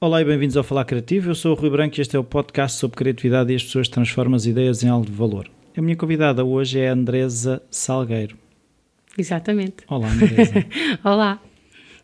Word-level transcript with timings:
Olá 0.00 0.20
e 0.22 0.24
bem-vindos 0.24 0.56
ao 0.56 0.62
Falar 0.62 0.84
Criativo. 0.84 1.30
Eu 1.30 1.34
sou 1.34 1.50
o 1.50 1.54
Rui 1.56 1.70
Branco 1.70 1.98
e 1.98 2.00
este 2.00 2.14
é 2.14 2.18
o 2.20 2.22
podcast 2.22 2.78
sobre 2.78 2.96
criatividade 2.96 3.52
e 3.52 3.56
as 3.56 3.64
pessoas 3.64 3.88
transformam 3.88 4.36
as 4.36 4.46
ideias 4.46 4.84
em 4.84 4.88
algo 4.88 5.04
de 5.04 5.10
valor. 5.10 5.50
A 5.76 5.82
minha 5.82 5.96
convidada 5.96 6.44
hoje 6.44 6.78
é 6.78 6.88
a 6.88 6.92
Andresa 6.92 7.60
Salgueiro. 7.68 8.36
Exatamente. 9.18 9.78
Olá, 9.88 10.08
Andresa. 10.08 10.64
Olá. 11.02 11.42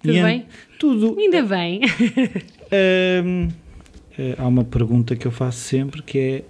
Tudo 0.02 0.12
E 0.12 0.22
bem? 0.24 0.46
Tudo. 0.76 1.16
Ainda 1.18 1.42
bem. 1.44 1.82
Hum, 3.24 3.48
eh, 4.18 4.34
há 4.36 4.48
uma 4.48 4.64
pergunta 4.64 5.14
que 5.14 5.26
eu 5.26 5.30
faço 5.30 5.58
sempre 5.58 6.02
que 6.02 6.18
é 6.18 6.44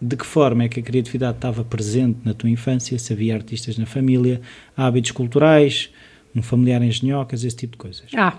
de 0.00 0.16
que 0.16 0.26
forma 0.26 0.64
é 0.64 0.68
que 0.68 0.80
a 0.80 0.82
criatividade 0.82 1.36
estava 1.36 1.62
presente 1.62 2.18
na 2.24 2.34
tua 2.34 2.50
infância, 2.50 2.98
se 2.98 3.12
havia 3.12 3.36
artistas 3.36 3.78
na 3.78 3.86
família, 3.86 4.40
hábitos 4.76 5.12
culturais, 5.12 5.90
um 6.34 6.42
familiar 6.42 6.80
em 6.82 6.88
engenhocas, 6.88 7.44
esse 7.44 7.56
tipo 7.56 7.72
de 7.72 7.78
coisas. 7.78 8.04
Ah, 8.16 8.38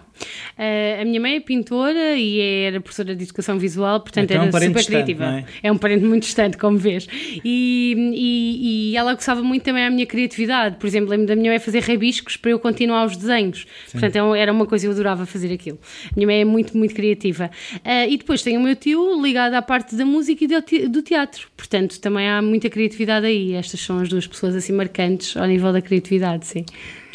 eh, 0.58 1.00
a 1.02 1.06
minha 1.06 1.20
mãe 1.22 1.36
é 1.36 1.40
pintora 1.40 2.16
e 2.16 2.40
era 2.40 2.82
professora 2.82 3.16
de 3.16 3.24
educação 3.24 3.58
visual, 3.60 4.00
portanto 4.02 4.26
Então 4.26 4.38
é 4.38 4.40
um 4.40 4.44
era 4.44 4.52
parente 4.52 4.80
super 4.80 4.86
criativa. 4.86 5.26
é? 5.26 5.46
É 5.64 5.72
um 5.72 5.78
parente 5.78 6.04
muito 6.04 6.24
distante, 6.24 6.58
como 6.58 6.78
vês. 6.78 7.08
E, 7.44 7.96
e, 8.16 8.92
e 8.94 8.98
ela 8.98 9.14
gostava 9.14 9.42
muito 9.44 9.64
também 9.64 9.84
da 9.84 9.92
minha 9.92 10.06
criatividade. 10.06 10.78
Por 10.78 10.88
exemplo, 10.88 11.10
lembro 11.10 11.28
da 11.28 11.36
minha 11.36 11.52
mãe 11.52 11.60
fazer 11.60 11.80
rabiscos 11.84 12.36
para 12.38 12.52
eu 12.52 12.60
continuar 12.60 13.06
os 13.06 13.16
desenhos. 13.18 13.66
Portanto, 13.92 14.16
é 14.16 14.24
um- 14.24 14.36
era 14.36 14.52
uma 14.52 14.66
coisa 14.66 14.84
que 14.86 14.88
eu 14.88 14.92
adorava 14.94 15.26
fazer 15.26 15.54
aquilo. 15.54 15.80
A 16.06 16.16
minha 16.16 16.28
mãe 16.28 16.42
é 16.42 16.46
muito, 16.46 16.76
muito 16.78 16.96
criativa. 16.96 17.52
Ah, 17.84 18.08
e 18.08 18.18
depois 18.18 18.42
tem 18.42 18.58
o 18.58 18.62
meu 18.62 18.76
tio 18.76 19.22
ligado 19.22 19.54
à 19.54 19.62
parte 19.62 19.96
da 19.96 20.06
música 20.06 20.44
e 20.44 20.88
do 20.88 21.02
teatro. 21.02 21.48
Portanto, 21.56 22.00
também 22.00 22.28
há 22.28 22.42
muita 22.42 22.70
criatividade 22.70 23.26
aí. 23.26 23.54
Estas 23.54 23.80
são 23.82 24.00
as 24.00 24.10
duas 24.10 24.26
pessoas 24.26 24.56
assim 24.56 24.74
marcantes 24.74 25.36
ao 25.38 25.46
nível 25.46 25.72
da 25.72 25.82
criatividade, 25.82 26.48
sim. 26.48 26.66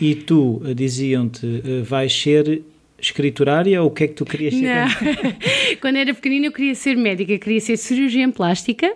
E 0.00 0.14
tu, 0.14 0.60
diziam-te, 0.74 1.46
eh, 1.46 1.82
vais 1.82 2.12
ser 2.12 2.62
escriturária 3.00 3.80
ou 3.82 3.88
o 3.88 3.90
que 3.90 4.04
é 4.04 4.08
que 4.08 4.14
tu 4.14 4.24
querias 4.24 4.54
ser? 4.54 4.68
Quando- 4.98 5.36
Quando 5.80 5.96
era 5.96 6.12
pequenina 6.14 6.46
eu 6.46 6.52
queria 6.52 6.74
ser 6.74 6.96
médica, 6.96 7.38
queria 7.38 7.60
ser 7.60 7.76
cirurgiã 7.76 8.30
plástica, 8.30 8.92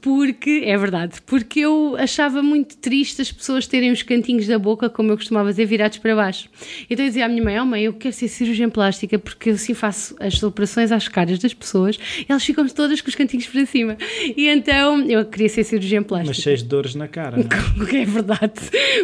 porque, 0.00 0.62
é 0.64 0.76
verdade, 0.76 1.20
porque 1.26 1.60
eu 1.60 1.96
achava 1.98 2.42
muito 2.42 2.76
triste 2.76 3.20
as 3.20 3.30
pessoas 3.32 3.66
terem 3.66 3.90
os 3.90 4.02
cantinhos 4.02 4.46
da 4.46 4.58
boca, 4.58 4.88
como 4.88 5.10
eu 5.10 5.16
costumava 5.16 5.50
dizer, 5.50 5.66
virados 5.66 5.98
para 5.98 6.14
baixo. 6.14 6.48
Então 6.88 7.04
eu 7.04 7.08
dizia 7.08 7.26
à 7.26 7.28
minha 7.28 7.42
mãe, 7.42 7.58
oh 7.60 7.64
mãe, 7.66 7.82
eu 7.84 7.92
quero 7.92 8.14
ser 8.14 8.28
cirurgiã 8.28 8.70
plástica 8.70 9.18
porque 9.18 9.50
eu 9.50 9.54
assim 9.54 9.74
faço 9.74 10.14
as 10.20 10.40
operações 10.42 10.92
às 10.92 11.08
caras 11.08 11.38
das 11.38 11.52
pessoas 11.52 11.98
e 12.20 12.26
elas 12.28 12.44
ficam 12.44 12.66
todas 12.68 13.00
com 13.00 13.08
os 13.08 13.14
cantinhos 13.14 13.46
para 13.46 13.66
cima. 13.66 13.96
E 14.36 14.46
então 14.46 15.02
eu 15.08 15.24
queria 15.24 15.48
ser 15.48 15.64
cirurgiã 15.64 16.02
plástica. 16.02 16.30
Mas 16.30 16.42
cheios 16.42 16.62
de 16.62 16.68
dores 16.68 16.94
na 16.94 17.08
cara, 17.08 17.36
não 17.36 17.44
é? 17.44 18.00
É 18.00 18.04
verdade, 18.04 18.52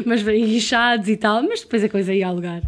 mas 0.05 0.23
bem 0.23 0.57
inchados 0.57 1.09
e 1.09 1.17
tal, 1.17 1.43
mas 1.43 1.61
depois 1.61 1.83
a 1.85 1.89
coisa 1.89 2.15
ia 2.15 2.27
ao 2.29 2.35
lugar. 2.35 2.63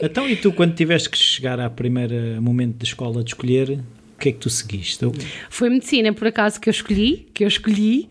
Então, 0.00 0.28
e 0.28 0.36
tu, 0.36 0.52
quando 0.52 0.74
tiveste 0.74 0.89
que 1.10 1.16
chegar 1.16 1.60
ao 1.60 1.70
primeiro 1.70 2.40
momento 2.42 2.78
da 2.78 2.84
escola 2.84 3.22
de 3.22 3.30
escolher, 3.30 3.80
que 4.20 4.28
é 4.28 4.32
que 4.32 4.38
tu 4.38 4.50
seguiste? 4.50 5.04
Foi 5.48 5.68
medicina, 5.70 6.12
por 6.12 6.26
acaso, 6.28 6.60
que 6.60 6.68
eu 6.68 6.72
escolhi, 6.72 7.26
que 7.34 7.42
eu 7.44 7.48
escolhi, 7.48 8.08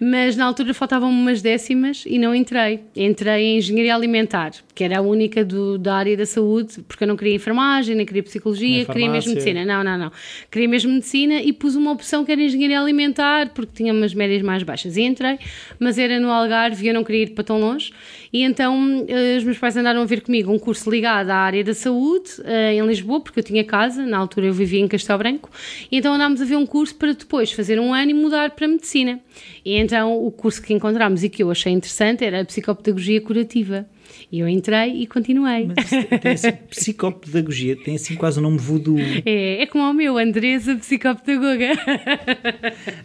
mas 0.00 0.36
na 0.36 0.44
altura 0.46 0.72
faltavam 0.72 1.10
umas 1.10 1.42
décimas 1.42 2.04
e 2.06 2.18
não 2.18 2.34
entrei. 2.34 2.80
Entrei 2.96 3.44
em 3.44 3.58
engenharia 3.58 3.94
alimentar, 3.94 4.52
que 4.74 4.82
era 4.82 4.98
a 4.98 5.02
única 5.02 5.44
do- 5.44 5.78
da 5.78 5.94
área 5.96 6.16
da 6.16 6.24
saúde, 6.26 6.82
porque 6.88 7.04
eu 7.04 7.08
não 7.08 7.16
queria 7.16 7.34
enfermagem, 7.34 7.94
nem 7.94 8.06
queria 8.06 8.22
psicologia, 8.22 8.68
Nem 8.78 8.84
queria 8.86 9.10
mesmo 9.10 9.32
medicina. 9.34 9.64
Não, 9.64 9.84
não, 9.84 9.98
não. 9.98 10.12
Queria 10.50 10.68
mesmo 10.68 10.92
medicina 10.92 11.42
e 11.42 11.52
pus 11.52 11.74
uma 11.76 11.92
opção 11.92 12.24
que 12.24 12.32
era 12.32 12.40
engenharia 12.42 12.80
alimentar, 12.80 13.50
porque 13.50 13.72
tinha 13.74 13.92
umas 13.92 14.14
médias 14.14 14.42
mais 14.42 14.62
baixas. 14.62 14.96
E 14.96 15.02
entrei, 15.02 15.38
mas 15.78 15.98
era 15.98 16.18
no 16.18 16.30
Algarve 16.30 16.84
e 16.84 16.88
eu 16.88 16.94
não 16.94 17.04
queria 17.04 17.24
ir 17.24 17.30
para 17.34 17.44
tão 17.44 17.60
longe. 17.60 17.92
E 18.32 18.42
então 18.42 19.04
eh, 19.08 19.36
os 19.38 19.44
meus 19.44 19.58
pais 19.58 19.76
andaram 19.76 20.00
a 20.00 20.04
ver 20.04 20.22
comigo 20.22 20.52
um 20.52 20.58
curso 20.58 20.88
ligado 20.90 21.30
à 21.30 21.36
área 21.36 21.62
da 21.64 21.74
saúde, 21.74 22.30
eh, 22.44 22.74
em 22.74 22.86
Lisboa, 22.86 23.20
porque 23.20 23.40
eu 23.40 23.44
tinha 23.44 23.64
casa, 23.64 24.06
na 24.06 24.16
altura 24.16 24.46
eu 24.46 24.52
vivia 24.54 24.80
em 24.80 24.86
Castelo 24.88 25.18
Branco, 25.18 25.49
e 25.90 25.98
então 25.98 26.14
andámos 26.14 26.40
a 26.40 26.44
ver 26.44 26.56
um 26.56 26.66
curso 26.66 26.94
para 26.94 27.12
depois 27.12 27.52
fazer 27.52 27.78
um 27.78 27.92
ano 27.92 28.10
e 28.10 28.14
mudar 28.14 28.50
para 28.50 28.68
medicina. 28.68 29.20
E 29.64 29.76
então 29.76 30.24
o 30.24 30.30
curso 30.30 30.62
que 30.62 30.72
encontramos 30.72 31.22
e 31.22 31.28
que 31.28 31.42
eu 31.42 31.50
achei 31.50 31.72
interessante 31.72 32.24
era 32.24 32.40
a 32.40 32.44
psicopedagogia 32.44 33.20
curativa. 33.20 33.86
E 34.32 34.38
eu 34.38 34.48
entrei 34.48 35.02
e 35.02 35.06
continuei. 35.06 35.68
Mas 35.74 35.90
tem 36.20 36.32
assim, 36.32 36.52
psicopedagogia, 36.68 37.76
tem 37.76 37.96
assim 37.96 38.14
quase 38.14 38.38
o 38.38 38.42
nome 38.42 38.58
voodoo. 38.58 38.98
É, 39.26 39.62
é 39.62 39.66
como 39.66 39.84
o 39.84 39.92
meu, 39.92 40.18
Andresa, 40.18 40.76
psicopedagoga. 40.76 41.72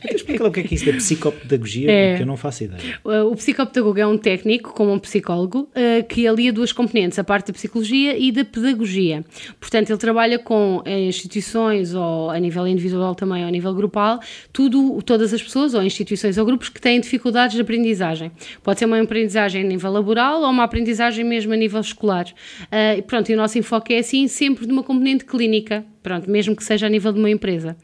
Então 0.04 0.16
explica 0.16 0.44
lá 0.44 0.50
o 0.50 0.52
que 0.52 0.60
é 0.60 0.64
que 0.64 0.74
é 0.74 0.76
isso 0.76 0.86
da 0.86 0.94
psicopedagogia, 0.94 1.92
É. 1.92 2.10
porque 2.10 2.24
eu 2.24 2.28
não 2.28 2.38
faço 2.38 2.64
ideia. 2.64 3.00
O 3.04 3.36
psicopedagogo 3.36 4.00
é 4.00 4.06
um 4.08 4.18
técnico, 4.18 4.74
como 4.74 4.92
um 4.94 5.00
psicólogo, 5.00 5.70
uh, 5.72 6.04
que 6.08 6.28
alia 6.28 6.52
duas 6.54 6.72
componentes, 6.72 7.18
a 7.18 7.24
parte 7.24 7.48
da 7.48 7.54
psicologia 7.54 8.18
e 8.18 8.32
da 8.32 8.46
pedagogia. 8.46 9.24
Portanto, 9.60 9.90
ele 9.90 9.98
trabalha 9.98 10.38
com 10.40 10.82
eh, 10.86 11.06
instituições, 11.08 11.94
ou 11.94 12.30
a 12.30 12.40
nível 12.40 12.68
individual 12.68 13.16
também, 13.16 13.42
ou 13.44 13.48
a 13.48 13.52
nível 13.52 13.74
grupal, 13.74 14.20
tudo, 14.52 15.02
todas 15.04 15.34
as 15.34 15.42
pessoas, 15.42 15.74
ou 15.74 15.82
instituições 15.82 16.38
ou 16.38 16.46
grupos 16.46 16.70
que 16.70 16.80
têm 16.82 17.00
dificuldades 17.00 17.56
de 17.56 17.62
aprendizagem. 17.62 18.32
Pode 18.64 18.80
ser 18.80 18.86
uma 18.86 19.02
aprendizagem 19.02 19.64
a 19.64 19.68
nível 19.68 19.92
laboral 19.92 20.42
ou 20.42 20.50
uma 20.50 20.64
aprendizagem 20.64 21.15
mesmo 21.24 21.54
a 21.54 21.56
nível 21.56 21.80
escolar. 21.82 22.26
Uh, 22.64 22.98
e 22.98 23.02
pronto, 23.02 23.30
e 23.30 23.34
o 23.34 23.38
nosso 23.38 23.58
enfoque 23.58 23.94
é 23.94 24.00
assim, 24.00 24.28
sempre 24.28 24.66
de 24.66 24.72
uma 24.72 24.84
componente 24.84 25.26
clínica, 25.26 25.86
pronto, 26.04 26.30
mesmo 26.30 26.56
que 26.56 26.64
seja 26.64 26.86
a 26.88 26.90
nível 26.90 27.12
de 27.14 27.20
uma 27.20 27.30
empresa. 27.30 27.76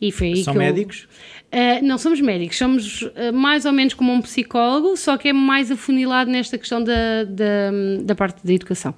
E 0.00 0.10
foi 0.12 0.28
aí 0.28 0.44
São 0.44 0.52
que 0.54 0.58
eu- 0.58 0.62
médicos? 0.62 1.08
Uh, 1.52 1.84
não 1.84 1.98
somos 1.98 2.20
médicos, 2.20 2.56
somos 2.58 3.02
uh, 3.02 3.10
mais 3.32 3.64
ou 3.64 3.72
menos 3.72 3.94
como 3.94 4.12
um 4.12 4.20
psicólogo, 4.20 4.96
só 4.96 5.16
que 5.16 5.28
é 5.28 5.32
mais 5.32 5.70
afunilado 5.70 6.28
nesta 6.28 6.58
questão 6.58 6.82
da, 6.82 7.22
da, 7.24 7.70
da 8.02 8.14
parte 8.14 8.44
da 8.44 8.52
educação. 8.52 8.92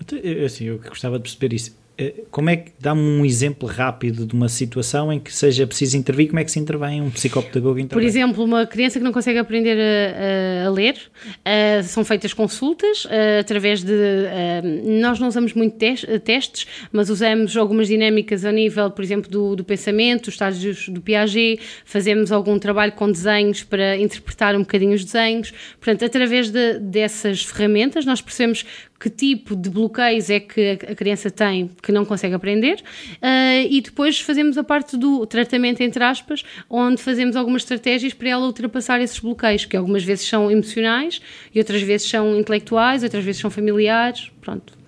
Então, 0.00 0.18
assim, 0.44 0.66
eu 0.66 0.78
gostava 0.78 1.16
de 1.16 1.22
perceber 1.22 1.52
isso. 1.54 1.76
Eh, 1.98 2.12
Como 2.30 2.50
é 2.50 2.56
que 2.56 2.72
dá-me 2.78 3.00
um 3.00 3.24
exemplo 3.24 3.66
rápido 3.66 4.26
de 4.26 4.34
uma 4.34 4.48
situação 4.50 5.10
em 5.10 5.18
que 5.18 5.32
seja 5.32 5.66
preciso 5.66 5.96
intervir? 5.96 6.26
Como 6.28 6.38
é 6.38 6.44
que 6.44 6.50
se 6.50 6.58
intervém 6.58 7.00
um 7.00 7.10
psicopedagogo 7.10 7.74
Por 7.76 7.80
intervém? 7.80 8.06
exemplo, 8.06 8.44
uma 8.44 8.66
criança 8.66 8.98
que 8.98 9.04
não 9.04 9.12
consegue 9.12 9.38
aprender 9.38 9.78
a, 9.78 10.64
a- 10.64 10.66
a 10.66 10.70
ler, 10.70 10.94
uh, 10.94 11.82
são 11.84 12.04
feitas 12.04 12.34
consultas 12.34 13.06
uh, 13.06 13.40
através 13.40 13.82
de. 13.82 13.92
uh, 13.92 15.00
nós 15.00 15.18
não 15.18 15.28
usamos 15.28 15.54
muito 15.54 15.76
tes- 15.78 16.04
testes, 16.24 16.66
mas 16.92 17.08
usamos 17.08 17.56
algumas 17.56 17.88
dinâmicas 17.88 18.44
ao 18.44 18.52
nível, 18.52 18.90
por 18.90 19.02
exemplo, 19.02 19.30
do, 19.30 19.56
do 19.56 19.64
pensamento, 19.64 20.26
os 20.28 20.34
estágios 20.34 20.88
do 20.90 21.00
Piaget, 21.00 21.60
fazemos 21.84 22.30
algum 22.30 22.58
trabalho 22.58 22.92
com 22.92 23.10
desenhos 23.10 23.62
para 23.62 23.96
interpretar 23.96 24.54
um 24.54 24.60
bocadinho 24.60 24.92
os 24.94 25.04
desenhos. 25.04 25.52
Portanto, 25.80 26.04
através 26.04 26.50
de- 26.50 26.78
dessas 26.78 27.42
ferramentas, 27.42 28.04
nós 28.04 28.20
percebemos 28.20 28.64
que 28.98 29.10
tipo 29.10 29.54
de 29.54 29.68
bloqueios 29.68 30.30
é 30.30 30.40
que 30.40 30.70
a 30.70 30.94
criança 30.94 31.30
tem 31.30 31.70
que 31.82 31.92
não 31.92 32.04
consegue 32.04 32.34
aprender 32.34 32.82
ah, 33.20 33.60
e 33.68 33.80
depois 33.80 34.20
fazemos 34.20 34.56
a 34.58 34.64
parte 34.64 34.96
do 34.96 35.26
tratamento, 35.26 35.82
entre 35.82 36.02
aspas, 36.02 36.42
onde 36.68 37.02
fazemos 37.02 37.36
algumas 37.36 37.62
estratégias 37.62 38.14
para 38.14 38.28
ela 38.28 38.46
ultrapassar 38.46 39.00
esses 39.00 39.18
bloqueios, 39.18 39.64
que 39.64 39.76
algumas 39.76 40.02
vezes 40.04 40.26
são 40.26 40.50
emocionais 40.50 41.20
e 41.54 41.58
outras 41.58 41.82
vezes 41.82 42.08
são 42.08 42.38
intelectuais, 42.38 43.02
outras 43.02 43.24
vezes 43.24 43.40
são 43.40 43.50
familiares, 43.50 44.30
pronto. 44.40 44.85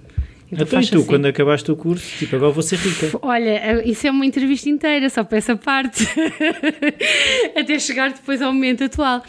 Então, 0.51 0.67
e 0.67 0.71
faz 0.71 0.89
tu, 0.89 0.99
assim. 0.99 1.07
quando 1.07 1.27
acabaste 1.27 1.71
o 1.71 1.77
curso, 1.77 2.07
tipo, 2.19 2.37
agora 2.37 2.53
vou 2.53 2.63
ser 2.63 2.77
rica. 2.77 3.19
Olha, 3.23 3.83
isso 3.87 4.07
é 4.07 4.11
uma 4.11 4.25
entrevista 4.25 4.69
inteira, 4.69 5.09
só 5.11 5.23
para 5.23 5.39
essa 5.39 5.57
parte. 5.57 6.07
Até 7.57 7.79
chegar 7.79 8.13
depois 8.13 8.41
ao 8.41 8.53
momento 8.53 8.85
atual. 8.85 9.23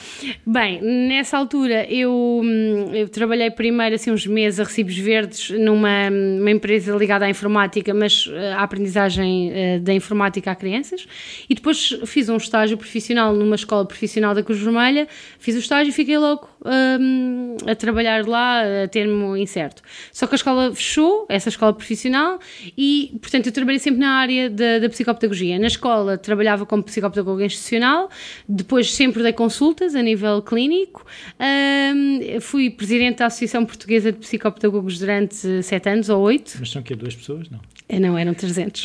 Bem, 0.45 0.81
nessa 0.81 1.37
altura 1.37 1.85
eu, 1.91 2.41
hum, 2.43 2.91
eu 2.93 3.09
trabalhei 3.09 3.51
primeiro 3.51 3.95
assim 3.95 4.11
uns 4.11 4.25
meses 4.25 4.59
a 4.59 4.63
recibos 4.63 4.97
verdes 4.97 5.49
numa 5.49 6.09
uma 6.09 6.51
empresa 6.51 6.95
ligada 6.95 7.25
à 7.25 7.29
informática, 7.29 7.93
mas 7.93 8.29
eh, 8.31 8.53
à 8.53 8.63
aprendizagem 8.63 9.51
eh, 9.53 9.79
da 9.79 9.93
informática 9.93 10.51
a 10.51 10.55
crianças. 10.55 11.05
E 11.49 11.55
depois 11.55 11.97
fiz 12.05 12.29
um 12.29 12.37
estágio 12.37 12.77
profissional 12.77 13.33
numa 13.33 13.55
escola 13.55 13.85
profissional 13.85 14.33
da 14.33 14.43
Cruz 14.43 14.59
Vermelha. 14.59 15.07
Fiz 15.39 15.55
o 15.55 15.59
estágio 15.59 15.89
e 15.89 15.93
fiquei 15.93 16.17
logo 16.17 16.47
hum, 16.65 17.57
a 17.67 17.75
trabalhar 17.75 18.25
lá 18.25 18.83
a 18.83 18.87
termo 18.87 19.35
incerto. 19.35 19.81
Só 20.11 20.27
que 20.27 20.35
a 20.35 20.37
escola 20.37 20.73
fechou, 20.73 21.08
essa 21.29 21.49
escola 21.49 21.73
profissional, 21.73 22.39
e 22.77 23.17
portanto 23.21 23.47
eu 23.47 23.51
trabalhei 23.51 23.79
sempre 23.79 23.99
na 23.99 24.11
área 24.11 24.49
da, 24.49 24.79
da 24.79 24.89
psicopedagogia. 24.89 25.59
Na 25.59 25.67
escola 25.67 26.17
trabalhava 26.17 26.65
como 26.65 26.83
psicopedagoga 26.83 27.45
institucional, 27.45 28.09
depois 28.47 28.93
sempre 28.93 29.23
dei 29.23 29.33
consultas 29.33 29.95
a 29.95 30.01
nível 30.01 30.41
clínico, 30.41 31.05
hum, 31.39 32.39
fui 32.41 32.69
presidente 32.69 33.17
da 33.17 33.27
Associação 33.27 33.65
Portuguesa 33.65 34.11
de 34.11 34.19
Psicopedagogos 34.19 34.99
durante 34.99 35.63
sete 35.63 35.89
anos 35.89 36.09
ou 36.09 36.21
oito. 36.21 36.57
Mas 36.59 36.69
são 36.71 36.81
que 36.81 36.95
duas 36.95 37.15
pessoas? 37.15 37.49
Não. 37.49 37.59
Eh, 37.89 37.99
Não, 37.99 38.15
eram 38.15 38.35
300. 38.35 38.83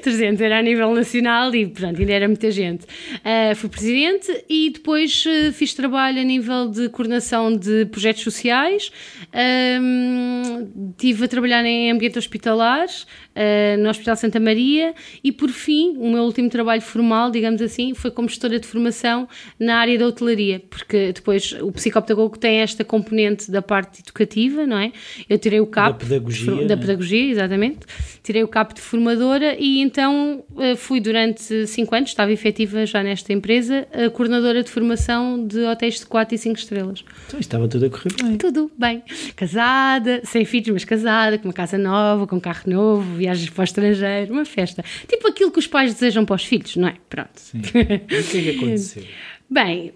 300 0.00 0.40
era 0.40 0.60
a 0.60 0.62
nível 0.62 0.94
nacional 0.94 1.52
e, 1.52 1.66
portanto, 1.66 1.98
ainda 1.98 2.12
era 2.12 2.28
muita 2.28 2.48
gente. 2.52 2.84
Uh, 2.84 3.54
fui 3.56 3.68
presidente 3.68 4.44
e 4.48 4.70
depois 4.70 5.24
uh, 5.26 5.52
fiz 5.52 5.74
trabalho 5.74 6.20
a 6.20 6.24
nível 6.24 6.68
de 6.68 6.88
coordenação 6.90 7.52
de 7.56 7.86
projetos 7.86 8.22
sociais. 8.22 8.92
Um, 9.34 10.90
estive 10.90 11.24
a 11.24 11.28
trabalhar 11.28 11.64
em 11.64 11.90
ambiente 11.90 12.18
hospitalar 12.18 12.86
uh, 13.34 13.80
no 13.82 13.88
Hospital 13.88 14.16
Santa 14.16 14.40
Maria 14.40 14.94
e, 15.22 15.32
por 15.32 15.50
fim, 15.50 15.96
o 15.98 16.10
meu 16.10 16.22
último 16.22 16.48
trabalho 16.48 16.82
formal, 16.82 17.30
digamos 17.30 17.60
assim, 17.60 17.94
foi 17.94 18.10
como 18.10 18.28
gestora 18.28 18.58
de 18.58 18.66
formação 18.66 19.28
na 19.58 19.76
área 19.76 19.98
da 19.98 20.06
hotelaria, 20.06 20.62
porque 20.70 21.12
depois 21.12 21.52
o 21.60 21.70
psicopedagogo 21.72 22.38
tem 22.38 22.60
esta 22.60 22.84
componente 22.84 23.50
da 23.50 23.62
parte 23.62 24.00
educativa, 24.00 24.66
não 24.66 24.78
é? 24.78 24.92
Eu 25.28 25.38
tirei 25.38 25.60
o 25.60 25.66
CAP. 25.66 25.98
Da 25.98 26.04
pedagogia. 26.04 26.54
Da 26.54 26.76
né? 26.76 26.76
pedagogia, 26.76 27.30
exatamente. 27.30 27.80
Tirei 28.22 28.42
o 28.42 28.48
CAP 28.48 28.74
de 28.74 28.80
formadora 28.80 29.56
e 29.58 29.80
então 29.80 30.44
uh, 30.52 30.76
fui 30.76 31.00
durante 31.00 31.66
cinco 31.66 31.94
anos, 31.94 32.10
estava 32.10 32.32
efetiva 32.32 32.86
já 32.86 33.02
nesta 33.02 33.32
empresa, 33.32 33.86
a 33.92 34.10
coordenadora 34.10 34.62
de 34.62 34.70
formação 34.70 35.46
de 35.46 35.60
hotéis 35.60 36.00
de 36.00 36.06
4 36.06 36.34
e 36.34 36.38
5 36.38 36.58
estrelas. 36.58 37.04
Então 37.26 37.40
estava 37.40 37.68
tudo 37.68 37.86
a 37.86 37.90
correr 37.90 38.14
bem. 38.22 38.36
Tudo 38.36 38.70
bem. 38.76 39.02
Casada, 39.36 40.20
sem 40.24 40.44
filhos, 40.44 40.70
mas 40.70 40.84
casada, 40.84 41.38
com 41.38 41.48
uma 41.48 41.52
casa 41.52 41.78
nova, 41.78 42.26
com 42.26 42.36
um 42.36 42.40
carro 42.40 42.62
novo, 42.66 43.20
viagens 43.24 43.50
para 43.50 43.62
o 43.62 43.64
estrangeiro, 43.64 44.32
uma 44.32 44.44
festa. 44.44 44.84
Tipo 45.08 45.28
aquilo 45.28 45.50
que 45.50 45.58
os 45.58 45.66
pais 45.66 45.94
desejam 45.94 46.24
para 46.24 46.36
os 46.36 46.44
filhos, 46.44 46.76
não 46.76 46.88
é? 46.88 46.96
Pronto. 47.08 47.36
Sim. 47.36 47.60
O 47.74 48.30
que 48.30 48.38
é 48.38 48.42
que 48.42 48.50
aconteceu? 48.50 49.04
Bem, 49.48 49.92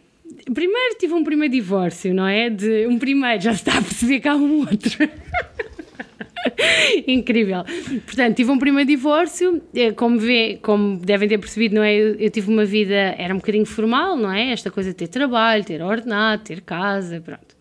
primeiro 0.53 0.97
tive 0.99 1.15
um 1.15 1.25
primeiro 1.25 1.53
divórcio, 1.53 2.15
não 2.15 2.27
é? 2.27 2.51
De 2.51 2.87
um 2.87 2.99
primeiro, 2.99 3.43
já 3.43 3.53
se 3.53 3.61
está 3.61 3.79
a 3.79 3.83
perceber 3.83 4.21
que 4.21 4.29
há 4.29 4.35
um 4.35 4.61
outro. 4.61 5.09
Incrível. 7.07 7.65
Portanto, 8.07 8.37
tive 8.37 8.51
um 8.51 8.59
primeiro 8.59 8.89
divórcio, 8.89 9.61
eh, 9.75 9.93
como, 9.93 10.19
vê, 10.19 10.59
como 10.63 10.99
devem 10.99 11.29
ter 11.29 11.39
percebido, 11.39 11.75
não 11.75 11.83
é? 11.83 11.95
Eu, 11.95 12.15
eu, 12.15 12.31
tive 12.31 12.51
uma 12.51 12.65
vida, 12.65 12.95
era 12.95 13.35
um 13.35 13.39
bocadinho 13.39 13.67
formal, 13.67 14.17
não 14.17 14.33
é? 14.33 14.53
Esta 14.53 14.71
coisa 14.71 14.91
de 14.91 14.97
ter 14.97 15.09
trabalho, 15.09 15.65
ter 15.65 15.83
ordenado, 15.83 16.43
ter 16.45 16.61
casa, 16.61 17.21
pronto. 17.21 17.57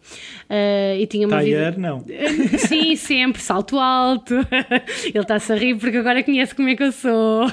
Uh, 0.50 0.96
e 0.98 1.06
tinha 1.08 1.28
uma 1.28 1.38
Taier, 1.38 1.74
vida... 1.74 1.78
não. 1.78 2.06
Sim, 2.58 2.96
sempre, 2.96 3.42
salto 3.42 3.78
alto. 3.78 4.34
Ele 5.04 5.20
está-se 5.20 5.52
a 5.52 5.56
rir 5.56 5.76
porque 5.76 5.98
agora 5.98 6.24
conhece 6.24 6.56
como 6.56 6.70
é 6.70 6.76
que 6.76 6.84
eu 6.84 6.92
sou. 6.94 7.48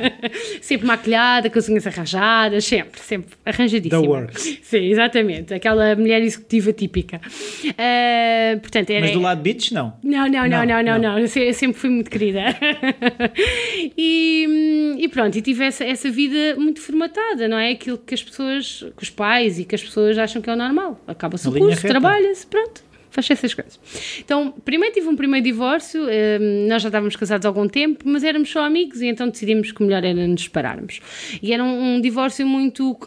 sempre 0.60 0.86
maquilhada, 0.86 1.48
com 1.48 1.58
as 1.58 1.68
unhas 1.70 1.86
arranjadas, 1.86 2.66
sempre, 2.66 3.00
sempre 3.00 3.30
arranjadíssima. 3.46 4.02
The 4.02 4.08
works. 4.08 4.58
Sim, 4.62 4.84
exatamente. 4.90 5.54
Aquela 5.54 5.96
mulher 5.96 6.20
executiva 6.22 6.70
típica. 6.72 7.18
Uh, 7.64 8.60
portanto, 8.60 8.90
era... 8.90 9.00
Mas 9.00 9.12
do 9.12 9.20
lado 9.20 9.40
beach, 9.40 9.72
não? 9.72 9.94
Não, 10.02 10.28
não, 10.28 10.46
não, 10.46 10.66
não, 10.66 10.82
não. 10.82 10.82
não, 10.82 10.98
não. 10.98 11.18
Eu 11.18 11.28
sempre 11.28 11.72
fui 11.72 11.88
muito 11.88 12.10
querida. 12.10 12.40
e, 13.96 14.96
e, 14.98 15.08
pronto, 15.08 15.36
e 15.38 15.40
tive 15.40 15.64
essa, 15.64 15.82
essa 15.82 16.10
vida 16.10 16.56
muito 16.58 16.80
formatada, 16.82 17.48
não 17.48 17.56
é? 17.56 17.70
Aquilo 17.70 17.96
que 17.96 18.12
as 18.12 18.22
pessoas, 18.22 18.84
que 18.94 19.02
os 19.02 19.08
pais 19.08 19.58
e 19.58 19.64
que 19.64 19.74
as 19.74 19.82
pessoas 19.82 20.18
acham 20.18 20.42
que 20.42 20.50
é 20.50 20.52
o 20.52 20.56
normal. 20.56 21.00
Acaba-se 21.06 21.48
o 21.48 21.52
curso, 21.52 21.86
pronto 22.42 22.80
faz 23.14 23.30
essas 23.30 23.54
coisas. 23.54 23.78
Então, 24.18 24.52
primeiro 24.64 24.92
tive 24.92 25.08
um 25.08 25.14
primeiro 25.14 25.44
divórcio, 25.44 26.02
hum, 26.02 26.66
nós 26.68 26.82
já 26.82 26.88
estávamos 26.88 27.14
casados 27.14 27.46
há 27.46 27.48
algum 27.48 27.68
tempo, 27.68 28.04
mas 28.04 28.24
éramos 28.24 28.50
só 28.50 28.64
amigos 28.64 29.00
e 29.00 29.06
então 29.06 29.28
decidimos 29.28 29.70
que 29.70 29.82
melhor 29.82 30.04
era 30.04 30.26
nos 30.26 30.42
separarmos. 30.42 31.00
E 31.40 31.52
era 31.52 31.62
um, 31.62 31.94
um 31.94 32.00
divórcio 32.00 32.46
muito. 32.46 32.98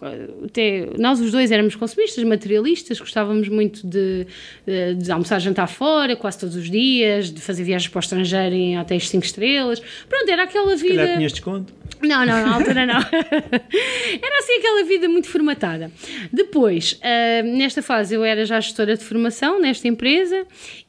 Até, 0.45 0.87
nós 0.97 1.19
os 1.19 1.31
dois 1.31 1.51
éramos 1.51 1.75
consumistas, 1.75 2.23
materialistas, 2.23 2.99
gostávamos 2.99 3.49
muito 3.49 3.85
de, 3.85 4.25
de, 4.65 4.95
de 4.95 5.11
almoçar, 5.11 5.39
jantar 5.39 5.67
fora, 5.67 6.15
quase 6.15 6.39
todos 6.39 6.55
os 6.55 6.71
dias, 6.71 7.29
de 7.29 7.41
fazer 7.41 7.63
viagens 7.63 7.89
para 7.89 7.99
o 7.99 8.01
estrangeiro 8.01 8.55
em 8.55 8.79
hotéis 8.79 9.09
5 9.09 9.25
estrelas. 9.25 9.81
Pronto, 10.07 10.29
era 10.29 10.43
aquela 10.43 10.75
vida. 10.75 10.93
Se 10.93 10.97
calhar 10.97 11.17
tinhas 11.17 11.31
desconto. 11.33 11.73
Não, 12.01 12.25
não, 12.25 12.45
na 12.45 12.55
altura 12.55 12.85
não. 12.85 12.99
era 13.01 14.39
assim 14.39 14.57
aquela 14.59 14.83
vida 14.83 15.09
muito 15.09 15.27
formatada. 15.27 15.91
Depois, 16.31 16.93
uh, 16.93 17.57
nesta 17.57 17.81
fase, 17.81 18.13
eu 18.13 18.23
era 18.23 18.45
já 18.45 18.59
gestora 18.59 18.95
de 18.95 19.03
formação 19.03 19.59
nesta 19.59 19.87
empresa 19.87 19.96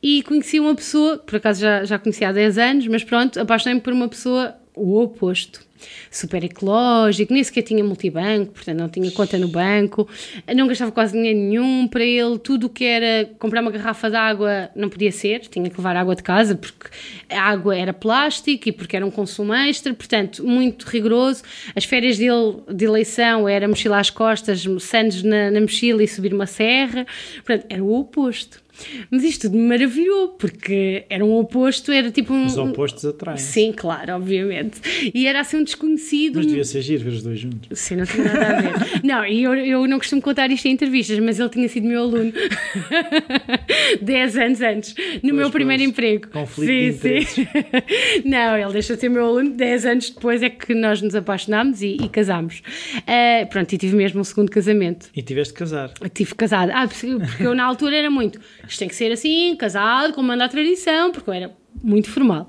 e 0.02 0.22
conheci 0.22 0.60
uma 0.60 0.74
pessoa, 0.74 1.18
por 1.18 1.36
acaso 1.36 1.60
já, 1.60 1.84
já 1.84 1.98
conhecia 1.98 2.28
há 2.28 2.32
10 2.32 2.58
anos, 2.58 2.86
mas 2.86 3.04
pronto, 3.04 3.40
apaixonei-me 3.40 3.80
por 3.80 3.92
uma 3.92 4.08
pessoa 4.08 4.54
o 4.74 5.00
oposto 5.00 5.68
super 6.10 6.42
ecológico, 6.42 7.32
nem 7.32 7.42
sequer 7.44 7.62
tinha 7.62 7.84
multibanco, 7.84 8.52
portanto 8.52 8.78
não 8.78 8.88
tinha 8.88 9.10
conta 9.10 9.38
no 9.38 9.48
banco, 9.48 10.08
não 10.54 10.66
gastava 10.66 10.90
quase 10.90 11.12
dinheiro 11.12 11.38
nenhum 11.38 11.86
para 11.86 12.04
ele, 12.04 12.38
tudo 12.38 12.66
o 12.66 12.68
que 12.68 12.84
era 12.84 13.30
comprar 13.38 13.60
uma 13.60 13.70
garrafa 13.70 14.10
de 14.10 14.16
água 14.16 14.70
não 14.74 14.88
podia 14.88 15.12
ser, 15.12 15.40
tinha 15.40 15.68
que 15.68 15.76
levar 15.76 15.96
água 15.96 16.14
de 16.14 16.22
casa 16.22 16.54
porque 16.54 16.88
a 17.30 17.40
água 17.40 17.76
era 17.76 17.92
plástico 17.92 18.68
e 18.68 18.72
porque 18.72 18.96
era 18.96 19.06
um 19.06 19.10
consumo 19.10 19.54
extra, 19.54 19.94
portanto 19.94 20.44
muito 20.44 20.84
rigoroso. 20.84 21.42
As 21.74 21.84
férias 21.84 22.18
dele 22.18 22.56
de 22.72 22.84
eleição 22.84 23.48
era 23.48 23.68
mochila 23.68 23.98
às 23.98 24.10
costas, 24.10 24.64
sandes 24.80 25.22
na, 25.22 25.50
na 25.50 25.60
mochila 25.60 26.02
e 26.02 26.08
subir 26.08 26.32
uma 26.34 26.46
serra, 26.46 27.06
portanto 27.44 27.66
era 27.68 27.82
o 27.82 27.94
oposto. 27.94 28.67
Mas 29.10 29.24
isto 29.24 29.42
tudo 29.42 29.56
me 29.56 29.68
maravilhou, 29.68 30.28
porque 30.28 31.04
era 31.08 31.24
um 31.24 31.34
oposto, 31.36 31.92
era 31.92 32.10
tipo 32.10 32.32
um. 32.32 32.46
Os 32.46 32.56
opostos 32.56 33.04
atraem. 33.04 33.38
Sim, 33.38 33.72
claro, 33.72 34.14
obviamente. 34.14 34.80
E 35.14 35.26
era 35.26 35.40
assim 35.40 35.58
um 35.58 35.64
desconhecido. 35.64 36.36
Mas 36.36 36.46
devia 36.46 36.64
ser 36.64 36.82
giro 36.82 37.04
ver 37.04 37.10
os 37.10 37.22
dois 37.22 37.38
juntos. 37.38 37.78
Sim, 37.78 37.96
não 37.96 38.06
tinha 38.06 38.24
nada 38.24 38.46
a 38.46 38.60
ver. 38.60 38.72
não, 39.04 39.26
e 39.26 39.42
eu, 39.42 39.54
eu 39.54 39.86
não 39.86 39.98
costumo 39.98 40.22
contar 40.22 40.50
isto 40.50 40.66
em 40.66 40.72
entrevistas, 40.72 41.18
mas 41.18 41.38
ele 41.38 41.48
tinha 41.48 41.68
sido 41.68 41.86
meu 41.86 42.02
aluno 42.02 42.32
10 44.00 44.36
anos 44.36 44.60
antes, 44.60 44.94
no 44.94 45.20
pois, 45.20 45.34
meu 45.34 45.50
primeiro 45.50 45.82
pois. 45.82 45.90
emprego. 45.90 46.28
Conflito 46.28 47.00
sim, 47.00 47.22
sim. 47.22 47.46
não, 48.24 48.56
ele 48.56 48.72
deixou 48.72 48.96
de 48.96 49.00
ser 49.00 49.08
meu 49.08 49.24
aluno 49.24 49.50
10 49.50 49.86
anos 49.86 50.10
depois 50.10 50.42
é 50.42 50.50
que 50.50 50.74
nós 50.74 51.02
nos 51.02 51.14
apaixonámos 51.14 51.82
e, 51.82 51.96
e 52.00 52.08
casámos. 52.08 52.62
Uh, 52.98 53.46
pronto, 53.48 53.72
e 53.72 53.78
tive 53.78 53.96
mesmo 53.96 54.20
um 54.20 54.24
segundo 54.24 54.50
casamento. 54.50 55.08
E 55.14 55.22
tiveste 55.22 55.52
de 55.52 55.58
casar? 55.58 55.92
Eu 56.00 56.08
tive 56.08 56.34
casado. 56.34 56.70
Ah, 56.72 56.86
porque 56.86 57.06
eu 57.42 57.54
na 57.54 57.64
altura 57.64 57.96
era 57.96 58.10
muito 58.10 58.40
isto 58.68 58.78
tem 58.78 58.88
que 58.88 58.94
ser 58.94 59.12
assim, 59.12 59.56
casado, 59.56 60.12
como 60.12 60.28
manda 60.28 60.44
a 60.44 60.48
tradição, 60.48 61.10
porque 61.10 61.30
eu 61.30 61.34
era 61.34 61.56
muito 61.82 62.10
formal. 62.10 62.46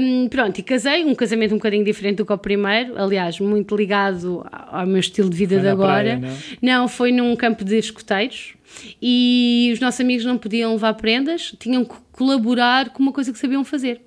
Um, 0.00 0.28
pronto, 0.28 0.58
e 0.58 0.62
casei, 0.62 1.04
um 1.04 1.14
casamento 1.14 1.52
um 1.52 1.58
bocadinho 1.58 1.84
diferente 1.84 2.16
do 2.16 2.26
que 2.26 2.32
o 2.32 2.38
primeiro, 2.38 3.00
aliás, 3.00 3.38
muito 3.40 3.76
ligado 3.76 4.46
ao 4.50 4.86
meu 4.86 4.98
estilo 4.98 5.28
de 5.28 5.36
vida 5.36 5.56
foi 5.56 5.62
de 5.62 5.68
agora. 5.68 6.18
Praia, 6.18 6.36
não? 6.62 6.80
não, 6.80 6.88
foi 6.88 7.12
num 7.12 7.34
campo 7.36 7.64
de 7.64 7.78
escoteiros 7.78 8.54
e 9.00 9.70
os 9.72 9.80
nossos 9.80 10.00
amigos 10.00 10.24
não 10.24 10.38
podiam 10.38 10.72
levar 10.72 10.94
prendas, 10.94 11.54
tinham 11.58 11.84
que 11.84 11.94
colaborar 12.22 12.90
com 12.90 13.02
uma 13.02 13.12
coisa 13.12 13.32
que 13.32 13.38
sabiam 13.38 13.64
fazer. 13.64 14.00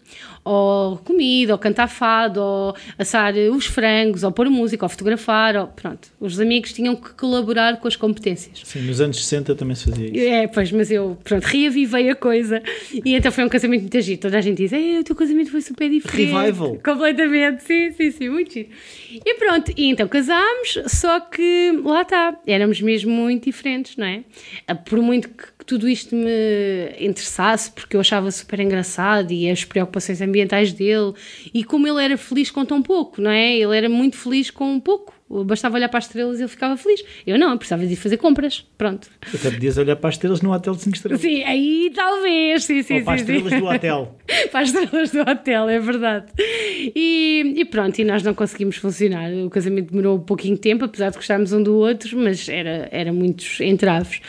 Ou 0.44 0.98
comida, 0.98 1.54
ou 1.54 1.60
cantar 1.60 1.88
fado, 1.88 2.40
ou 2.40 2.76
assar 2.98 3.34
os 3.36 3.66
frangos, 3.66 4.24
ou 4.24 4.32
pôr 4.32 4.50
música, 4.50 4.86
ou 4.86 4.90
fotografar, 4.90 5.56
ou 5.58 5.68
pronto. 5.68 6.08
Os 6.20 6.40
amigos 6.40 6.72
tinham 6.72 6.96
que 6.96 7.14
colaborar 7.14 7.78
com 7.78 7.88
as 7.88 7.96
competências. 7.96 8.62
Sim, 8.64 8.84
nos 8.84 9.02
anos 9.02 9.18
60 9.18 9.56
também 9.56 9.76
se 9.76 9.90
fazia 9.90 10.08
isso. 10.08 10.30
É, 10.30 10.48
pois, 10.48 10.72
mas 10.72 10.92
eu, 10.92 11.18
pronto, 11.24 11.44
reavivei 11.44 12.10
a 12.10 12.16
coisa. 12.16 12.62
E 12.94 13.16
então 13.16 13.32
foi 13.32 13.44
um 13.44 13.50
casamento 13.50 13.82
muito 13.82 13.98
agito. 13.98 14.22
Toda 14.22 14.38
a 14.38 14.42
gente 14.42 14.58
diz, 14.58 14.72
o 14.72 15.04
teu 15.04 15.16
casamento 15.16 15.52
foi 15.52 15.62
super 15.62 15.90
diferente. 15.90 16.32
Revival. 16.32 16.78
Completamente, 16.84 17.64
sim, 17.64 17.92
sim, 17.92 18.12
sim, 18.12 18.30
muito 18.30 18.54
giro. 18.54 18.70
E 19.26 19.34
pronto, 19.36 19.74
e 19.76 19.90
então 19.90 20.08
casámos, 20.08 20.78
só 20.88 21.20
que 21.20 21.82
lá 21.84 22.04
está, 22.04 22.40
éramos 22.48 22.80
mesmo 22.80 23.12
muito 23.12 23.46
diferentes, 23.46 23.98
não 23.98 24.06
é? 24.06 24.24
Por 24.88 25.02
muito 25.02 25.28
que 25.30 25.55
tudo 25.66 25.90
isto 25.90 26.16
me 26.16 26.96
interessasse, 27.00 27.72
porque 27.72 27.96
eu 27.96 28.02
achava 28.02 28.30
super 28.32 28.60
engraçado 28.60 29.32
e 29.32 29.50
as 29.50 29.66
preocupações 29.66 30.22
ambientais 30.22 30.72
dele, 30.72 31.14
e 31.54 31.64
como 31.64 31.88
ele 31.88 32.04
era 32.04 32.18
feliz 32.18 32.52
com 32.52 32.64
tão 32.64 32.82
pouco, 32.82 33.22
não 33.22 33.32
é? 33.32 33.58
Ele 33.58 33.76
era 33.76 33.90
muito 33.90 34.18
feliz 34.18 34.52
com 34.52 34.72
um 34.72 34.80
pouco 34.80 35.15
bastava 35.30 35.76
olhar 35.76 35.90
para 35.90 35.98
as 35.98 36.06
estrelas 36.06 36.40
e 36.40 36.44
ele 36.44 36.48
ficava 36.48 36.78
feliz. 36.78 37.04
Eu 37.26 37.40
não, 37.40 37.52
eu 37.52 37.58
precisava 37.58 37.86
de 37.86 37.94
ir 37.94 37.96
fazer 37.96 38.18
compras. 38.18 38.66
Pronto. 38.78 39.10
Até 39.34 39.50
podias 39.50 39.78
olhar 39.78 39.96
para 39.96 40.10
as 40.10 40.16
estrelas 40.16 40.42
no 40.42 40.54
hotel 40.54 40.76
de 40.76 40.82
5 40.82 40.96
estrelas. 40.96 41.22
Sim, 41.22 41.44
aí 41.44 41.92
talvez. 41.96 42.64
Sim, 42.64 42.84
sim, 42.84 43.00
Ou 43.00 43.04
para 43.04 43.18
sim, 43.18 43.24
as 43.24 43.30
estrelas 43.30 43.54
sim. 43.54 43.60
do 43.60 43.66
hotel. 43.66 44.16
para 44.52 44.60
as 44.60 44.70
estrelas 44.70 45.12
do 45.12 45.22
hotel, 45.22 45.70
é 45.70 45.80
verdade. 45.80 46.26
E, 46.96 47.54
e, 47.58 47.66
pronto, 47.66 48.00
e 48.00 48.04
nós 48.04 48.22
não 48.22 48.34
conseguimos 48.34 48.78
funcionar. 48.78 49.32
O 49.34 49.50
casamento 49.50 49.92
demorou 49.92 50.18
um 50.18 50.22
pouquinho 50.22 50.56
de 50.56 50.62
tempo, 50.62 50.86
apesar 50.86 51.10
de 51.10 51.18
gostarmos 51.18 51.52
um 51.52 51.62
do 51.62 51.76
outro, 51.76 52.18
mas 52.18 52.48
era, 52.48 52.88
era 52.92 53.12
muitos 53.12 53.60
entraves. 53.62 54.22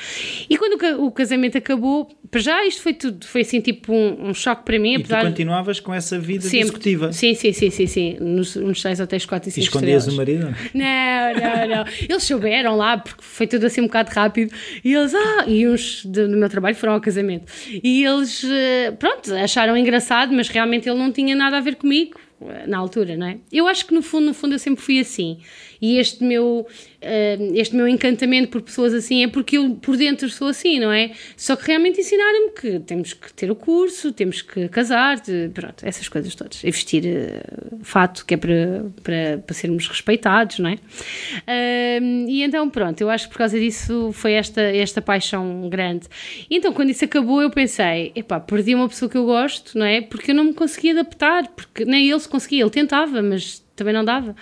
E 0.48 0.56
quando 0.56 1.04
o, 1.04 1.10
casamento 1.10 1.58
acabou, 1.58 2.08
para 2.30 2.40
já 2.40 2.64
isto 2.66 2.82
foi 2.82 2.94
tudo, 2.94 3.26
foi 3.26 3.42
assim 3.42 3.60
tipo 3.60 3.92
um, 3.92 4.28
um 4.30 4.34
choque 4.34 4.64
para 4.64 4.78
mim. 4.78 4.94
E 4.94 4.96
apesar 4.96 5.20
tu 5.20 5.28
continuavas 5.28 5.80
com 5.80 5.92
essa 5.92 6.18
vida 6.18 6.42
Sempre. 6.42 6.60
executiva? 6.60 7.12
Sim, 7.12 7.34
sim, 7.34 7.52
sim, 7.52 7.70
sim, 7.70 7.86
sim. 7.86 8.16
Nos, 8.20 8.56
nos 8.56 8.80
seis 8.80 8.98
hotéis 8.98 9.26
4 9.26 9.48
e 9.48 9.52
5 9.52 9.60
E 9.60 9.66
escondias 9.66 10.06
o 10.08 10.16
marido? 10.16 10.54
Não, 10.72 10.85
não, 11.34 11.76
não. 11.76 11.84
Eles 12.08 12.22
souberam 12.22 12.76
lá, 12.76 12.98
porque 12.98 13.22
foi 13.22 13.46
tudo 13.46 13.66
assim 13.66 13.80
um 13.80 13.86
bocado 13.86 14.10
rápido. 14.12 14.54
E 14.84 14.94
eles, 14.94 15.14
ah, 15.14 15.44
e 15.46 15.66
uns 15.68 16.04
do, 16.04 16.28
do 16.28 16.36
meu 16.36 16.48
trabalho 16.48 16.76
foram 16.76 16.94
ao 16.94 17.00
casamento. 17.00 17.50
E 17.82 18.04
eles, 18.04 18.44
eh, 18.44 18.92
pronto, 18.92 19.32
acharam 19.34 19.76
engraçado, 19.76 20.32
mas 20.32 20.48
realmente 20.48 20.88
ele 20.88 20.98
não 20.98 21.10
tinha 21.12 21.34
nada 21.34 21.58
a 21.58 21.60
ver 21.60 21.76
comigo 21.76 22.18
eh, 22.40 22.66
na 22.66 22.78
altura, 22.78 23.16
não 23.16 23.26
é? 23.26 23.38
Eu 23.52 23.66
acho 23.66 23.86
que 23.86 23.94
no 23.94 24.02
fundo, 24.02 24.26
no 24.26 24.34
fundo 24.34 24.54
eu 24.54 24.58
sempre 24.58 24.82
fui 24.82 24.98
assim. 24.98 25.38
E 25.80 25.98
este 25.98 26.24
meu, 26.24 26.66
uh, 26.66 27.54
este 27.54 27.74
meu 27.74 27.86
encantamento 27.88 28.48
por 28.48 28.62
pessoas 28.62 28.94
assim 28.94 29.24
é 29.24 29.28
porque 29.28 29.58
eu 29.58 29.76
por 29.76 29.96
dentro 29.96 30.28
sou 30.28 30.48
assim, 30.48 30.78
não 30.78 30.92
é? 30.92 31.12
Só 31.36 31.56
que 31.56 31.66
realmente 31.66 32.00
ensinaram-me 32.00 32.52
que 32.52 32.80
temos 32.80 33.12
que 33.12 33.32
ter 33.32 33.50
o 33.50 33.54
curso, 33.54 34.12
temos 34.12 34.42
que 34.42 34.68
casar, 34.68 35.20
de, 35.20 35.50
pronto, 35.52 35.84
essas 35.84 36.08
coisas 36.08 36.34
todas. 36.34 36.62
E 36.62 36.70
vestir 36.70 37.04
uh, 37.04 37.78
fato, 37.82 38.24
que 38.24 38.34
é 38.34 38.36
para, 38.36 38.86
para, 39.02 39.38
para 39.38 39.54
sermos 39.54 39.86
respeitados, 39.88 40.58
não 40.58 40.70
é? 40.70 40.74
Uh, 40.74 42.28
e 42.28 42.42
então, 42.42 42.68
pronto, 42.68 43.00
eu 43.00 43.10
acho 43.10 43.26
que 43.26 43.32
por 43.32 43.38
causa 43.38 43.58
disso 43.58 44.10
foi 44.12 44.32
esta, 44.32 44.60
esta 44.60 45.02
paixão 45.02 45.68
grande. 45.68 46.06
E 46.50 46.56
então, 46.56 46.72
quando 46.72 46.90
isso 46.90 47.04
acabou, 47.04 47.42
eu 47.42 47.50
pensei, 47.50 48.12
epá, 48.14 48.40
perdi 48.40 48.74
uma 48.74 48.88
pessoa 48.88 49.10
que 49.10 49.16
eu 49.16 49.24
gosto, 49.24 49.78
não 49.78 49.86
é? 49.86 50.00
Porque 50.00 50.30
eu 50.30 50.34
não 50.34 50.44
me 50.44 50.54
conseguia 50.54 50.92
adaptar, 50.92 51.48
porque 51.48 51.84
nem 51.84 52.08
ele 52.08 52.20
se 52.20 52.28
conseguia, 52.28 52.62
ele 52.62 52.70
tentava, 52.70 53.22
mas 53.22 53.64
também 53.74 53.92
não 53.92 54.04
dava. 54.04 54.34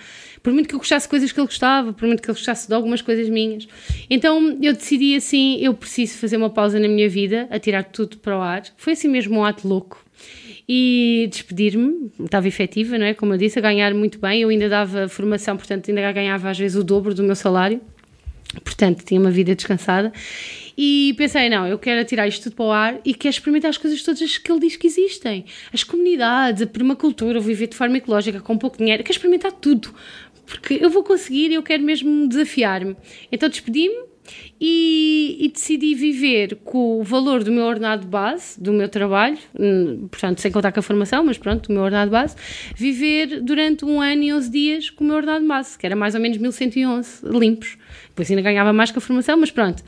Por 0.45 0.53
muito 0.53 0.69
que 0.69 0.75
eu 0.75 0.77
gostasse 0.77 1.07
de 1.07 1.09
coisas 1.09 1.31
que 1.31 1.39
ele 1.39 1.47
gostava, 1.47 1.91
por 1.91 2.05
muito 2.05 2.21
que 2.21 2.29
ele 2.29 2.37
gostasse 2.37 2.67
de 2.67 2.75
algumas 2.75 3.01
coisas 3.01 3.27
minhas. 3.27 3.67
Então 4.07 4.55
eu 4.61 4.73
decidi 4.73 5.15
assim: 5.15 5.57
eu 5.59 5.73
preciso 5.73 6.19
fazer 6.19 6.37
uma 6.37 6.51
pausa 6.51 6.79
na 6.79 6.87
minha 6.87 7.09
vida, 7.09 7.47
a 7.49 7.57
tirar 7.57 7.83
tudo 7.83 8.17
para 8.17 8.37
o 8.37 8.41
ar. 8.41 8.61
Foi 8.77 8.93
assim 8.93 9.07
mesmo 9.07 9.39
um 9.39 9.43
ato 9.43 9.67
louco. 9.67 10.05
E 10.69 11.27
despedir-me, 11.31 12.11
estava 12.19 12.47
efetiva, 12.47 12.95
não 12.95 13.07
é? 13.07 13.15
Como 13.15 13.33
eu 13.33 13.39
disse, 13.39 13.57
a 13.57 13.61
ganhar 13.63 13.91
muito 13.95 14.19
bem. 14.19 14.43
Eu 14.43 14.49
ainda 14.49 14.69
dava 14.69 15.09
formação, 15.09 15.57
portanto, 15.57 15.89
ainda 15.89 16.11
ganhava 16.11 16.47
às 16.47 16.59
vezes 16.59 16.77
o 16.77 16.83
dobro 16.83 17.15
do 17.15 17.23
meu 17.23 17.35
salário. 17.35 17.81
Portanto, 18.63 19.03
tinha 19.03 19.19
uma 19.19 19.31
vida 19.31 19.55
descansada. 19.55 20.13
E 20.77 21.13
pensei, 21.17 21.49
não, 21.49 21.65
eu 21.65 21.79
quero 21.79 22.03
tirar 22.05 22.27
isto 22.27 22.43
tudo 22.43 22.55
para 22.55 22.65
o 22.65 22.71
ar 22.71 22.99
e 23.05 23.13
quero 23.13 23.33
experimentar 23.33 23.69
as 23.69 23.77
coisas 23.77 24.01
todas 24.03 24.37
que 24.37 24.51
ele 24.51 24.59
diz 24.59 24.75
que 24.75 24.87
existem. 24.87 25.45
As 25.73 25.83
comunidades, 25.83 26.61
a 26.61 26.67
permacultura, 26.67 27.39
viver 27.39 27.67
de 27.67 27.75
forma 27.75 27.97
ecológica, 27.97 28.41
com 28.41 28.57
pouco 28.57 28.77
dinheiro. 28.77 29.03
quero 29.03 29.15
experimentar 29.15 29.53
tudo. 29.53 29.93
Porque 30.45 30.79
eu 30.81 30.89
vou 30.89 31.03
conseguir 31.03 31.51
e 31.51 31.55
eu 31.55 31.63
quero 31.63 31.83
mesmo 31.83 32.27
desafiar-me. 32.27 32.95
Então 33.31 33.49
despedi-me 33.49 34.15
e, 34.59 35.37
e, 35.39 35.49
decidi 35.49 35.93
viver 35.93 36.57
com 36.63 36.99
o 36.99 37.03
valor 37.03 37.43
do 37.43 37.51
meu 37.51 37.65
ordenado 37.65 38.07
base, 38.07 38.59
do 38.61 38.73
meu 38.73 38.89
trabalho, 38.89 39.37
hum, 39.59 40.07
portanto, 40.09 40.41
sem 40.41 40.51
contar 40.51 40.71
com 40.71 40.79
a 40.79 40.83
formação, 40.83 41.23
mas 41.23 41.37
pronto, 41.37 41.67
do 41.67 41.73
meu 41.73 41.83
ordenado 41.83 42.09
base, 42.09 42.35
viver 42.75 43.41
durante 43.41 43.85
um 43.85 44.01
ano 44.01 44.23
e 44.23 44.33
11 44.33 44.49
dias 44.49 44.89
com 44.89 45.03
o 45.03 45.07
meu 45.07 45.17
ordenado 45.17 45.45
base, 45.45 45.77
que 45.77 45.85
era 45.85 45.95
mais 45.95 46.15
ou 46.15 46.21
menos 46.21 46.37
1111 46.37 47.25
limpos. 47.27 47.77
Depois 48.07 48.29
ainda 48.29 48.41
ganhava 48.41 48.73
mais 48.73 48.91
com 48.91 48.99
a 48.99 49.01
formação, 49.01 49.37
mas 49.37 49.51
pronto. 49.51 49.83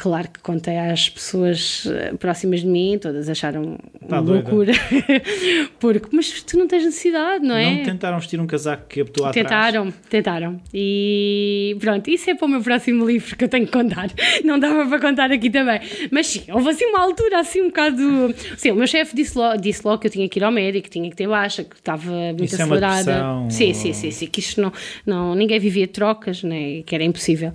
Claro 0.00 0.28
que 0.30 0.38
contei 0.38 0.78
às 0.78 1.08
pessoas 1.08 1.84
eh, 1.90 2.14
próximas 2.16 2.60
de 2.60 2.68
mim, 2.68 2.96
todas 3.02 3.28
acharam 3.28 3.76
tá 4.08 4.20
loucura. 4.20 4.72
Porque, 5.80 6.06
mas 6.12 6.40
tu 6.44 6.56
não 6.56 6.68
tens 6.68 6.84
necessidade, 6.84 7.44
não 7.44 7.56
é? 7.56 7.78
Não 7.78 7.82
tentaram 7.82 8.16
vestir 8.20 8.40
um 8.40 8.46
casaco 8.46 8.86
que 8.88 9.00
apertou 9.00 9.26
atrás? 9.26 9.44
Tentaram, 9.44 9.92
tentaram. 10.08 10.60
E 10.72 11.76
pronto, 11.80 12.08
isso 12.08 12.30
é 12.30 12.36
para 12.36 12.46
o 12.46 12.48
meu 12.48 12.62
próximo 12.62 13.04
livro 13.04 13.36
que 13.36 13.42
eu 13.42 13.48
tenho 13.48 13.66
que 13.66 13.72
contar. 13.72 14.08
Não 14.44 14.56
dava 14.56 14.86
para 14.86 15.00
contar 15.00 15.32
aqui 15.32 15.50
também. 15.50 15.80
Mas 16.12 16.28
sim, 16.28 16.44
houve 16.48 16.70
assim 16.70 16.84
uma 16.84 17.00
altura 17.00 17.40
assim 17.40 17.62
um 17.62 17.66
bocado. 17.66 18.32
Sim, 18.56 18.70
o 18.70 18.76
meu 18.76 18.86
chefe 18.86 19.16
disse 19.16 19.36
logo, 19.36 19.60
disse 19.60 19.84
logo 19.84 19.98
que 19.98 20.06
eu 20.06 20.12
tinha 20.12 20.28
que 20.28 20.38
ir 20.38 20.44
ao 20.44 20.52
médico, 20.52 20.84
que 20.84 20.90
tinha 20.90 21.10
que 21.10 21.16
ter 21.16 21.26
baixa, 21.26 21.64
que 21.64 21.74
estava 21.74 22.08
muito 22.12 22.44
isso 22.44 22.54
acelerada. 22.54 23.12
É 23.12 23.22
uma 23.22 23.50
sim, 23.50 23.74
sim, 23.74 23.92
sim, 23.92 24.12
sim, 24.12 24.26
que 24.28 24.38
isto 24.38 24.60
não, 24.60 24.72
não. 25.04 25.34
Ninguém 25.34 25.58
vivia 25.58 25.88
trocas, 25.88 26.44
né? 26.44 26.82
Que 26.86 26.94
era 26.94 27.02
impossível. 27.02 27.52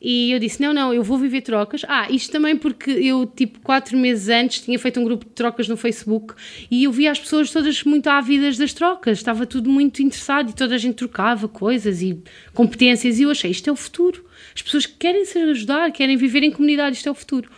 E 0.00 0.30
eu 0.30 0.38
disse: 0.38 0.62
não, 0.62 0.72
não, 0.72 0.94
eu 0.94 1.02
vou 1.02 1.18
viver 1.18 1.40
trocas 1.40 1.79
Ah, 1.88 2.10
isto 2.10 2.32
também 2.32 2.56
porque 2.56 2.90
eu, 2.90 3.26
tipo, 3.26 3.60
quatro 3.60 3.96
meses 3.96 4.28
antes 4.28 4.62
tinha 4.62 4.78
feito 4.78 5.00
um 5.00 5.04
grupo 5.04 5.24
de 5.24 5.32
trocas 5.32 5.68
no 5.68 5.76
Facebook 5.76 6.34
e 6.70 6.84
eu 6.84 6.92
via 6.92 7.10
as 7.10 7.18
pessoas 7.18 7.50
todas 7.50 7.82
muito 7.84 8.08
ávidas 8.08 8.56
das 8.56 8.72
trocas, 8.72 9.18
estava 9.18 9.46
tudo 9.46 9.70
muito 9.70 10.02
interessado 10.02 10.50
e 10.50 10.54
toda 10.54 10.74
a 10.74 10.78
gente 10.78 10.94
trocava 10.94 11.48
coisas 11.48 12.02
e 12.02 12.22
competências 12.54 13.18
e 13.18 13.22
eu 13.22 13.30
achei, 13.30 13.50
isto 13.50 13.68
é 13.68 13.72
o 13.72 13.76
futuro. 13.76 14.24
As 14.54 14.62
pessoas 14.62 14.86
querem 14.86 15.24
se 15.24 15.38
ajudar, 15.38 15.92
querem 15.92 16.16
viver 16.16 16.42
em 16.42 16.50
comunidade, 16.50 16.96
isto 16.96 17.08
é 17.08 17.12
o 17.12 17.14
futuro. 17.14 17.50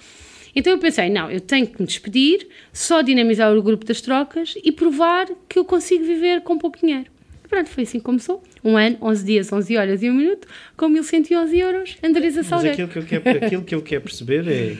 Então 0.55 0.73
eu 0.73 0.79
pensei, 0.79 1.09
não, 1.09 1.31
eu 1.31 1.41
tenho 1.41 1.67
que 1.67 1.81
me 1.81 1.87
despedir, 1.87 2.49
só 2.73 3.01
dinamizar 3.03 3.57
o 3.57 3.63
grupo 3.63 3.85
das 3.85 4.01
trocas 4.01 4.55
e 4.63 4.71
provar 4.71 5.27
que 5.49 5.59
eu 5.59 5.65
consigo 5.65 6.05
viver 6.05 6.43
com 6.43 6.59
pouco 6.59 6.79
dinheiro. 6.79 7.12
Pronto, 7.53 7.69
foi 7.69 7.83
assim 7.83 7.99
que 7.99 8.05
começou 8.07 8.43
um 8.65 8.79
ano, 8.79 8.97
11 9.03 9.25
dias, 9.27 9.53
11 9.53 9.77
horas 9.77 10.03
e 10.03 10.09
um 10.09 10.15
minuto, 10.15 10.49
com 10.75 10.89
1111 10.89 11.59
euros, 11.59 11.99
Andresa 12.03 12.43
Salgueiro. 12.43 12.79
Mas 12.79 12.89
aquilo 12.89 13.05
que, 13.05 13.15
eu 13.15 13.21
quero, 13.21 13.45
aquilo 13.45 13.63
que 13.63 13.75
eu 13.75 13.83
quero 13.83 14.01
perceber 14.01 14.49
é 14.49 14.77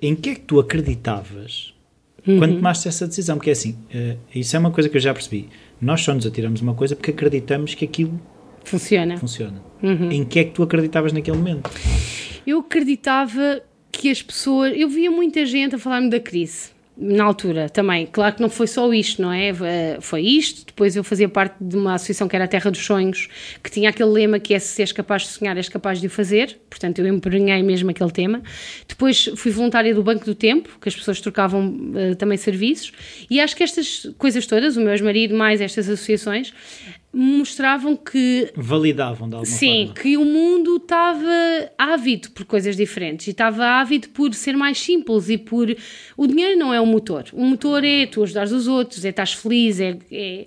em 0.00 0.14
que 0.14 0.30
é 0.30 0.34
que 0.36 0.42
tu 0.42 0.60
acreditavas 0.60 1.74
uhum. 2.24 2.38
quando 2.38 2.54
tomaste 2.54 2.86
essa 2.86 3.04
decisão? 3.04 3.36
Porque 3.36 3.50
é 3.50 3.52
assim, 3.52 3.72
uh, 3.72 4.16
isso 4.32 4.54
é 4.54 4.60
uma 4.60 4.70
coisa 4.70 4.88
que 4.88 4.96
eu 4.96 5.00
já 5.00 5.12
percebi. 5.12 5.48
Nós 5.80 6.02
só 6.02 6.14
nos 6.14 6.24
atiramos 6.24 6.60
uma 6.60 6.72
coisa 6.72 6.94
porque 6.94 7.10
acreditamos 7.10 7.74
que 7.74 7.84
aquilo 7.84 8.20
funciona. 8.62 9.16
funciona. 9.16 9.60
Uhum. 9.82 10.12
Em 10.12 10.24
que 10.24 10.38
é 10.38 10.44
que 10.44 10.52
tu 10.52 10.62
acreditavas 10.62 11.12
naquele 11.12 11.36
momento? 11.36 11.68
Eu 12.46 12.60
acreditava 12.60 13.60
que 13.90 14.08
as 14.08 14.22
pessoas. 14.22 14.72
Eu 14.76 14.88
via 14.88 15.10
muita 15.10 15.44
gente 15.44 15.74
a 15.74 15.78
falar-me 15.80 16.10
da 16.10 16.20
crise 16.20 16.75
na 16.96 17.24
altura 17.24 17.68
também. 17.68 18.06
Claro 18.06 18.36
que 18.36 18.40
não 18.40 18.48
foi 18.48 18.66
só 18.66 18.92
isto, 18.92 19.20
não 19.20 19.30
é? 19.30 19.48
Eh, 19.48 19.98
foi 20.00 20.22
isto. 20.22 20.64
Depois 20.64 20.96
eu 20.96 21.04
fazia 21.04 21.28
parte 21.28 21.56
de 21.60 21.76
uma 21.76 21.94
associação 21.94 22.26
que 22.26 22.34
era 22.34 22.46
a 22.46 22.48
Terra 22.48 22.70
dos 22.70 22.84
Sonhos, 22.84 23.28
que 23.62 23.70
tinha 23.70 23.90
aquele 23.90 24.08
lema 24.08 24.38
que 24.38 24.54
é 24.54 24.58
se 24.58 24.80
és 24.80 24.92
capaz 24.92 25.22
de 25.22 25.28
sonhar, 25.28 25.56
és 25.56 25.68
capaz 25.68 26.00
de 26.00 26.06
o 26.06 26.10
fazer. 26.10 26.58
Portanto, 26.70 26.98
eu 26.98 27.06
emprenhei 27.06 27.62
mesmo 27.62 27.90
aquele 27.90 28.10
tema. 28.10 28.42
Depois 28.88 29.30
fui 29.36 29.50
voluntária 29.50 29.94
do 29.94 30.02
Banco 30.02 30.24
do 30.24 30.34
Tempo, 30.34 30.78
que 30.80 30.88
as 30.88 30.96
pessoas 30.96 31.20
trocavam 31.20 31.68
uh, 31.68 32.14
também 32.16 32.38
serviços. 32.38 32.92
E 33.28 33.40
acho 33.40 33.54
que 33.54 33.62
estas 33.62 34.08
coisas 34.16 34.46
todas, 34.46 34.76
o 34.76 34.80
meu 34.80 34.92
ex-marido 34.92 35.34
mais 35.34 35.60
estas 35.60 35.88
associações, 35.88 36.52
mostravam 37.16 37.96
que. 37.96 38.52
Validavam 38.54 39.28
de 39.28 39.34
alguma 39.34 39.46
sim, 39.46 39.86
forma. 39.86 39.86
Sim, 39.86 40.02
que 40.02 40.16
o 40.18 40.24
mundo 40.24 40.76
estava 40.76 41.70
ávido 41.78 42.30
por 42.30 42.44
coisas 42.44 42.76
diferentes 42.76 43.26
e 43.26 43.30
estava 43.30 43.64
ávido 43.64 44.10
por 44.10 44.34
ser 44.34 44.56
mais 44.56 44.78
simples 44.78 45.30
e 45.30 45.38
por. 45.38 45.74
O 46.16 46.26
dinheiro 46.26 46.58
não 46.58 46.74
é 46.74 46.80
o 46.80 46.86
motor. 46.86 47.24
O 47.32 47.42
motor 47.42 47.82
é 47.82 48.04
tu 48.04 48.22
ajudares 48.22 48.52
os 48.52 48.68
outros, 48.68 49.04
é 49.04 49.08
estás 49.08 49.32
feliz, 49.32 49.80
é, 49.80 49.96
é 50.12 50.46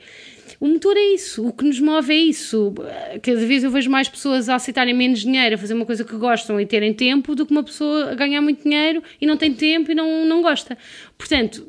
o 0.59 0.67
motor 0.67 0.95
é 0.95 1.13
isso, 1.13 1.47
o 1.47 1.51
que 1.51 1.65
nos 1.65 1.79
move 1.79 2.13
é 2.13 2.17
isso. 2.17 2.73
Cada 3.21 3.45
vez 3.45 3.63
eu 3.63 3.71
vejo 3.71 3.89
mais 3.89 4.07
pessoas 4.07 4.49
a 4.49 4.55
aceitarem 4.55 4.93
menos 4.93 5.21
dinheiro, 5.21 5.55
a 5.55 5.57
fazer 5.57 5.73
uma 5.73 5.85
coisa 5.85 6.03
que 6.03 6.15
gostam 6.15 6.59
e 6.59 6.65
terem 6.65 6.93
tempo, 6.93 7.35
do 7.35 7.45
que 7.45 7.51
uma 7.51 7.63
pessoa 7.63 8.11
a 8.11 8.15
ganhar 8.15 8.41
muito 8.41 8.63
dinheiro 8.63 9.03
e 9.19 9.25
não 9.25 9.37
tem 9.37 9.53
tempo 9.53 9.91
e 9.91 9.95
não, 9.95 10.25
não 10.25 10.41
gosta. 10.41 10.77
Portanto, 11.17 11.67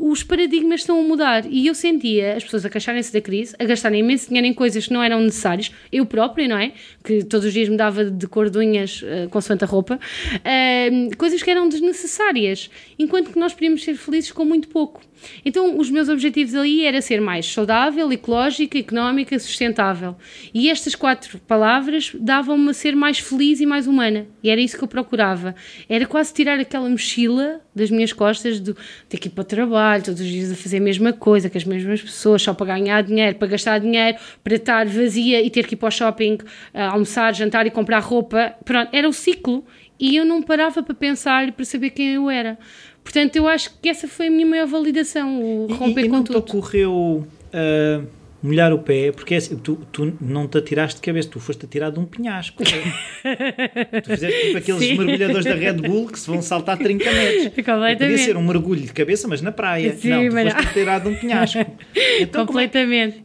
os 0.00 0.22
paradigmas 0.22 0.80
estão 0.80 1.00
a 1.00 1.02
mudar 1.02 1.44
e 1.50 1.66
eu 1.66 1.74
sentia 1.74 2.34
as 2.36 2.44
pessoas 2.44 2.66
a 2.66 2.70
queixarem-se 2.70 3.12
da 3.12 3.20
crise, 3.20 3.54
a 3.58 3.64
gastarem 3.64 4.00
imenso 4.00 4.28
dinheiro 4.28 4.46
em 4.46 4.52
coisas 4.52 4.86
que 4.86 4.92
não 4.92 5.02
eram 5.02 5.20
necessárias, 5.20 5.72
eu 5.90 6.04
própria, 6.04 6.46
não 6.46 6.58
é? 6.58 6.72
Que 7.02 7.24
todos 7.24 7.46
os 7.46 7.52
dias 7.52 7.68
me 7.68 7.76
dava 7.76 8.04
de 8.04 8.26
cor 8.26 8.50
de 8.50 8.58
unhas 8.58 9.02
uh, 9.02 9.28
consoante 9.30 9.64
a 9.64 9.66
roupa, 9.66 9.96
uh, 9.96 11.16
coisas 11.16 11.42
que 11.42 11.50
eram 11.50 11.68
desnecessárias, 11.68 12.70
enquanto 12.98 13.30
que 13.30 13.38
nós 13.38 13.54
podíamos 13.54 13.82
ser 13.82 13.94
felizes 13.94 14.30
com 14.30 14.44
muito 14.44 14.68
pouco. 14.68 15.00
Então, 15.44 15.78
os 15.78 15.90
meus 15.90 16.08
objetivos 16.08 16.54
ali 16.54 16.84
era 16.84 17.00
ser 17.00 17.20
mais 17.20 17.46
saudável, 17.46 18.10
ecológica, 18.12 18.78
económica, 18.78 19.38
sustentável. 19.38 20.16
E 20.52 20.70
estas 20.70 20.94
quatro 20.94 21.38
palavras 21.40 22.12
davam-me 22.18 22.70
a 22.70 22.74
ser 22.74 22.94
mais 22.94 23.18
feliz 23.18 23.60
e 23.60 23.66
mais 23.66 23.86
humana. 23.86 24.26
E 24.42 24.50
era 24.50 24.60
isso 24.60 24.76
que 24.76 24.84
eu 24.84 24.88
procurava. 24.88 25.54
Era 25.88 26.06
quase 26.06 26.32
tirar 26.32 26.58
aquela 26.58 26.88
mochila 26.88 27.60
das 27.74 27.90
minhas 27.90 28.12
costas 28.12 28.60
de 28.60 28.74
ter 29.08 29.16
que 29.16 29.28
ir 29.28 29.30
para 29.30 29.42
o 29.42 29.44
trabalho, 29.44 30.04
todos 30.04 30.20
os 30.20 30.26
dias 30.26 30.52
a 30.52 30.54
fazer 30.54 30.76
a 30.76 30.80
mesma 30.80 31.12
coisa, 31.12 31.48
com 31.48 31.56
as 31.56 31.64
mesmas 31.64 32.02
pessoas, 32.02 32.42
só 32.42 32.52
para 32.52 32.66
ganhar 32.66 33.02
dinheiro, 33.02 33.36
para 33.36 33.48
gastar 33.48 33.78
dinheiro, 33.78 34.18
para 34.44 34.54
estar 34.56 34.86
vazia 34.86 35.40
e 35.40 35.48
ter 35.48 35.66
que 35.66 35.74
ir 35.74 35.78
para 35.78 35.88
o 35.88 35.90
shopping, 35.90 36.38
almoçar, 36.74 37.34
jantar 37.34 37.66
e 37.66 37.70
comprar 37.70 38.00
roupa. 38.00 38.54
Pronto, 38.64 38.90
era 38.92 39.08
o 39.08 39.12
ciclo. 39.12 39.64
E 39.98 40.16
eu 40.16 40.24
não 40.24 40.42
parava 40.42 40.82
para 40.82 40.94
pensar, 40.94 41.52
para 41.52 41.64
saber 41.64 41.90
quem 41.90 42.14
eu 42.14 42.28
era. 42.28 42.58
Portanto, 43.02 43.36
eu 43.36 43.48
acho 43.48 43.78
que 43.80 43.88
essa 43.88 44.06
foi 44.06 44.28
a 44.28 44.30
minha 44.30 44.46
maior 44.46 44.66
validação, 44.66 45.42
o 45.42 45.66
romper 45.74 46.02
e, 46.02 46.06
e 46.06 46.08
com 46.08 46.22
tudo. 46.22 46.34
não 46.34 46.42
te 46.42 46.56
ocorreu 46.56 46.92
uh, 46.92 48.06
molhar 48.42 48.72
o 48.72 48.78
pé? 48.78 49.12
Porque 49.12 49.34
é 49.34 49.36
assim, 49.38 49.56
tu, 49.56 49.76
tu 49.90 50.16
não 50.20 50.48
te 50.48 50.58
atiraste 50.58 50.96
de 50.96 51.02
cabeça, 51.02 51.28
tu 51.28 51.40
foste 51.40 51.64
atirado 51.64 51.94
de 51.94 52.00
um 52.00 52.04
penhasco. 52.04 52.62
tu 52.64 54.10
fizeste 54.10 54.46
tipo 54.46 54.58
aqueles 54.58 54.80
Sim. 54.80 54.98
mergulhadores 54.98 55.44
da 55.44 55.54
Red 55.54 55.74
Bull 55.74 56.08
que 56.08 56.18
se 56.18 56.26
vão 56.26 56.42
saltar 56.42 56.78
30 56.78 57.04
metros. 57.12 57.48
Podia 57.98 58.18
ser 58.18 58.36
um 58.36 58.42
mergulho 58.42 58.80
de 58.80 58.92
cabeça, 58.92 59.28
mas 59.28 59.40
na 59.40 59.52
praia. 59.52 59.96
Sim, 59.96 60.10
não, 60.10 60.28
tu 60.28 60.32
foste 60.32 60.54
não. 60.54 60.70
atirado 60.70 61.10
de 61.10 61.16
um 61.16 61.18
penhasco. 61.18 61.58
Então, 62.20 62.46
Completamente. 62.46 63.18
É? 63.18 63.22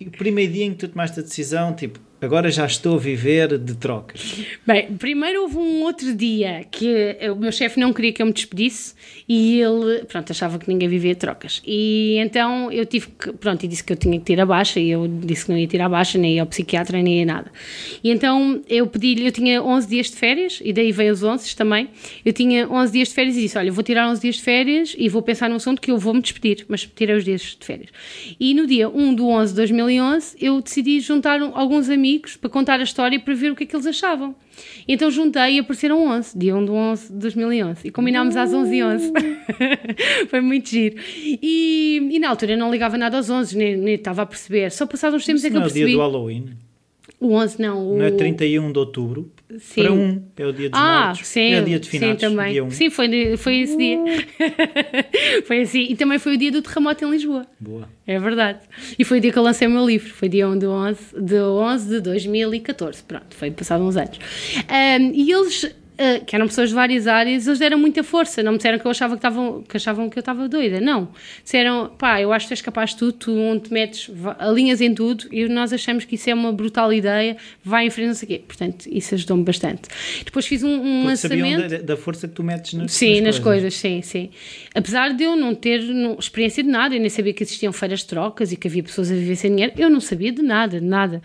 E 0.00 0.06
o 0.06 0.10
primeiro 0.10 0.52
dia 0.52 0.64
em 0.64 0.72
que 0.72 0.78
tu 0.78 0.88
tomaste 0.88 1.18
a 1.18 1.22
decisão, 1.22 1.74
tipo, 1.74 1.98
agora 2.20 2.50
já 2.50 2.66
estou 2.66 2.96
a 2.96 2.98
viver 2.98 3.58
de 3.58 3.74
trocas? 3.74 4.42
Bem, 4.66 4.92
primeiro 4.96 5.42
houve 5.42 5.56
um 5.56 5.82
outro 5.82 6.14
dia 6.14 6.64
que 6.70 7.16
o 7.32 7.36
meu 7.36 7.52
chefe 7.52 7.78
não 7.78 7.92
queria 7.92 8.12
que 8.12 8.20
eu 8.20 8.26
me 8.26 8.32
despedisse 8.32 8.94
e 9.28 9.60
ele, 9.60 10.04
pronto, 10.04 10.30
achava 10.30 10.58
que 10.58 10.68
ninguém 10.68 10.88
vivia 10.88 11.14
de 11.14 11.20
trocas. 11.20 11.62
E 11.66 12.16
então 12.18 12.70
eu 12.72 12.84
tive 12.84 13.08
que, 13.08 13.32
pronto, 13.32 13.64
e 13.64 13.68
disse 13.68 13.84
que 13.84 13.92
eu 13.92 13.96
tinha 13.96 14.18
que 14.18 14.24
tirar 14.24 14.42
a 14.42 14.46
baixa 14.46 14.80
e 14.80 14.90
eu 14.90 15.06
disse 15.06 15.46
que 15.46 15.52
não 15.52 15.58
ia 15.58 15.66
tirar 15.66 15.86
a 15.86 15.88
baixa, 15.88 16.18
nem 16.18 16.34
ia 16.34 16.42
ao 16.42 16.46
psiquiatra, 16.46 17.00
nem 17.00 17.20
ia 17.20 17.26
nada. 17.26 17.52
E 18.02 18.10
então 18.10 18.60
eu 18.68 18.86
pedi-lhe, 18.86 19.26
eu 19.26 19.32
tinha 19.32 19.62
11 19.62 19.88
dias 19.88 20.10
de 20.10 20.16
férias 20.16 20.60
e 20.64 20.72
daí 20.72 20.90
veio 20.90 21.12
os 21.12 21.22
11 21.22 21.54
também. 21.54 21.88
Eu 22.24 22.32
tinha 22.32 22.68
11 22.68 22.92
dias 22.92 23.08
de 23.08 23.14
férias 23.14 23.36
e 23.36 23.42
disse: 23.42 23.56
Olha, 23.56 23.70
vou 23.70 23.84
tirar 23.84 24.08
11 24.08 24.20
dias 24.20 24.36
de 24.36 24.42
férias 24.42 24.94
e 24.98 25.08
vou 25.08 25.22
pensar 25.22 25.48
num 25.48 25.56
assunto 25.56 25.80
que 25.80 25.90
eu 25.90 25.98
vou 25.98 26.14
me 26.14 26.20
despedir, 26.20 26.64
mas 26.68 26.84
tirei 26.84 27.16
os 27.16 27.24
dias 27.24 27.56
de 27.58 27.64
férias. 27.64 27.90
E 28.40 28.54
no 28.54 28.66
dia 28.66 28.88
1 28.88 29.14
do 29.14 29.28
11 29.28 29.52
de 29.52 29.56
2011 29.56 30.36
eu 30.40 30.60
decidi 30.60 31.00
juntar 31.00 31.40
alguns 31.40 31.88
amigos 31.88 32.07
para 32.40 32.48
contar 32.48 32.80
a 32.80 32.82
história 32.82 33.16
e 33.16 33.18
para 33.18 33.34
ver 33.34 33.52
o 33.52 33.56
que 33.56 33.64
é 33.64 33.66
que 33.66 33.74
eles 33.74 33.86
achavam. 33.86 34.34
Então 34.86 35.10
juntei 35.10 35.56
e 35.56 35.58
apareceram 35.58 36.06
11, 36.06 36.38
dia 36.38 36.56
1 36.56 36.64
do 36.64 36.74
11 36.74 37.12
de 37.12 37.18
2011. 37.18 37.88
E 37.88 37.90
combinámos 37.90 38.36
às 38.36 38.52
11 38.52 38.74
e 38.74 38.82
11. 38.82 39.12
Foi 40.30 40.40
muito 40.40 40.68
giro. 40.68 40.96
E, 41.16 42.08
e, 42.12 42.18
na 42.18 42.30
altura 42.30 42.52
eu 42.52 42.58
não 42.58 42.70
ligava 42.70 42.96
nada 42.96 43.16
aos 43.16 43.28
11, 43.28 43.56
nem, 43.56 43.76
nem 43.76 43.94
estava 43.94 44.22
a 44.22 44.26
perceber. 44.26 44.70
Só 44.70 44.86
passados 44.86 45.16
uns 45.16 45.26
tempos 45.26 45.40
Isso 45.40 45.48
é 45.48 45.50
que 45.50 45.56
eu 45.56 45.60
não 45.60 45.66
é 45.66 45.68
o 45.68 45.72
percebi. 45.72 45.90
dia 45.90 45.96
do 45.96 46.02
Halloween? 46.02 46.67
O 47.20 47.34
11 47.34 47.60
não. 47.60 47.94
O... 47.94 47.98
Não 47.98 48.04
é 48.04 48.10
31 48.12 48.70
de 48.70 48.78
outubro? 48.78 49.32
Sim. 49.58 49.82
Para 49.82 49.92
um, 49.92 50.22
é 50.36 50.46
o 50.46 50.52
dia 50.52 50.70
dos 50.70 50.78
Ah, 50.78 51.06
mortos. 51.06 51.26
sim, 51.26 51.52
É 51.52 51.60
o 51.60 51.64
dia 51.64 51.80
de 51.80 51.88
finados, 51.88 52.20
sim, 52.20 52.28
também. 52.28 52.60
1. 52.60 52.70
Sim, 52.70 52.90
foi, 52.90 53.36
foi 53.36 53.56
esse 53.60 53.76
dia. 53.76 53.98
foi 55.46 55.62
assim. 55.62 55.86
E 55.90 55.96
também 55.96 56.18
foi 56.18 56.34
o 56.34 56.38
dia 56.38 56.52
do 56.52 56.62
terremoto 56.62 57.04
em 57.04 57.10
Lisboa. 57.10 57.46
Boa. 57.58 57.88
É 58.06 58.18
verdade. 58.20 58.60
E 58.98 59.04
foi 59.04 59.18
o 59.18 59.20
dia 59.20 59.32
que 59.32 59.38
eu 59.38 59.42
lancei 59.42 59.66
o 59.66 59.70
meu 59.70 59.84
livro. 59.86 60.12
Foi 60.14 60.28
dia 60.28 60.48
1 60.48 60.58
de 60.58 60.66
11 60.66 60.98
de, 61.20 61.40
11 61.40 61.88
de 61.88 62.00
2014. 62.00 63.02
Pronto, 63.02 63.34
foi 63.34 63.50
passado 63.50 63.82
uns 63.82 63.96
anos. 63.96 64.18
Um, 64.70 65.12
e 65.12 65.32
eles 65.32 65.74
Uh, 65.98 66.24
que 66.24 66.36
eram 66.36 66.46
pessoas 66.46 66.68
de 66.68 66.76
várias 66.76 67.08
áreas, 67.08 67.48
eles 67.48 67.58
deram 67.58 67.76
muita 67.76 68.04
força. 68.04 68.40
Não 68.40 68.52
me 68.52 68.58
disseram 68.58 68.78
que, 68.78 68.86
eu 68.86 68.90
achava 68.90 69.16
que, 69.16 69.20
tavam, 69.20 69.62
que 69.62 69.76
achavam 69.76 70.08
que 70.08 70.16
eu 70.16 70.20
estava 70.20 70.48
doida. 70.48 70.80
Não. 70.80 71.08
Disseram, 71.42 71.90
pá, 71.98 72.20
eu 72.20 72.32
acho 72.32 72.46
que 72.46 72.52
és 72.52 72.62
capaz 72.62 72.90
de 72.90 72.98
tudo, 72.98 73.12
tu 73.14 73.32
onde 73.36 73.64
te 73.64 73.72
metes, 73.72 74.08
alinhas 74.38 74.80
em 74.80 74.94
tudo 74.94 75.26
e 75.32 75.48
nós 75.48 75.72
achamos 75.72 76.04
que 76.04 76.14
isso 76.14 76.30
é 76.30 76.34
uma 76.34 76.52
brutal 76.52 76.92
ideia, 76.92 77.36
vai 77.64 77.86
em 77.86 77.90
frente, 77.90 78.06
não 78.06 78.14
sei 78.14 78.26
o 78.26 78.28
quê. 78.28 78.42
Portanto, 78.46 78.86
isso 78.88 79.14
ajudou-me 79.16 79.42
bastante. 79.42 79.88
Depois 80.24 80.46
fiz 80.46 80.62
um, 80.62 80.68
um 80.68 81.04
lançamento. 81.06 81.68
Da, 81.68 81.78
da, 81.78 81.96
força 81.96 82.28
que 82.28 82.34
tu 82.34 82.44
metes 82.44 82.74
nas, 82.74 82.92
sim, 82.92 83.16
nas, 83.16 83.34
nas 83.34 83.38
coisas. 83.40 83.74
Sim, 83.74 84.00
sim. 84.00 84.30
Apesar 84.72 85.12
de 85.14 85.24
eu 85.24 85.34
não 85.34 85.52
ter 85.52 85.82
não, 85.82 86.16
experiência 86.16 86.62
de 86.62 86.68
nada, 86.68 86.94
eu 86.94 87.00
nem 87.00 87.10
sabia 87.10 87.32
que 87.32 87.42
existiam 87.42 87.72
feiras 87.72 88.00
de 88.00 88.06
trocas 88.06 88.52
e 88.52 88.56
que 88.56 88.68
havia 88.68 88.84
pessoas 88.84 89.10
a 89.10 89.14
viver 89.14 89.34
sem 89.34 89.50
dinheiro, 89.50 89.72
eu 89.76 89.90
não 89.90 90.00
sabia 90.00 90.30
de 90.30 90.42
nada, 90.42 90.78
de 90.78 90.86
nada. 90.86 91.20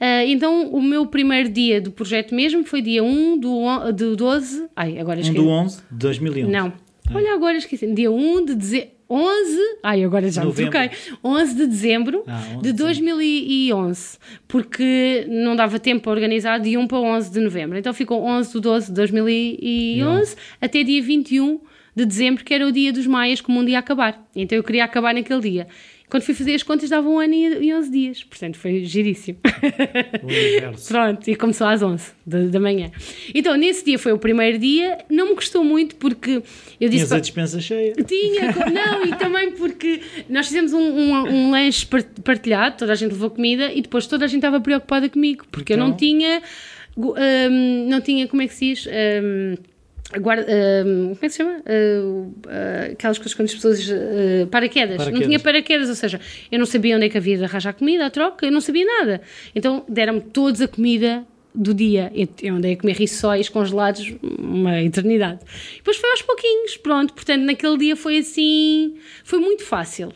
Uh, 0.00 0.24
então, 0.26 0.70
o 0.70 0.82
meu 0.82 1.04
primeiro 1.06 1.50
dia 1.50 1.78
do 1.80 1.90
projeto 1.90 2.34
mesmo 2.34 2.64
foi 2.64 2.80
dia 2.80 3.04
1 3.04 3.38
do, 3.38 3.92
do 3.92 4.16
12. 4.16 4.66
Ai, 4.74 4.98
agora 4.98 5.20
esqueci. 5.20 5.38
1 5.38 5.42
do 5.44 5.48
11 5.50 5.76
de 5.90 5.98
2011. 5.98 6.50
Não. 6.50 6.68
É. 6.68 6.72
Olha, 7.14 7.34
agora 7.34 7.56
esqueci. 7.58 7.86
Dia 7.92 8.10
1 8.10 8.44
de 8.46 8.54
dezembro. 8.54 9.00
11, 9.12 9.58
ai 9.82 10.04
agora 10.04 10.30
já 10.30 10.44
Novembro. 10.44 10.78
me 10.78 10.88
troquei, 10.88 11.16
11 11.24 11.54
de 11.56 11.66
dezembro 11.66 12.22
ah, 12.28 12.44
11 12.58 12.62
de 12.62 12.72
2011, 12.74 14.18
porque 14.46 15.26
não 15.28 15.56
dava 15.56 15.80
tempo 15.80 16.02
para 16.02 16.12
organizar 16.12 16.60
de 16.60 16.76
1 16.76 16.86
para 16.86 16.98
11 16.98 17.32
de 17.32 17.40
novembro, 17.40 17.76
então 17.76 17.92
ficou 17.92 18.22
11 18.22 18.52
de 18.52 18.60
12 18.60 18.86
de 18.86 18.92
2011 18.92 20.36
até 20.60 20.84
dia 20.84 21.02
21 21.02 21.60
de 21.96 22.06
dezembro, 22.06 22.44
que 22.44 22.54
era 22.54 22.64
o 22.64 22.70
dia 22.70 22.92
dos 22.92 23.04
maias, 23.04 23.40
que 23.40 23.48
o 23.48 23.52
mundo 23.52 23.68
ia 23.68 23.80
acabar, 23.80 24.24
então 24.32 24.56
eu 24.56 24.62
queria 24.62 24.84
acabar 24.84 25.12
naquele 25.12 25.40
dia. 25.40 25.66
Quando 26.10 26.24
fui 26.24 26.34
fazer 26.34 26.54
as 26.56 26.64
contas, 26.64 26.90
dava 26.90 27.08
um 27.08 27.20
ano 27.20 27.32
e 27.32 27.72
11 27.72 27.90
dias. 27.90 28.24
Portanto, 28.24 28.58
foi 28.58 28.84
giríssimo. 28.84 29.38
Pronto, 30.88 31.30
e 31.30 31.36
começou 31.36 31.68
às 31.68 31.82
11 31.82 32.10
da, 32.26 32.40
da 32.46 32.58
manhã. 32.58 32.90
Então, 33.32 33.56
nesse 33.56 33.84
dia 33.84 33.96
foi 33.96 34.12
o 34.12 34.18
primeiro 34.18 34.58
dia. 34.58 34.98
Não 35.08 35.28
me 35.28 35.34
custou 35.36 35.62
muito 35.62 35.94
porque 35.94 36.42
eu 36.80 36.88
disse. 36.88 37.04
Tinhas 37.06 37.12
a 37.12 37.20
dispensa 37.20 37.60
cheia. 37.60 37.94
Tinha, 37.94 38.52
não, 38.74 39.06
e 39.06 39.16
também 39.16 39.52
porque 39.52 40.00
nós 40.28 40.48
fizemos 40.48 40.72
um, 40.72 40.80
um, 40.80 41.12
um, 41.28 41.50
lanche 41.52 41.86
partilhado, 42.24 42.76
toda 42.78 42.92
a 42.92 42.96
gente 42.96 43.12
levou 43.12 43.30
comida 43.30 43.72
e 43.72 43.80
depois 43.80 44.06
toda 44.08 44.24
a 44.24 44.28
gente 44.28 44.38
estava 44.38 44.60
preocupada 44.60 45.08
comigo 45.08 45.44
porque 45.52 45.74
então... 45.74 45.84
eu 45.84 45.90
não 45.90 45.96
tinha. 45.96 46.42
Um, 46.96 47.88
não 47.88 48.00
tinha, 48.00 48.26
como 48.26 48.42
é 48.42 48.48
que 48.48 48.54
se 48.54 48.74
diz? 48.74 48.86
Um, 48.86 49.54
Guarda, 50.18 50.42
uh, 50.42 50.84
como 50.84 51.12
é 51.12 51.16
que 51.20 51.30
se 51.30 51.36
chama? 51.36 51.58
Uh, 51.60 52.34
uh, 52.46 52.92
aquelas 52.92 53.18
coisas 53.18 53.34
quando 53.34 53.46
as 53.46 53.54
pessoas. 53.54 53.86
Paraquedas. 54.50 54.96
paraquedas. 54.96 55.12
Não 55.12 55.20
tinha 55.20 55.38
paraquedas, 55.38 55.88
ou 55.88 55.94
seja, 55.94 56.20
eu 56.50 56.58
não 56.58 56.66
sabia 56.66 56.96
onde 56.96 57.06
é 57.06 57.08
que 57.08 57.16
havia 57.16 57.36
de 57.36 57.44
arranjar 57.44 57.74
comida, 57.74 58.06
a 58.06 58.10
troca, 58.10 58.44
eu 58.44 58.50
não 58.50 58.60
sabia 58.60 58.84
nada. 58.84 59.20
Então 59.54 59.84
deram-me 59.88 60.20
todos 60.20 60.60
a 60.60 60.66
comida 60.66 61.24
do 61.54 61.72
dia. 61.72 62.12
Eu 62.42 62.56
andei 62.56 62.72
a 62.72 62.76
comer 62.76 62.96
rissóis 62.96 63.48
congelados 63.48 64.12
uma 64.38 64.82
eternidade. 64.82 65.40
Depois 65.76 65.96
foi 65.96 66.10
aos 66.10 66.22
pouquinhos, 66.22 66.76
pronto. 66.76 67.14
Portanto, 67.14 67.42
naquele 67.42 67.78
dia 67.78 67.96
foi 67.96 68.18
assim. 68.18 68.96
Foi 69.22 69.38
muito 69.38 69.64
fácil. 69.64 70.12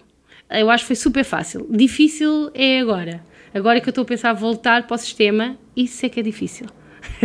Eu 0.51 0.71
acho 0.71 0.85
que 0.85 0.89
foi 0.89 0.97
super 0.97 1.25
fácil. 1.25 1.67
Difícil 1.71 2.51
é 2.53 2.81
agora. 2.81 3.23
Agora 3.53 3.81
que 3.81 3.89
eu 3.89 3.93
estou 3.93 4.03
a 4.03 4.05
pensar 4.05 4.33
voltar 4.33 4.87
para 4.89 4.95
o 4.95 4.99
sistema, 4.99 5.57
isso 5.77 6.05
é 6.05 6.09
que 6.09 6.19
é 6.19 6.23
difícil. 6.23 6.67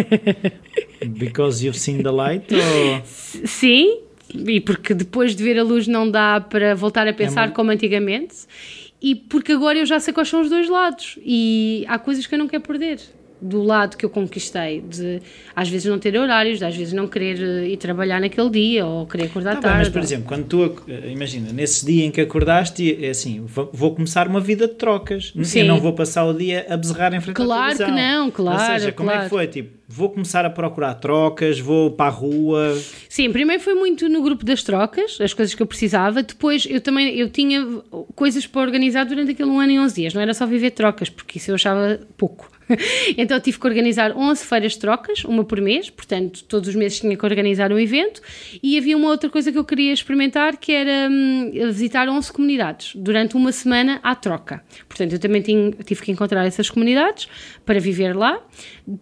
Because 1.06 1.64
you've 1.64 1.78
seen 1.78 2.04
the 2.04 2.12
light? 2.12 2.54
Or... 2.54 3.02
Sim, 3.46 4.00
e 4.34 4.60
porque 4.60 4.94
depois 4.94 5.36
de 5.36 5.44
ver 5.44 5.58
a 5.58 5.64
luz 5.64 5.88
não 5.88 6.10
dá 6.10 6.42
para 6.42 6.76
voltar 6.76 7.08
a 7.08 7.14
pensar 7.14 7.50
é 7.50 7.52
como 7.52 7.72
antigamente, 7.72 8.36
e 9.02 9.16
porque 9.16 9.54
agora 9.54 9.78
eu 9.78 9.86
já 9.86 10.00
sei 10.00 10.14
quais 10.14 10.30
são 10.30 10.42
os 10.42 10.50
dois 10.50 10.70
lados, 10.70 11.18
e 11.24 11.86
há 11.88 11.98
coisas 11.98 12.28
que 12.28 12.36
eu 12.36 12.40
não 12.40 12.48
quero 12.48 12.64
perder 12.64 13.00
do 13.42 13.64
lado 13.64 13.96
que 13.98 14.06
eu 14.06 14.10
conquistei, 14.10 14.82
de 14.82 15.22
às 15.56 15.70
vezes 15.70 15.90
não 15.90 15.98
ter 15.98 16.18
horários, 16.18 16.60
de 16.60 16.66
às 16.66 16.76
vezes 16.76 16.94
não 16.94 17.08
querer 17.08 17.42
eh, 17.42 17.70
ir 17.70 17.78
trabalhar 17.78 18.20
naquele 18.20 18.50
dia 18.50 18.86
ou 18.86 19.06
querer 19.06 19.26
acordar 19.26 19.56
tá 19.56 19.62
tarde. 19.62 19.76
Bem, 19.76 19.80
mas, 19.86 19.90
por 19.90 20.02
exemplo, 20.02 20.28
quando 20.28 20.46
tu, 20.46 20.84
eh, 20.88 21.12
imagina, 21.12 21.52
nesse 21.52 21.86
dia 21.86 22.06
em 22.06 22.12
que 22.12 22.22
acordaste, 22.22 23.04
é 23.04 23.10
assim, 23.10 23.44
vou 23.46 23.96
começar 23.96 24.28
uma 24.28 24.40
vida 24.40 24.68
de 24.68 24.76
trocas. 24.76 25.34
Sim. 25.44 25.62
Eu 25.62 25.66
não 25.68 25.80
vou 25.80 25.94
passar 25.94 26.26
o 26.26 26.34
dia 26.34 26.66
a 26.70 26.76
bezerrar 26.78 27.14
em 27.14 27.22
frente 27.22 27.36
claro 27.36 27.52
à 27.52 27.76
televisão. 27.76 27.88
Claro 27.88 27.96
que 27.96 28.02
não, 28.02 28.32
claro. 28.32 28.60
Ou 28.60 28.80
seja, 28.80 28.92
como 28.92 29.10
claro. 29.10 29.22
é 29.22 29.24
que 29.26 29.30
foi? 29.30 29.48
Tipo, 29.48 29.80
vou 29.88 30.10
começar 30.10 30.46
a 30.46 30.50
procurar 30.50 30.94
trocas, 30.96 31.60
vou 31.60 31.92
para 31.92 32.06
a 32.06 32.14
rua. 32.14 32.78
Sim, 33.10 33.32
primeiro 33.32 33.62
foi 33.62 33.74
muito 33.74 34.08
no 34.08 34.22
grupo 34.22 34.46
das 34.46 34.62
trocas, 34.64 35.18
as 35.20 35.34
coisas 35.34 35.56
que 35.56 35.62
eu 35.62 35.68
precisava. 35.68 36.22
Depois 36.22 36.68
eu 36.70 36.80
também 36.80 37.18
eu 37.18 37.30
tinha 37.30 37.66
coisas 38.16 38.46
para 38.46 38.62
organizar 38.62 39.06
durante 39.06 39.32
aquele 39.32 39.50
um 39.50 39.60
ano 39.60 39.72
e 39.72 39.80
11 39.80 39.96
dias. 39.96 40.14
Não 40.14 40.22
era 40.22 40.34
só 40.34 40.46
viver 40.46 40.72
trocas, 40.72 41.10
porque 41.10 41.40
isso 41.40 41.50
eu 41.50 41.56
achava 41.56 42.00
pouco. 42.16 42.59
então 43.18 43.40
tive 43.40 43.60
que 43.60 43.68
organizar 43.68 44.16
11 44.16 44.46
feiras 44.46 44.74
de 44.74 44.80
trocas, 44.80 45.24
uma 45.24 45.44
por 45.44 45.60
mês, 45.62 45.90
portanto 45.90 46.44
todos 46.44 46.70
os 46.70 46.76
meses 46.76 47.00
tinha 47.00 47.16
que 47.16 47.26
organizar 47.26 47.72
um 47.72 47.80
evento 47.80 48.22
e 48.62 48.78
havia 48.78 48.96
uma 48.96 49.08
outra 49.08 49.30
coisa 49.30 49.52
que 49.52 49.58
eu 49.58 49.64
queria 49.64 49.92
experimentar 49.92 50.58
que 50.58 50.72
era 50.72 51.10
hum, 51.10 51.52
visitar 51.68 52.08
11 52.08 52.32
comunidades 52.32 52.94
durante 52.96 53.36
uma 53.36 53.52
semana 53.52 54.00
à 54.04 54.16
troca. 54.16 54.64
Portanto 54.88 55.14
eu 55.14 55.20
também 55.20 55.42
tinha, 55.42 55.72
tive 55.84 56.02
que 56.02 56.12
encontrar 56.12 56.46
essas 56.46 56.70
comunidades 56.70 57.28
para 57.66 57.80
viver 57.80 58.16
lá. 58.16 58.42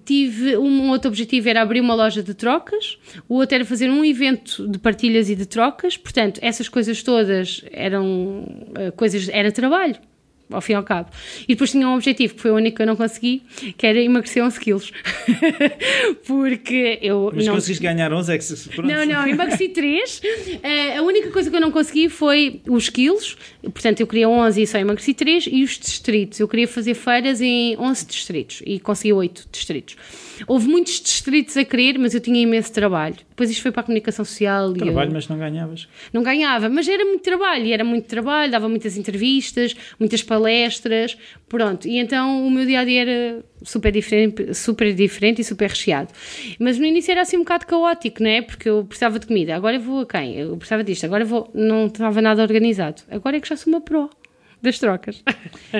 Tive 0.05 0.57
um 0.57 0.89
outro 0.89 1.09
objetivo 1.09 1.49
era 1.49 1.61
abrir 1.61 1.81
uma 1.81 1.95
loja 1.95 2.21
de 2.23 2.33
trocas, 2.33 2.97
o 3.27 3.35
outro 3.35 3.55
era 3.55 3.65
fazer 3.65 3.89
um 3.89 4.03
evento 4.03 4.67
de 4.67 4.77
partilhas 4.79 5.29
e 5.29 5.35
de 5.35 5.45
trocas. 5.45 5.97
Portanto 5.97 6.39
essas 6.41 6.69
coisas 6.69 7.01
todas 7.03 7.63
eram 7.71 8.45
eh, 8.75 8.91
coisas 8.91 9.29
era 9.29 9.51
trabalho 9.51 9.95
ao 10.49 10.61
fim 10.61 10.73
e 10.73 10.75
ao 10.75 10.83
cabo. 10.83 11.09
E 11.47 11.53
depois 11.53 11.71
tinha 11.71 11.87
um 11.87 11.95
objetivo, 11.95 12.35
que 12.35 12.41
foi 12.41 12.51
o 12.51 12.55
único 12.55 12.77
que 12.77 12.81
eu 12.81 12.87
não 12.87 12.95
consegui, 12.95 13.43
que 13.77 13.85
era 13.85 13.99
emagrecer 13.99 14.43
11 14.43 14.59
quilos. 14.59 14.91
Porque 16.25 16.99
eu. 17.01 17.31
Mas 17.33 17.45
não... 17.45 17.55
conseguiste 17.55 17.83
ganhar 17.83 18.11
11 18.11 18.33
é 18.33 18.37
que 18.37 18.47
Pronto. 18.75 18.87
Não, 18.87 19.05
não, 19.05 19.27
emagreci 19.27 19.69
3. 19.69 20.19
Uh, 20.19 20.99
a 20.99 21.01
única 21.01 21.31
coisa 21.31 21.49
que 21.49 21.55
eu 21.55 21.61
não 21.61 21.71
consegui 21.71 22.09
foi 22.09 22.61
os 22.67 22.89
quilos. 22.89 23.37
Portanto, 23.61 23.99
eu 24.01 24.07
queria 24.07 24.29
11 24.29 24.61
e 24.61 24.67
só 24.67 24.77
emagreci 24.77 25.13
3. 25.13 25.49
E 25.51 25.63
os 25.63 25.77
distritos. 25.77 26.39
Eu 26.39 26.47
queria 26.47 26.67
fazer 26.67 26.93
feiras 26.93 27.41
em 27.41 27.77
11 27.77 28.05
distritos 28.05 28.61
e 28.65 28.79
consegui 28.79 29.13
8 29.13 29.47
distritos. 29.51 29.95
Houve 30.45 30.67
muitos 30.67 30.99
distritos 31.01 31.55
a 31.57 31.65
querer, 31.65 31.97
mas 31.97 32.13
eu 32.13 32.19
tinha 32.19 32.41
imenso 32.41 32.71
trabalho. 32.71 33.15
Depois 33.29 33.49
isto 33.49 33.61
foi 33.61 33.71
para 33.71 33.81
a 33.81 33.83
comunicação 33.83 34.25
social. 34.25 34.73
Trabalho, 34.73 35.09
eu... 35.09 35.13
mas 35.13 35.27
não 35.27 35.37
ganhavas? 35.37 35.87
Não 36.11 36.23
ganhava, 36.23 36.69
mas 36.69 36.87
era 36.87 37.03
muito 37.05 37.21
trabalho. 37.21 37.65
E 37.65 37.73
era 37.73 37.83
muito 37.83 38.05
trabalho, 38.05 38.51
dava 38.51 38.67
muitas 38.67 38.97
entrevistas, 38.97 39.75
muitas 39.99 40.21
palestras, 40.21 41.17
pronto. 41.47 41.87
E 41.87 41.97
então 41.97 42.45
o 42.45 42.51
meu 42.51 42.65
dia 42.65 42.81
a 42.81 42.85
dia 42.85 43.01
era 43.01 43.45
super 43.63 43.91
diferente, 43.91 44.53
super 44.53 44.93
diferente 44.93 45.41
e 45.41 45.43
super 45.43 45.69
recheado. 45.69 46.09
Mas 46.59 46.77
no 46.77 46.85
início 46.85 47.11
era 47.11 47.21
assim 47.21 47.37
um 47.37 47.41
bocado 47.41 47.65
caótico, 47.65 48.21
não 48.21 48.29
é? 48.29 48.41
Porque 48.41 48.69
eu 48.69 48.83
precisava 48.85 49.19
de 49.19 49.27
comida, 49.27 49.55
agora 49.55 49.77
eu 49.77 49.81
vou 49.81 50.01
a 50.01 50.05
quem? 50.05 50.35
Eu 50.35 50.55
precisava 50.57 50.83
disto, 50.83 51.05
agora 51.05 51.23
eu 51.23 51.27
vou. 51.27 51.49
Não 51.53 51.87
estava 51.87 52.21
nada 52.21 52.41
organizado. 52.41 53.01
Agora 53.09 53.37
é 53.37 53.39
que 53.39 53.47
já 53.47 53.55
sou 53.55 53.73
uma 53.73 53.81
pro 53.81 54.09
das 54.61 54.79
trocas. 54.79 55.23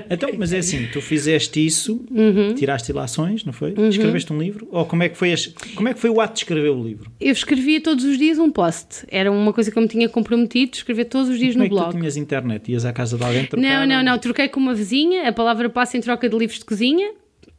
Então, 0.09 0.29
mas 0.37 0.51
é 0.51 0.57
assim, 0.57 0.87
tu 0.91 1.01
fizeste 1.01 1.65
isso, 1.65 2.05
uhum. 2.11 2.53
tiraste 2.53 2.91
ilações, 2.91 3.43
não 3.45 3.53
foi? 3.53 3.73
Uhum. 3.73 3.87
Escreveste 3.87 4.31
um 4.33 4.39
livro? 4.39 4.67
Ou 4.69 4.85
como 4.85 5.03
é, 5.03 5.09
que 5.09 5.17
foi 5.17 5.31
as, 5.31 5.47
como 5.75 5.87
é 5.87 5.93
que 5.93 5.99
foi 5.99 6.09
o 6.09 6.19
ato 6.19 6.33
de 6.33 6.39
escrever 6.39 6.69
o 6.69 6.83
livro? 6.83 7.11
Eu 7.19 7.31
escrevia 7.31 7.81
todos 7.81 8.03
os 8.03 8.17
dias 8.17 8.37
um 8.37 8.51
post. 8.51 9.05
Era 9.07 9.31
uma 9.31 9.53
coisa 9.53 9.71
que 9.71 9.77
eu 9.77 9.81
me 9.81 9.87
tinha 9.87 10.09
comprometido, 10.09 10.75
escrever 10.75 11.05
todos 11.05 11.29
os 11.29 11.39
dias 11.39 11.53
como 11.53 11.59
no 11.59 11.65
é 11.65 11.69
blog. 11.69 11.91
tu 11.91 11.97
tinhas 11.97 12.17
internet? 12.17 12.71
Ias 12.71 12.85
à 12.85 12.91
casa 12.91 13.17
de 13.17 13.23
alguém 13.23 13.45
trocar? 13.45 13.61
Não, 13.61 13.87
não, 13.87 14.03
não. 14.03 14.19
Troquei 14.19 14.49
com 14.49 14.59
uma 14.59 14.73
vizinha, 14.73 15.27
a 15.27 15.33
palavra 15.33 15.69
passa 15.69 15.97
em 15.97 16.01
troca 16.01 16.27
de 16.27 16.37
livros 16.37 16.59
de 16.59 16.65
cozinha 16.65 17.11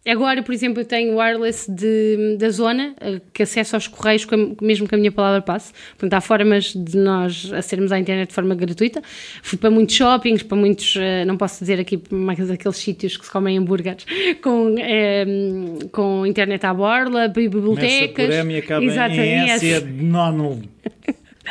Agora, 0.06 0.42
por 0.42 0.54
exemplo, 0.54 0.80
eu 0.80 0.87
tenho 0.87 1.18
wireless 1.18 1.70
de, 1.70 2.37
da 2.38 2.48
zona, 2.50 2.94
eh, 3.00 3.20
que 3.32 3.42
acesso 3.42 3.76
aos 3.76 3.87
correios, 3.87 4.26
mesmo 4.62 4.88
que 4.88 4.94
a 4.94 4.98
minha 4.98 5.12
palavra 5.12 5.42
passe. 5.42 5.72
Portanto, 5.90 6.14
há 6.14 6.20
formas 6.20 6.72
de 6.72 6.96
nós 6.96 7.52
acedermos 7.52 7.92
à 7.92 7.98
internet 7.98 8.28
de 8.28 8.34
forma 8.34 8.54
gratuita. 8.54 9.02
Fui 9.42 9.58
para 9.58 9.70
muitos 9.70 9.94
shoppings, 9.94 10.42
para 10.42 10.56
muitos, 10.56 10.96
eh, 10.96 11.24
não 11.24 11.37
posso 11.37 11.61
dizer 11.61 11.78
aqui, 11.80 12.00
mais 12.11 12.50
aqueles 12.50 12.76
sítios 12.76 13.16
que 13.16 13.26
se 13.26 13.30
comem 13.30 13.58
hambúrgueres, 13.58 14.06
com, 14.40 14.74
é, 14.78 15.26
com 15.92 16.24
internet 16.24 16.64
à 16.64 16.72
borla, 16.72 17.28
bibliotecas. 17.28 18.14
Começa 18.14 18.34
por 18.44 18.46
M 18.46 18.54
e 18.54 18.58
acaba 18.58 18.84
Exatamente. 18.84 19.20
em 19.20 19.50
S, 19.50 19.72
é 19.72 19.80
de 19.80 20.04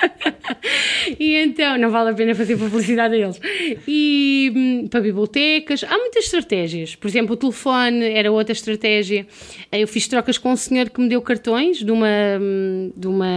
e 1.20 1.36
então, 1.36 1.78
não 1.78 1.90
vale 1.90 2.12
a 2.12 2.14
pena 2.14 2.34
fazer 2.36 2.58
publicidade 2.58 3.16
a 3.16 3.18
eles. 3.18 3.40
E 3.88 4.52
hum, 4.56 4.88
para 4.88 5.02
bibliotecas, 5.02 5.84
há 5.84 5.98
muitas 5.98 6.26
estratégias. 6.26 6.96
Por 6.96 7.08
exemplo, 7.08 7.34
o 7.34 7.38
telefone 7.38 8.06
era 8.06 8.32
outra 8.32 8.54
estratégia. 8.54 9.26
Eu 9.72 9.88
fiz 9.88 10.08
trocas 10.08 10.38
com 10.38 10.52
um 10.52 10.56
senhor 10.56 10.90
que 10.90 11.00
me 11.02 11.10
deu 11.10 11.22
cartões 11.22 11.78
de 11.78 11.92
uma, 11.92 12.08
hum, 12.40 12.92
de 12.96 13.08
uma, 13.08 13.36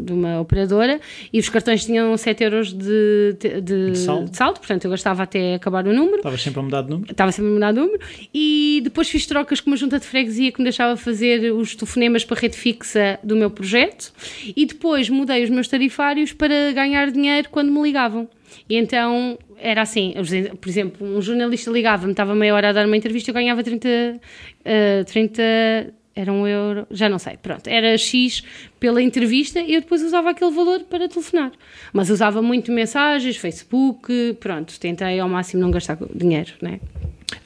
de 0.00 0.12
uma 0.12 0.40
operadora 0.40 1.00
e 1.32 1.38
os 1.38 1.48
cartões 1.48 1.84
tinham 1.84 2.16
7 2.16 2.44
euros 2.44 2.72
de, 2.72 3.36
de, 3.38 3.60
de, 3.60 3.90
de, 3.92 3.98
saldo. 3.98 4.58
portanto 4.58 4.84
eu 4.84 4.90
gastava 4.90 5.22
até 5.22 5.54
acabar 5.54 5.86
o 5.86 5.92
número. 5.92 6.16
Estava 6.16 6.38
sempre 6.38 6.60
a 6.60 6.62
mudar 6.62 6.82
de 6.82 6.90
número? 6.90 7.10
Estava 7.10 7.32
sempre 7.32 7.50
a 7.50 7.54
mudar 7.54 7.72
de 7.72 7.80
número. 7.80 8.00
E 8.32 8.80
depois 8.84 9.08
fiz 9.08 9.26
trocas 9.26 9.60
com 9.60 9.70
uma 9.70 9.76
junta 9.76 9.98
de 9.98 10.06
freguesia 10.06 10.52
que 10.52 10.58
me 10.58 10.64
deixava 10.64 10.96
fazer 10.96 11.52
os 11.52 11.74
telefonemas 11.74 12.24
para 12.24 12.36
a 12.36 12.40
rede 12.40 12.56
fixa 12.56 13.18
do 13.22 13.36
meu 13.36 13.50
projeto 13.50 14.12
e 14.56 14.66
depois 14.66 15.08
mudei 15.08 15.44
os 15.44 15.50
meus 15.50 15.68
tarifas 15.68 15.83
tarifários 15.84 16.32
para 16.32 16.72
ganhar 16.72 17.10
dinheiro 17.10 17.48
quando 17.50 17.70
me 17.70 17.82
ligavam. 17.82 18.28
E 18.68 18.76
então 18.76 19.38
era 19.58 19.82
assim, 19.82 20.14
por 20.60 20.68
exemplo, 20.68 21.06
um 21.06 21.20
jornalista 21.20 21.70
ligava-me, 21.70 22.12
estava 22.12 22.34
meia 22.34 22.54
hora 22.54 22.70
a 22.70 22.72
dar 22.72 22.86
uma 22.86 22.96
entrevista, 22.96 23.30
eu 23.30 23.34
ganhava 23.34 23.62
30, 23.62 23.88
uh, 23.88 25.04
30 25.04 25.42
era 26.16 26.32
um 26.32 26.46
euro, 26.46 26.86
já 26.90 27.08
não 27.08 27.18
sei, 27.18 27.36
pronto, 27.36 27.66
era 27.66 27.98
X 27.98 28.44
pela 28.78 29.02
entrevista 29.02 29.58
e 29.60 29.74
eu 29.74 29.80
depois 29.80 30.00
usava 30.00 30.30
aquele 30.30 30.52
valor 30.52 30.80
para 30.84 31.08
telefonar. 31.08 31.50
Mas 31.92 32.08
usava 32.08 32.40
muito 32.40 32.70
mensagens, 32.70 33.36
Facebook, 33.36 34.36
pronto, 34.38 34.78
tentei 34.78 35.18
ao 35.18 35.28
máximo 35.28 35.60
não 35.60 35.70
gastar 35.72 35.98
dinheiro, 36.14 36.52
né? 36.62 36.78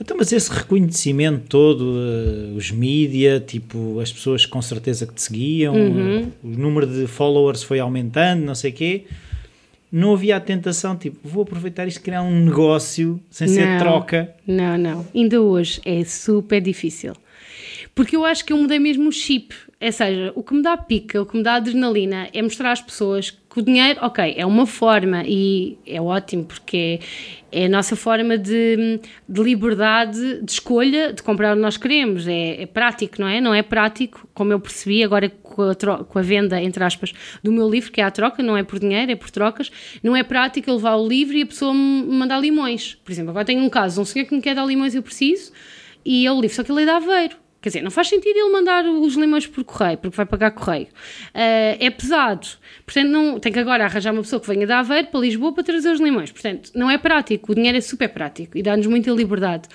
Então, 0.00 0.16
mas 0.16 0.32
esse 0.32 0.50
reconhecimento 0.50 1.46
todo, 1.48 1.82
uh, 1.82 2.56
os 2.56 2.70
mídia, 2.70 3.40
tipo, 3.40 4.00
as 4.00 4.12
pessoas 4.12 4.44
com 4.44 4.60
certeza 4.60 5.06
que 5.06 5.14
te 5.14 5.22
seguiam, 5.22 5.74
uhum. 5.74 6.22
uh, 6.22 6.32
o 6.44 6.48
número 6.48 6.86
de 6.86 7.06
followers 7.06 7.62
foi 7.62 7.80
aumentando, 7.80 8.44
não 8.44 8.54
sei 8.54 8.70
o 8.70 8.74
quê, 8.74 9.04
não 9.90 10.12
havia 10.12 10.36
a 10.36 10.40
tentação, 10.40 10.96
tipo, 10.96 11.16
vou 11.26 11.42
aproveitar 11.42 11.86
isto, 11.88 12.02
criar 12.02 12.22
um 12.22 12.44
negócio 12.44 13.20
sem 13.30 13.48
não, 13.48 13.54
ser 13.54 13.78
troca. 13.78 14.34
Não, 14.46 14.76
não. 14.76 15.06
Ainda 15.14 15.40
hoje 15.40 15.80
é 15.84 16.04
super 16.04 16.60
difícil. 16.60 17.14
Porque 17.94 18.14
eu 18.14 18.24
acho 18.24 18.44
que 18.44 18.52
eu 18.52 18.58
mudei 18.58 18.78
mesmo 18.78 19.08
o 19.08 19.12
chip. 19.12 19.54
Ou 19.80 19.92
seja, 19.92 20.32
o 20.34 20.42
que 20.42 20.54
me 20.54 20.62
dá 20.62 20.76
pica, 20.76 21.22
o 21.22 21.26
que 21.26 21.36
me 21.36 21.42
dá 21.42 21.54
adrenalina 21.54 22.28
é 22.32 22.42
mostrar 22.42 22.72
às 22.72 22.80
pessoas 22.80 23.30
que 23.58 23.60
o 23.60 23.62
dinheiro, 23.62 23.98
ok, 24.02 24.34
é 24.36 24.46
uma 24.46 24.66
forma 24.66 25.22
e 25.26 25.78
é 25.84 26.00
ótimo 26.00 26.44
porque 26.44 27.00
é, 27.50 27.66
a 27.66 27.68
nossa 27.68 27.96
forma 27.96 28.38
de, 28.38 29.00
de, 29.28 29.42
liberdade 29.42 30.42
de 30.42 30.50
escolha 30.50 31.12
de 31.12 31.22
comprar 31.22 31.52
o 31.52 31.56
que 31.56 31.62
nós 31.62 31.76
queremos. 31.76 32.26
É, 32.28 32.62
é, 32.62 32.66
prático, 32.66 33.20
não 33.20 33.26
é? 33.26 33.40
Não 33.40 33.52
é 33.52 33.62
prático, 33.62 34.28
como 34.32 34.52
eu 34.52 34.60
percebi 34.60 35.02
agora 35.02 35.28
com 35.28 35.62
a, 35.62 36.04
com 36.04 36.18
a, 36.18 36.22
venda, 36.22 36.60
entre 36.62 36.82
aspas, 36.84 37.12
do 37.42 37.50
meu 37.50 37.68
livro, 37.68 37.90
que 37.90 38.00
é 38.00 38.04
a 38.04 38.10
troca, 38.10 38.42
não 38.42 38.56
é 38.56 38.62
por 38.62 38.78
dinheiro, 38.78 39.10
é 39.10 39.16
por 39.16 39.30
trocas. 39.30 39.70
Não 40.02 40.14
é 40.14 40.22
prático 40.22 40.70
eu 40.70 40.74
levar 40.76 40.96
o 40.96 41.06
livro 41.06 41.36
e 41.36 41.42
a 41.42 41.46
pessoa 41.46 41.74
me 41.74 42.04
mandar 42.06 42.38
limões. 42.38 42.94
Por 42.94 43.10
exemplo, 43.10 43.30
agora 43.30 43.44
tenho 43.44 43.62
um 43.62 43.70
caso, 43.70 44.00
um 44.00 44.04
senhor 44.04 44.26
que 44.26 44.34
me 44.34 44.40
quer 44.40 44.54
dar 44.54 44.64
limões 44.64 44.94
eu 44.94 45.02
preciso, 45.02 45.52
e 46.04 46.26
é 46.26 46.32
o 46.32 46.40
livro, 46.40 46.54
só 46.54 46.62
que 46.62 46.70
ele 46.70 46.82
é 46.82 46.84
de 46.84 46.90
Aveiro 46.90 47.47
Quer 47.68 47.72
dizer, 47.72 47.82
não 47.82 47.90
faz 47.90 48.08
sentido 48.08 48.34
ele 48.34 48.50
mandar 48.50 48.86
os 48.86 49.14
limões 49.14 49.46
por 49.46 49.62
correio, 49.62 49.98
porque 49.98 50.16
vai 50.16 50.24
pagar 50.24 50.52
correio. 50.52 50.86
Uh, 50.86 51.76
é 51.78 51.90
pesado. 51.90 52.48
Portanto, 52.86 53.08
não, 53.08 53.38
tem 53.38 53.52
que 53.52 53.58
agora 53.58 53.84
arranjar 53.84 54.10
uma 54.10 54.22
pessoa 54.22 54.40
que 54.40 54.46
venha 54.46 54.66
da 54.66 54.78
Aveiro 54.78 55.08
para 55.08 55.20
Lisboa 55.20 55.52
para 55.52 55.62
trazer 55.62 55.90
os 55.90 56.00
limões. 56.00 56.32
Portanto, 56.32 56.70
não 56.74 56.90
é 56.90 56.96
prático. 56.96 57.52
O 57.52 57.54
dinheiro 57.54 57.76
é 57.76 57.80
super 57.82 58.08
prático 58.08 58.56
e 58.56 58.62
dá-nos 58.62 58.86
muita 58.86 59.10
liberdade. 59.10 59.68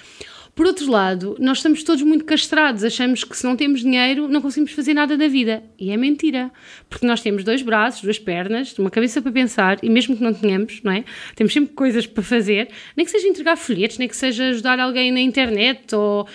Por 0.56 0.66
outro 0.66 0.90
lado, 0.90 1.36
nós 1.40 1.60
estamos 1.60 1.84
todos 1.84 2.02
muito 2.02 2.26
castrados, 2.26 2.84
achamos 2.84 3.24
que 3.24 3.38
se 3.38 3.44
não 3.44 3.56
temos 3.56 3.82
dinheiro 3.82 4.28
não 4.28 4.42
conseguimos 4.42 4.72
fazer 4.72 4.96
nada 4.96 5.16
da 5.16 5.28
vida. 5.28 5.64
E 5.78 5.92
é 5.92 5.98
mentira. 5.98 6.52
Porque 6.90 7.06
nós 7.06 7.22
temos 7.22 7.44
dois 7.44 7.62
braços, 7.62 8.02
duas 8.02 8.18
pernas, 8.18 8.76
uma 8.80 8.90
cabeça 8.90 9.22
para 9.22 9.32
pensar, 9.32 9.78
e 9.84 9.90
mesmo 9.90 10.18
que 10.18 10.24
não 10.24 10.34
tenhamos, 10.34 10.82
não 10.84 10.92
é? 10.92 11.04
Temos 11.36 11.54
sempre 11.54 11.76
coisas 11.76 12.08
para 12.08 12.24
fazer, 12.24 12.70
nem 12.98 13.06
que 13.06 13.12
seja 13.12 13.28
entregar 13.28 13.56
folhetos, 13.56 14.00
nem 14.00 14.08
que 14.08 14.16
seja 14.16 14.46
ajudar 14.50 14.80
alguém 14.80 15.12
na 15.12 15.22
internet 15.22 15.94
ou 15.94 16.28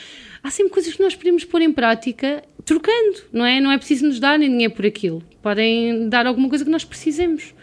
há 0.42 0.51
sempre 0.51 0.72
coisas 0.72 0.94
que 0.94 1.03
nós 1.03 1.14
podemos 1.14 1.44
pôr 1.44 1.62
em 1.62 1.72
prática 1.72 2.42
trocando, 2.64 3.22
não 3.33 3.44
é? 3.44 3.61
Não 3.61 3.72
é 3.72 3.79
preciso 3.79 4.07
nos 4.07 4.20
darem 4.20 4.48
dinheiro 4.51 4.74
por 4.74 4.85
aquilo. 4.85 5.22
Podem 5.42 6.09
dar 6.09 6.27
alguma 6.27 6.48
coisa 6.48 6.64
que 6.64 6.70
nós 6.70 6.85
precisemos. 6.85 7.55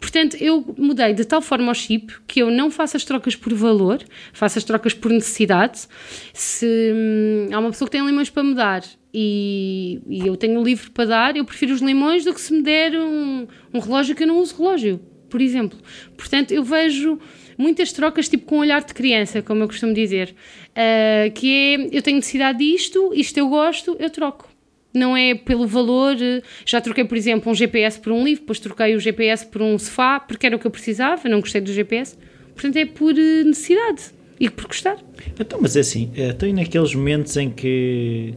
Portanto, 0.00 0.36
eu 0.40 0.74
mudei 0.76 1.14
de 1.14 1.24
tal 1.24 1.40
forma 1.40 1.68
ao 1.68 1.74
chip 1.74 2.14
que 2.26 2.40
eu 2.40 2.50
não 2.50 2.70
faço 2.70 2.96
as 2.96 3.04
trocas 3.04 3.34
por 3.34 3.54
valor, 3.54 4.02
faço 4.32 4.58
as 4.58 4.64
trocas 4.64 4.92
por 4.92 5.10
necessidade. 5.10 5.86
Se 6.32 6.92
hum, 6.94 7.48
há 7.52 7.58
uma 7.58 7.70
pessoa 7.70 7.88
que 7.88 7.96
tem 7.96 8.04
limões 8.04 8.28
para 8.28 8.42
me 8.42 8.54
dar 8.54 8.84
e, 9.12 10.00
e, 10.08 10.26
eu 10.26 10.36
tenho 10.36 10.60
um 10.60 10.62
livro 10.62 10.90
para 10.90 11.04
dar, 11.06 11.36
eu 11.36 11.44
prefiro 11.44 11.72
os 11.72 11.80
limões 11.80 12.24
do 12.24 12.34
que 12.34 12.40
se 12.40 12.52
me 12.52 12.62
der 12.62 12.94
um, 12.96 13.46
um 13.72 13.78
relógio 13.78 14.14
que 14.14 14.24
eu 14.24 14.26
não 14.26 14.38
uso 14.38 14.56
relógio, 14.56 15.00
por 15.30 15.40
exemplo. 15.40 15.78
Portanto, 16.16 16.52
eu 16.52 16.62
vejo 16.62 17.18
muitas 17.56 17.92
trocas 17.92 18.28
tipo 18.28 18.44
com 18.44 18.56
um 18.56 18.58
olhar 18.58 18.82
de 18.84 18.92
criança, 18.92 19.40
como 19.40 19.62
eu 19.62 19.68
costumo 19.68 19.94
dizer, 19.94 20.34
uh, 20.74 21.30
que 21.32 21.52
é 21.52 21.96
eu 21.96 22.02
tenho 22.02 22.16
necessidade 22.16 22.58
disto, 22.58 23.12
isto 23.14 23.38
eu 23.38 23.48
gosto, 23.48 23.96
eu 23.98 24.10
troco. 24.10 24.48
Não 24.92 25.16
é 25.16 25.34
pelo 25.34 25.66
valor. 25.66 26.16
Já 26.64 26.80
troquei, 26.80 27.04
por 27.04 27.16
exemplo, 27.16 27.50
um 27.50 27.54
GPS 27.54 27.98
por 27.98 28.12
um 28.12 28.22
livro, 28.22 28.42
depois 28.42 28.60
troquei 28.60 28.94
o 28.94 29.00
GPS 29.00 29.44
por 29.44 29.60
um 29.60 29.76
sofá, 29.76 30.20
porque 30.20 30.46
era 30.46 30.54
o 30.54 30.58
que 30.58 30.66
eu 30.66 30.70
precisava, 30.70 31.28
não 31.28 31.40
gostei 31.40 31.60
do 31.60 31.72
GPS. 31.72 32.16
Portanto, 32.54 32.76
é 32.76 32.86
por 32.86 33.18
eh, 33.18 33.42
necessidade 33.42 34.12
e 34.38 34.48
por 34.48 34.66
gostar. 34.66 34.98
Então, 35.38 35.58
mas 35.60 35.76
é 35.76 35.80
assim, 35.80 36.12
estou 36.14 36.52
naqueles 36.52 36.94
momentos 36.94 37.36
em 37.36 37.50
que 37.50 38.34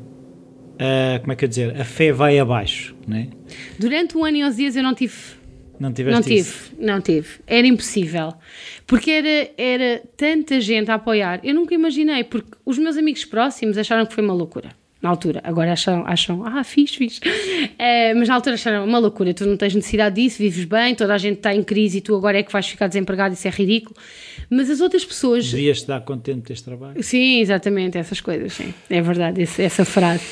Uh, 0.77 1.19
como 1.21 1.33
é 1.33 1.35
que 1.35 1.43
eu 1.43 1.49
dizer, 1.49 1.81
a 1.81 1.83
fé 1.83 2.11
vai 2.11 2.37
abaixo, 2.37 2.95
não 3.07 3.17
é? 3.17 3.27
Durante 3.79 4.15
um 4.15 4.23
ano 4.23 4.37
e 4.37 4.45
uns 4.45 4.57
dias 4.57 4.75
eu 4.75 4.83
não 4.83 4.93
tive 4.93 5.15
não 5.79 5.93
tiveste 5.93 6.15
Não 6.15 6.21
tive, 6.23 6.39
isso? 6.39 6.71
não 6.79 7.01
tive. 7.01 7.27
Era 7.45 7.67
impossível. 7.67 8.33
Porque 8.85 9.11
era, 9.11 9.49
era 9.57 10.01
tanta 10.15 10.59
gente 10.59 10.89
a 10.89 10.95
apoiar. 10.95 11.39
Eu 11.43 11.53
nunca 11.53 11.73
imaginei, 11.73 12.23
porque 12.23 12.49
os 12.65 12.77
meus 12.77 12.97
amigos 12.97 13.25
próximos 13.25 13.77
acharam 13.77 14.05
que 14.05 14.13
foi 14.13 14.23
uma 14.23 14.33
loucura. 14.33 14.69
Na 14.99 15.09
altura. 15.09 15.41
Agora 15.43 15.73
acham, 15.73 16.03
acham 16.07 16.43
ah, 16.45 16.63
fiz, 16.63 16.95
fiz. 16.95 17.19
É, 17.77 18.15
mas 18.15 18.27
na 18.27 18.33
altura 18.33 18.55
acharam 18.55 18.83
uma 18.83 18.97
loucura. 18.97 19.31
Tu 19.33 19.45
não 19.45 19.55
tens 19.55 19.75
necessidade 19.75 20.15
disso, 20.15 20.39
vives 20.39 20.65
bem, 20.65 20.95
toda 20.95 21.13
a 21.13 21.17
gente 21.19 21.37
está 21.37 21.53
em 21.53 21.63
crise 21.63 21.99
e 21.99 22.01
tu 22.01 22.15
agora 22.15 22.39
é 22.39 22.43
que 22.43 22.51
vais 22.51 22.67
ficar 22.67 22.87
desempregado, 22.87 23.35
isso 23.35 23.47
é 23.47 23.51
ridículo. 23.51 23.95
Mas 24.49 24.71
as 24.71 24.81
outras 24.81 25.05
pessoas. 25.05 25.51
Devias 25.51 25.77
estar 25.77 26.01
contente 26.01 26.47
deste 26.47 26.65
trabalho. 26.65 27.01
Sim, 27.03 27.41
exatamente, 27.41 27.97
essas 27.97 28.19
coisas, 28.19 28.53
sim. 28.53 28.73
É 28.89 28.99
verdade, 28.99 29.43
essa 29.43 29.85
frase 29.85 30.23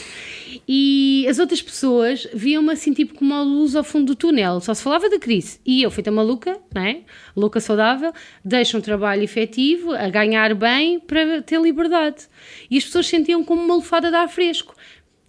e 0.68 1.26
as 1.30 1.38
outras 1.38 1.62
pessoas 1.62 2.28
viam-me 2.34 2.72
assim, 2.72 2.92
tipo, 2.92 3.14
como 3.14 3.34
uma 3.34 3.44
luz 3.44 3.76
ao 3.76 3.84
fundo 3.84 4.08
do 4.08 4.16
túnel. 4.16 4.60
Só 4.60 4.74
se 4.74 4.82
falava 4.82 5.10
da 5.10 5.20
crise. 5.20 5.60
E 5.66 5.84
eu, 5.84 5.92
feita 5.92 6.12
maluca, 6.12 6.60
não 6.74 6.82
é? 6.82 7.02
Louca 7.36 7.60
saudável, 7.60 8.12
deixo 8.44 8.78
um 8.78 8.82
trabalho 8.82 9.22
efetivo, 9.22 9.94
a 9.94 10.10
ganhar 10.10 10.56
bem, 10.56 11.00
para 11.00 11.42
ter 11.42 11.62
liberdade. 11.62 12.28
E 12.70 12.78
as 12.78 12.86
pessoas 12.86 13.08
sentiam 13.08 13.44
como 13.44 13.62
uma 13.62 13.76
lufada 13.76 14.10
de 14.10 14.16
ar 14.16 14.28
fresco 14.28 14.76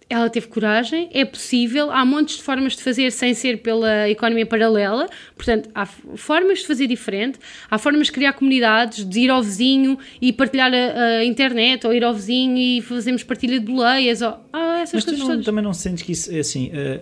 ela 0.09 0.29
teve 0.29 0.47
coragem, 0.47 1.09
é 1.13 1.25
possível, 1.25 1.91
há 1.91 2.05
montes 2.05 2.37
de 2.37 2.43
formas 2.43 2.75
de 2.75 2.81
fazer 2.81 3.11
sem 3.11 3.33
ser 3.33 3.57
pela 3.57 4.09
economia 4.09 4.45
paralela, 4.45 5.07
portanto, 5.35 5.69
há 5.75 5.85
formas 5.85 6.59
de 6.59 6.67
fazer 6.67 6.87
diferente, 6.87 7.37
há 7.69 7.77
formas 7.77 8.07
de 8.07 8.13
criar 8.13 8.33
comunidades, 8.33 9.07
de 9.07 9.19
ir 9.19 9.29
ao 9.29 9.43
vizinho 9.43 9.97
e 10.21 10.31
partilhar 10.31 10.71
a, 10.73 11.17
a 11.19 11.25
internet, 11.25 11.85
ou 11.85 11.93
ir 11.93 12.05
ao 12.05 12.13
vizinho 12.13 12.57
e 12.57 12.81
fazermos 12.81 13.23
partilha 13.23 13.59
de 13.59 13.65
boleias, 13.65 14.21
ou 14.21 14.37
ah, 14.53 14.79
essas 14.81 14.95
Mas 14.95 15.05
coisas 15.05 15.27
todas. 15.27 15.45
também 15.45 15.63
não 15.63 15.73
sentes 15.73 16.03
que 16.03 16.13
isso, 16.13 16.33
é 16.33 16.39
assim, 16.39 16.67
uh, 16.67 17.01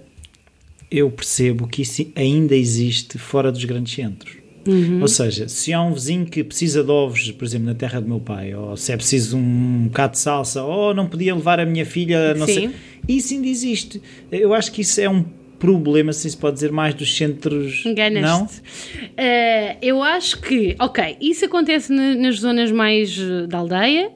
eu 0.89 1.11
percebo 1.11 1.67
que 1.67 1.83
isso 1.83 2.11
ainda 2.15 2.55
existe 2.55 3.19
fora 3.19 3.51
dos 3.51 3.63
grandes 3.65 3.93
centros. 3.93 4.44
Uhum. 4.67 5.01
Ou 5.01 5.07
seja, 5.07 5.47
se 5.47 5.71
há 5.71 5.81
um 5.81 5.93
vizinho 5.93 6.25
que 6.25 6.43
precisa 6.43 6.83
de 6.83 6.89
ovos, 6.89 7.31
por 7.31 7.45
exemplo, 7.45 7.67
na 7.67 7.75
terra 7.75 8.01
do 8.01 8.07
meu 8.07 8.19
pai, 8.19 8.53
ou 8.55 8.75
se 8.75 8.91
é 8.91 8.97
preciso 8.97 9.37
um 9.37 9.85
bocado 9.85 10.13
de 10.13 10.19
salsa, 10.19 10.63
ou 10.63 10.93
não 10.93 11.07
podia 11.07 11.35
levar 11.35 11.59
a 11.59 11.65
minha 11.65 11.85
filha, 11.85 12.33
não 12.33 12.47
Sim. 12.47 12.53
sei. 12.53 12.71
Isso 13.07 13.33
ainda 13.33 13.47
existe. 13.47 14.01
Eu 14.31 14.53
acho 14.53 14.71
que 14.71 14.81
isso 14.81 14.99
é 14.99 15.09
um 15.09 15.23
problema, 15.59 16.11
se 16.11 16.29
se 16.29 16.37
pode 16.37 16.55
dizer, 16.55 16.71
mais 16.71 16.93
dos 16.93 17.15
centros. 17.15 17.85
Enganaste. 17.85 18.21
Não? 18.21 18.45
Uh, 18.45 19.77
eu 19.81 20.03
acho 20.03 20.41
que, 20.41 20.75
ok, 20.79 21.17
isso 21.21 21.45
acontece 21.45 21.93
nas 21.93 22.39
zonas 22.39 22.71
mais 22.71 23.17
eh, 23.17 23.47
da 23.47 23.59
aldeia 23.59 24.11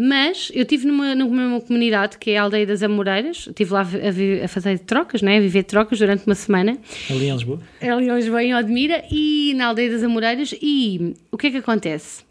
mas 0.00 0.52
eu 0.54 0.62
estive 0.62 0.86
numa, 0.86 1.12
numa 1.12 1.60
comunidade 1.60 2.18
que 2.18 2.30
é 2.30 2.38
a 2.38 2.42
Aldeia 2.42 2.64
das 2.64 2.84
Amoreiras, 2.84 3.48
estive 3.48 3.72
lá 3.72 3.80
a, 3.80 4.44
a, 4.44 4.48
fazer 4.48 4.78
trocas, 4.78 5.22
né? 5.22 5.38
a 5.38 5.40
viver 5.40 5.64
trocas 5.64 5.98
durante 5.98 6.24
uma 6.24 6.36
semana. 6.36 6.78
Ali 7.10 7.26
em 7.26 7.32
Lisboa? 7.32 7.60
Ali 7.82 8.08
em 8.08 8.14
Lisboa, 8.14 8.44
em 8.44 8.54
Odmira, 8.54 9.04
e 9.10 9.54
na 9.56 9.66
Aldeia 9.66 9.90
das 9.90 10.04
Amoreiras. 10.04 10.54
E 10.62 11.16
o 11.32 11.36
que 11.36 11.48
é 11.48 11.50
que 11.50 11.56
acontece? 11.56 12.22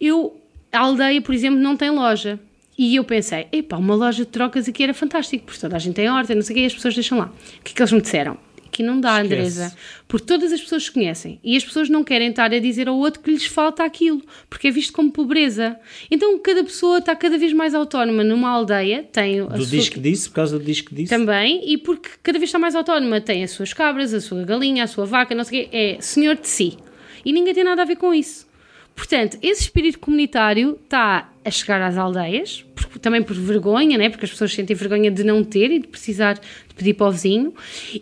Eu, 0.00 0.34
a 0.72 0.78
aldeia, 0.78 1.20
por 1.20 1.34
exemplo, 1.34 1.60
não 1.60 1.76
tem 1.76 1.90
loja. 1.90 2.40
E 2.78 2.96
eu 2.96 3.04
pensei, 3.04 3.46
epá, 3.52 3.76
uma 3.76 3.94
loja 3.94 4.24
de 4.24 4.30
trocas 4.30 4.66
aqui 4.66 4.82
era 4.82 4.94
fantástico, 4.94 5.44
porque 5.44 5.60
toda 5.60 5.76
a 5.76 5.78
gente 5.78 5.96
tem 5.96 6.08
horta, 6.08 6.34
não 6.34 6.40
sei 6.40 6.54
o 6.54 6.56
que, 6.56 6.62
e 6.62 6.66
as 6.66 6.72
pessoas 6.72 6.94
deixam 6.94 7.18
lá. 7.18 7.26
O 7.26 7.62
que 7.62 7.72
é 7.72 7.74
que 7.74 7.82
eles 7.82 7.92
me 7.92 8.00
disseram? 8.00 8.38
Aqui 8.80 8.82
não 8.82 9.00
dá, 9.00 9.22
Esquece. 9.22 9.34
Andresa. 9.34 9.76
Porque 10.08 10.26
todas 10.26 10.52
as 10.52 10.60
pessoas 10.60 10.84
se 10.84 10.90
conhecem 10.90 11.38
e 11.44 11.56
as 11.56 11.64
pessoas 11.64 11.88
não 11.90 12.02
querem 12.02 12.30
estar 12.30 12.52
a 12.52 12.58
dizer 12.58 12.88
ao 12.88 12.96
outro 12.96 13.20
que 13.20 13.30
lhes 13.30 13.44
falta 13.46 13.84
aquilo, 13.84 14.22
porque 14.48 14.68
é 14.68 14.70
visto 14.70 14.92
como 14.92 15.10
pobreza. 15.12 15.76
Então 16.10 16.38
cada 16.38 16.64
pessoa 16.64 16.98
está 16.98 17.14
cada 17.14 17.36
vez 17.38 17.52
mais 17.52 17.74
autónoma 17.74 18.24
numa 18.24 18.48
aldeia, 18.50 19.02
tem 19.12 19.40
a 19.40 19.44
Do 19.44 19.64
sua- 19.64 19.78
disco 19.78 20.00
disse, 20.00 20.28
por 20.28 20.34
causa 20.36 20.58
do 20.58 20.64
disco 20.64 20.94
disse. 20.94 21.10
também, 21.10 21.62
e 21.70 21.76
porque 21.78 22.08
cada 22.22 22.38
vez 22.38 22.48
está 22.48 22.58
mais 22.58 22.74
autónoma, 22.74 23.20
tem 23.20 23.44
as 23.44 23.50
suas 23.50 23.72
cabras, 23.72 24.12
a 24.14 24.20
sua 24.20 24.42
galinha, 24.44 24.84
a 24.84 24.86
sua 24.86 25.04
vaca, 25.06 25.34
não 25.34 25.44
sei 25.44 25.64
o 25.64 25.68
quê, 25.68 25.76
é 25.76 25.96
senhor 26.00 26.36
de 26.36 26.48
si. 26.48 26.76
E 27.24 27.32
ninguém 27.32 27.52
tem 27.54 27.62
nada 27.64 27.82
a 27.82 27.84
ver 27.84 27.96
com 27.96 28.14
isso. 28.14 28.48
Portanto, 28.94 29.38
esse 29.42 29.62
espírito 29.62 29.98
comunitário 29.98 30.78
está 30.84 31.30
a 31.44 31.50
chegar 31.50 31.80
às 31.80 31.96
aldeias, 31.96 32.64
também 33.00 33.22
por 33.22 33.34
vergonha, 33.34 33.96
né? 33.96 34.10
porque 34.10 34.24
as 34.24 34.30
pessoas 34.30 34.52
sentem 34.52 34.76
vergonha 34.76 35.10
de 35.10 35.24
não 35.24 35.42
ter 35.42 35.70
e 35.70 35.78
de 35.78 35.88
precisar 35.88 36.34
de 36.34 36.74
pedir 36.76 36.94
para 36.94 37.06
o 37.08 37.12
vizinho. 37.12 37.54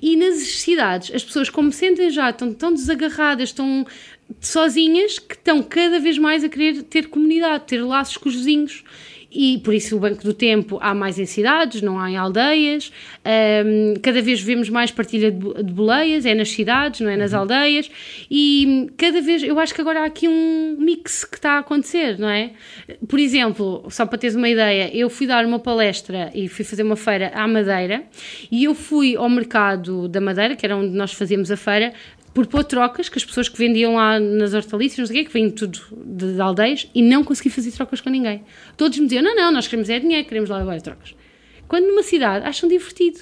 E 0.03 0.17
nas 0.17 0.39
cidades, 0.39 1.15
as 1.15 1.23
pessoas, 1.23 1.49
como 1.49 1.71
sentem 1.73 2.11
já, 2.11 2.31
estão 2.31 2.53
tão 2.53 2.73
desagarradas, 2.73 3.51
estão 3.51 3.87
sozinhas, 4.41 5.19
que 5.19 5.35
estão 5.35 5.63
cada 5.63 5.99
vez 6.01 6.19
mais 6.19 6.45
a 6.45 6.49
querer 6.49 6.83
ter 6.83 7.09
comunidade, 7.09 7.65
ter 7.67 7.83
laços 7.83 8.17
com 8.17 8.29
os 8.29 8.35
vizinhos. 8.35 8.85
E 9.31 9.59
por 9.59 9.75
isso 9.75 9.97
o 9.97 10.01
Banco 10.01 10.23
do 10.23 10.33
Tempo 10.33 10.79
há 10.81 10.95
mais 10.95 11.19
em 11.19 11.27
cidades, 11.27 11.83
não 11.83 12.01
há 12.01 12.11
em 12.11 12.17
aldeias. 12.17 12.91
Ahm, 13.25 13.95
cada 14.03 14.23
vez 14.23 14.41
vemos 14.41 14.71
mais 14.71 14.91
partilha 14.91 15.31
de, 15.31 15.63
de 15.63 15.73
boleias, 15.73 16.25
é 16.25 16.35
nas 16.35 16.51
cidades, 16.51 17.01
não 17.01 17.11
é 17.11 17.17
nas 17.17 17.35
aldeias. 17.35 17.91
E 18.31 18.91
cada 18.97 19.21
vez, 19.21 19.43
eu 19.43 19.59
acho 19.61 19.75
que 19.75 19.81
agora 19.81 20.01
há 20.01 20.07
aqui 20.07 20.27
um 20.27 20.77
mix 20.79 21.25
que 21.25 21.37
está 21.37 21.53
a 21.53 21.59
acontecer, 21.59 22.19
não 22.19 22.29
é? 22.29 22.53
Por 23.07 23.19
exemplo, 23.19 23.87
só 23.91 24.07
para 24.07 24.17
teres 24.17 24.35
uma 24.35 24.49
ideia, 24.49 24.91
eu 24.97 25.11
fui 25.11 25.27
dar 25.27 25.45
uma 25.45 25.59
palestra 25.59 26.31
e 26.35 26.49
fui 26.49 26.65
fazer 26.65 26.83
uma 26.83 26.97
feira 26.97 27.31
à 27.35 27.47
Madeira 27.47 28.05
e 28.51 28.65
eu 28.65 28.75
fui 28.75 29.15
ao 29.15 29.29
mercado 29.29 30.09
da 30.09 30.21
Madeira, 30.21 30.57
que 30.57 30.65
era 30.65 30.75
onde 30.75 30.97
nós 30.97 31.13
fazíamos 31.13 31.51
a 31.51 31.57
feira, 31.57 31.93
por 32.35 32.47
pôr 32.47 32.63
trocas, 32.65 33.09
que 33.09 33.19
as 33.19 33.25
pessoas 33.25 33.49
que 33.49 33.59
vendiam 33.59 33.95
lá 33.95 34.19
nas 34.21 34.55
hortaliças, 34.55 34.99
não 34.99 35.07
sei 35.07 35.17
o 35.17 35.19
quê, 35.21 35.25
que 35.27 35.33
vêm 35.33 35.51
tudo 35.51 35.79
de, 36.07 36.35
de 36.35 36.41
aldeias, 36.41 36.89
e 36.95 37.03
não 37.03 37.25
consegui 37.25 37.51
fazer 37.51 37.73
trocas 37.73 38.01
com 38.01 38.11
ninguém. 38.11 38.43
Todos 38.77 38.99
me 38.99 39.07
diziam, 39.07 39.23
não, 39.23 39.35
não, 39.35 39.51
nós 39.53 39.67
queremos 39.67 39.89
é 39.91 39.99
dinheiro, 39.99 40.27
queremos 40.29 40.49
lá 40.51 40.59
levar 40.59 40.81
trocas. 40.81 41.15
Quando 41.67 41.87
numa 41.87 42.03
cidade 42.03 42.47
acham 42.47 42.69
divertido. 42.69 43.21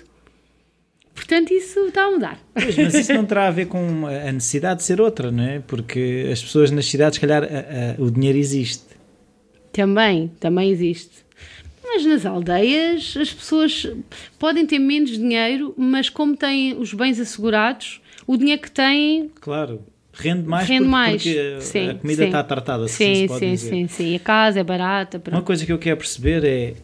Portanto, 1.15 1.51
isso 1.53 1.81
está 1.87 2.05
a 2.05 2.11
mudar. 2.11 2.39
Pois, 2.53 2.77
mas 2.77 2.95
isso 2.95 3.13
não 3.15 3.25
terá 3.25 3.49
a 3.49 3.51
ver 3.51 3.67
com 3.67 4.07
a 4.07 4.31
necessidade 4.33 4.81
de 4.81 4.85
ser 4.85 5.01
outra, 5.01 5.31
não 5.31 5.43
é? 5.43 5.61
Porque 5.67 6.29
as 6.31 6.43
pessoas 6.43 6.71
nas 6.71 6.85
cidades, 6.87 7.17
se 7.17 7.21
calhar, 7.21 7.43
a- 7.43 7.47
a- 7.47 8.03
o 8.03 8.11
dinheiro 8.11 8.37
existe. 8.37 8.85
Também, 9.73 10.31
também 10.39 10.71
existe. 10.71 11.25
Mas 11.83 12.05
nas 12.05 12.27
aldeias 12.27 13.17
as 13.19 13.33
pessoas 13.33 13.87
podem 14.39 14.67
ter 14.67 14.79
menos 14.79 15.11
dinheiro, 15.13 15.73
mas 15.77 16.11
como 16.11 16.37
têm 16.37 16.77
os 16.79 16.93
bens 16.93 17.19
assegurados, 17.19 18.01
o 18.27 18.37
dinheiro 18.37 18.61
que 18.63 18.71
têm 18.71 19.31
Claro. 19.41 19.81
Rende 20.19 20.49
mais 20.49 20.67
rende 20.67 20.79
porque, 20.81 20.91
mais. 20.91 21.23
porque 21.23 21.57
sim, 21.61 21.91
a 21.91 21.95
comida 21.95 22.23
sim. 22.23 22.27
está 22.29 22.43
tratada, 22.43 22.89
se 22.89 22.95
sim, 22.95 23.05
assim 23.13 23.21
se 23.23 23.27
pode 23.29 23.41
sim, 23.41 23.51
dizer. 23.53 23.69
sim, 23.71 23.89
sim. 23.89 24.13
E 24.13 24.17
a 24.17 24.19
casa 24.21 24.61
é 24.61 24.65
barata. 24.65 25.19
Uma 25.19 25.23
Pronto. 25.23 25.43
coisa 25.45 25.67
que 25.67 25.73
eu 25.73 25.79
quero 25.79 25.99
perceber 25.99 26.43
é. 26.45 26.75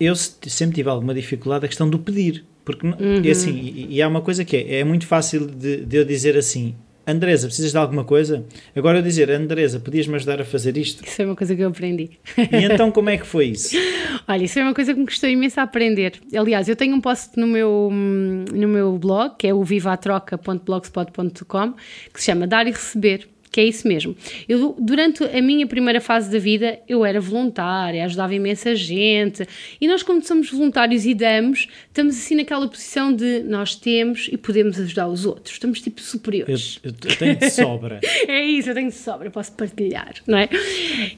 Eu 0.00 0.16
se- 0.16 0.32
sempre 0.48 0.74
tive 0.76 0.88
alguma 0.88 1.12
dificuldade 1.14 1.66
a 1.66 1.68
questão 1.68 1.88
do 1.88 1.98
pedir. 1.98 2.44
Porque, 2.64 2.86
não- 2.86 2.96
Uhum. 2.98 3.20
é 3.22 3.30
assim, 3.30 3.52
e, 3.54 3.94
e 3.96 4.02
há 4.02 4.08
uma 4.08 4.22
coisa 4.22 4.44
que 4.46 4.56
é: 4.56 4.78
é 4.78 4.84
muito 4.84 5.06
fácil 5.06 5.46
de, 5.46 5.84
de 5.84 5.96
eu 5.98 6.04
dizer 6.06 6.36
assim, 6.38 6.74
Andresa, 7.06 7.46
precisas 7.46 7.70
de 7.70 7.76
alguma 7.76 8.02
coisa? 8.04 8.44
Agora 8.74 8.98
eu 8.98 9.02
dizer, 9.02 9.30
Andresa, 9.30 9.78
podias-me 9.78 10.14
ajudar 10.16 10.40
a 10.40 10.44
fazer 10.44 10.76
isto? 10.76 11.04
Isso 11.04 11.14
foi 11.16 11.26
uma 11.26 11.36
coisa 11.36 11.54
que 11.54 11.62
eu 11.62 11.68
aprendi. 11.68 12.10
E 12.36 12.64
então 12.64 12.90
como 12.90 13.10
é 13.10 13.18
que 13.18 13.26
foi 13.26 13.46
isso? 13.46 13.76
Olha, 14.26 14.44
isso 14.44 14.54
foi 14.54 14.62
uma 14.62 14.74
coisa 14.74 14.94
que 14.94 15.00
me 15.00 15.06
custou 15.06 15.28
imenso 15.28 15.60
a 15.60 15.64
aprender. 15.64 16.14
Aliás, 16.34 16.66
eu 16.68 16.76
tenho 16.76 16.96
um 16.96 17.00
post 17.00 17.38
no 17.38 17.46
meu, 17.46 17.90
no 17.92 18.68
meu 18.68 18.96
blog, 18.98 19.34
que 19.38 19.46
é 19.46 19.52
o 19.52 19.62
vivatroca.blogspot.com, 19.62 21.74
que 22.12 22.20
se 22.20 22.26
chama 22.26 22.46
Dar 22.46 22.66
e 22.66 22.70
Receber, 22.70 23.28
que 23.54 23.60
é 23.60 23.64
isso 23.64 23.86
mesmo. 23.86 24.16
Eu, 24.48 24.74
durante 24.80 25.22
a 25.22 25.40
minha 25.40 25.64
primeira 25.64 26.00
fase 26.00 26.28
da 26.28 26.40
vida, 26.40 26.80
eu 26.88 27.04
era 27.04 27.20
voluntária, 27.20 28.04
ajudava 28.04 28.34
imensa 28.34 28.74
gente, 28.74 29.46
e 29.80 29.86
nós, 29.86 30.02
como 30.02 30.20
somos 30.24 30.50
voluntários 30.50 31.06
e 31.06 31.14
damos, 31.14 31.68
estamos 31.86 32.16
assim 32.16 32.34
naquela 32.34 32.66
posição 32.66 33.14
de 33.14 33.44
nós 33.44 33.76
temos 33.76 34.28
e 34.32 34.36
podemos 34.36 34.80
ajudar 34.80 35.06
os 35.06 35.24
outros. 35.24 35.54
Estamos 35.54 35.80
tipo 35.80 36.00
Eu, 36.00 36.04
superiores. 36.04 36.80
eu 36.82 36.92
tenho 36.92 37.36
de 37.36 37.48
sobra. 37.50 38.00
É 38.26 38.44
isso, 38.44 38.70
eu 38.70 38.74
tenho 38.74 38.88
de 38.88 38.96
sobra, 38.96 39.30
posso 39.30 39.52
partilhar, 39.52 40.14
não 40.26 40.38
é? 40.38 40.48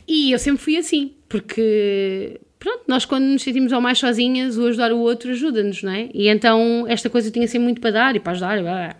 E 0.07 0.33
eu 0.33 0.39
sempre 0.39 0.63
fui 0.63 0.77
assim, 0.77 1.13
porque 1.31 2.39
pronto, 2.59 2.83
nós 2.87 3.07
quando 3.07 3.25
nos 3.25 3.41
sentimos 3.43 3.73
ao 3.73 3.81
mais 3.81 3.99
sozinhas, 3.99 4.59
o 4.59 4.67
ajudar 4.67 4.93
o 4.93 4.99
outro 4.99 5.31
ajuda-nos, 5.31 5.83
não 5.83 5.93
é? 5.93 6.11
E 6.13 6.29
então 6.29 6.85
esta 6.87 7.09
coisa 7.09 7.29
eu 7.29 7.33
tinha 7.33 7.49
sempre 7.49 7.65
muito 7.65 7.81
para 7.81 7.93
dar 7.93 8.15
e 8.15 8.21
para 8.21 8.33
ajudar. 8.33 8.61
blá, 8.61 8.73
blá. 8.89 8.97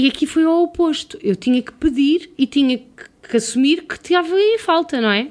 E 0.00 0.06
aqui 0.06 0.28
foi 0.28 0.44
ao 0.44 0.62
oposto, 0.62 1.18
eu 1.20 1.34
tinha 1.34 1.60
que 1.60 1.72
pedir 1.72 2.30
e 2.38 2.46
tinha 2.46 2.78
que, 2.78 3.28
que 3.30 3.36
assumir 3.36 3.82
que 3.82 3.94
estava 3.96 4.32
em 4.40 4.56
falta, 4.56 5.00
não 5.00 5.10
é? 5.10 5.26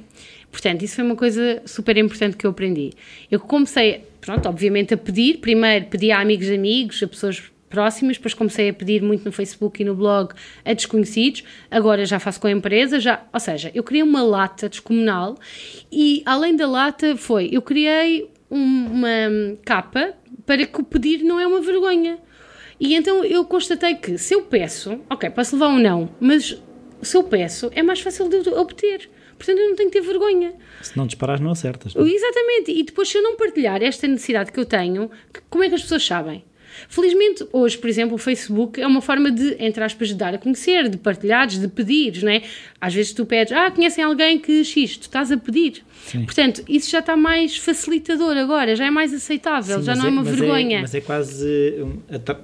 Portanto, 0.51 0.81
isso 0.83 0.95
foi 0.97 1.05
uma 1.05 1.15
coisa 1.15 1.61
super 1.65 1.95
importante 1.95 2.35
que 2.35 2.45
eu 2.45 2.51
aprendi. 2.51 2.89
Eu 3.31 3.39
comecei, 3.39 4.03
pronto, 4.19 4.49
obviamente 4.49 4.93
a 4.93 4.97
pedir, 4.97 5.37
primeiro 5.37 5.85
pedi 5.85 6.11
a 6.11 6.19
amigos 6.19 6.47
de 6.47 6.55
amigos, 6.55 7.01
a 7.01 7.07
pessoas 7.07 7.41
próximas, 7.69 8.17
depois 8.17 8.33
comecei 8.33 8.67
a 8.67 8.73
pedir 8.73 9.01
muito 9.01 9.23
no 9.23 9.31
Facebook 9.31 9.81
e 9.81 9.85
no 9.85 9.95
blog 9.95 10.33
a 10.65 10.73
desconhecidos, 10.73 11.45
agora 11.71 12.05
já 12.05 12.19
faço 12.19 12.37
com 12.41 12.47
a 12.47 12.51
empresa, 12.51 12.99
já, 12.99 13.23
ou 13.33 13.39
seja, 13.39 13.71
eu 13.73 13.83
criei 13.83 14.03
uma 14.03 14.21
lata 14.21 14.67
descomunal 14.67 15.37
e 15.89 16.21
além 16.25 16.57
da 16.57 16.67
lata 16.67 17.15
foi, 17.15 17.47
eu 17.53 17.61
criei 17.61 18.29
um- 18.51 18.85
uma 18.91 19.57
capa 19.63 20.13
para 20.45 20.65
que 20.65 20.81
o 20.81 20.83
pedir 20.83 21.23
não 21.23 21.39
é 21.39 21.47
uma 21.47 21.61
vergonha. 21.61 22.17
E 22.79 22.95
então 22.95 23.23
eu 23.23 23.43
constatei 23.45 23.95
que 23.95 24.17
se 24.17 24.33
eu 24.35 24.43
peço, 24.43 24.99
ok, 25.09 25.29
posso 25.29 25.55
levar 25.55 25.69
um 25.69 25.79
não, 25.79 26.09
mas 26.19 26.61
se 27.01 27.17
eu 27.17 27.23
peço 27.23 27.71
é 27.73 27.81
mais 27.81 27.99
fácil 27.99 28.29
de 28.29 28.49
obter. 28.49 29.09
Portanto, 29.37 29.59
eu 29.59 29.69
não 29.69 29.75
tenho 29.75 29.91
que 29.91 29.99
ter 29.99 30.05
vergonha. 30.05 30.53
Se 30.81 30.97
não 30.97 31.05
disparas, 31.05 31.39
não 31.39 31.51
acertas. 31.51 31.93
não 31.93 32.05
é? 32.05 32.09
Exatamente. 32.09 32.71
E 32.71 32.83
depois, 32.83 33.07
se 33.07 33.19
eu 33.19 33.21
não 33.21 33.35
partilhar 33.35 33.83
esta 33.83 34.07
necessidade 34.07 34.51
que 34.51 34.59
eu 34.59 34.65
tenho, 34.65 35.11
como 35.47 35.63
é 35.63 35.69
que 35.69 35.75
as 35.75 35.83
pessoas 35.83 36.03
sabem? 36.03 36.43
Felizmente, 36.89 37.45
hoje, 37.51 37.77
por 37.77 37.89
exemplo, 37.89 38.15
o 38.15 38.17
Facebook 38.17 38.79
é 38.81 38.87
uma 38.87 39.01
forma 39.01 39.31
de, 39.31 39.55
entre 39.59 39.83
aspas, 39.83 40.09
de 40.09 40.15
dar 40.15 40.33
a 40.33 40.37
conhecer, 40.37 40.89
de 40.89 40.97
partilhares, 40.97 41.57
de 41.59 41.67
pedir, 41.67 42.21
não 42.23 42.31
é? 42.31 42.41
Às 42.79 42.93
vezes 42.93 43.11
tu 43.13 43.25
pedes, 43.25 43.51
ah, 43.53 43.71
conhecem 43.71 44.03
alguém 44.03 44.37
que 44.39 44.63
X, 44.63 44.97
tu 44.97 45.01
estás 45.03 45.31
a 45.31 45.37
pedir. 45.37 45.83
Sim. 46.05 46.23
Portanto, 46.25 46.63
isso 46.69 46.89
já 46.91 46.99
está 46.99 47.17
mais 47.17 47.57
facilitador 47.57 48.37
agora, 48.37 48.75
já 48.75 48.85
é 48.85 48.91
mais 48.91 49.13
aceitável, 49.13 49.79
Sim, 49.79 49.85
já 49.85 49.95
não 49.95 50.05
é 50.05 50.09
uma 50.09 50.23
mas 50.23 50.35
vergonha. 50.35 50.81
mas 50.81 50.93
é 50.95 51.01
quase. 51.01 51.75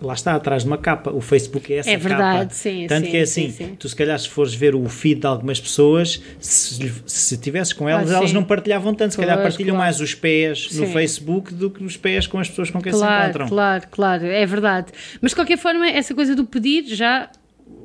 lá 0.01 0.13
está, 0.13 0.33
atrás 0.35 0.63
de 0.63 0.67
uma 0.67 0.77
capa. 0.77 1.11
O 1.11 1.21
Facebook 1.21 1.71
é 1.73 1.77
essa 1.77 1.91
É 1.91 1.97
verdade, 1.97 2.39
capa. 2.39 2.53
sim, 2.53 2.87
Tanto 2.87 3.05
sim, 3.05 3.11
que 3.11 3.17
é 3.17 3.25
sim, 3.25 3.45
assim: 3.47 3.65
sim. 3.65 3.75
tu, 3.77 3.87
se 3.87 3.95
calhar, 3.95 4.17
se 4.19 4.27
fores 4.29 4.53
ver 4.53 4.75
o 4.75 4.87
feed 4.89 5.21
de 5.21 5.27
algumas 5.27 5.59
pessoas, 5.61 6.21
se, 6.39 6.91
se 7.05 7.37
tivesses 7.37 7.73
com 7.73 7.87
elas, 7.87 8.11
Ah, 8.11 8.17
elas 8.17 8.33
não 8.33 8.43
partilhavam 8.43 8.93
tanto. 8.93 9.11
Se 9.11 9.17
calhar 9.17 9.35
Pois, 9.37 9.49
partilham 9.53 9.75
claro. 9.75 9.83
mais 9.85 10.01
os 10.01 10.13
pés 10.15 10.71
no. 10.73 10.87
Facebook 10.87 11.53
do 11.53 11.69
que 11.69 11.83
os 11.83 11.95
pés 11.95 12.27
com 12.27 12.39
as 12.39 12.49
pessoas 12.49 12.69
com 12.69 12.81
quem 12.81 12.91
se 12.91 12.97
Claro, 12.99 13.23
encontram. 13.23 13.47
claro, 13.47 13.83
claro, 13.91 14.12
é 14.21 14.45
verdade. 14.45 14.91
Mas 15.21 15.31
de 15.31 15.35
qualquer 15.35 15.57
forma, 15.57 15.87
essa 15.87 16.13
coisa 16.13 16.35
do 16.35 16.45
pedir 16.45 16.83
já 16.85 17.29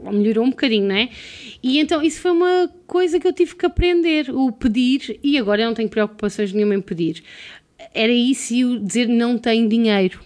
melhorou 0.02 0.44
um 0.44 0.50
bocadinho, 0.50 0.88
não 0.88 0.96
é? 0.96 1.08
E 1.62 1.78
então 1.78 2.02
isso 2.02 2.20
foi 2.20 2.30
uma 2.30 2.70
coisa 2.86 3.18
que 3.18 3.26
eu 3.26 3.32
tive 3.32 3.56
que 3.56 3.66
aprender, 3.66 4.30
o 4.30 4.52
pedir, 4.52 5.18
e 5.22 5.38
agora 5.38 5.62
eu 5.62 5.66
não 5.66 5.74
tenho 5.74 5.88
preocupações 5.88 6.52
nenhuma 6.52 6.74
em 6.74 6.80
pedir. 6.80 7.22
Era 7.94 8.12
isso 8.12 8.54
e 8.54 8.64
o 8.64 8.78
dizer 8.78 9.08
não 9.08 9.38
tenho 9.38 9.68
dinheiro. 9.68 10.20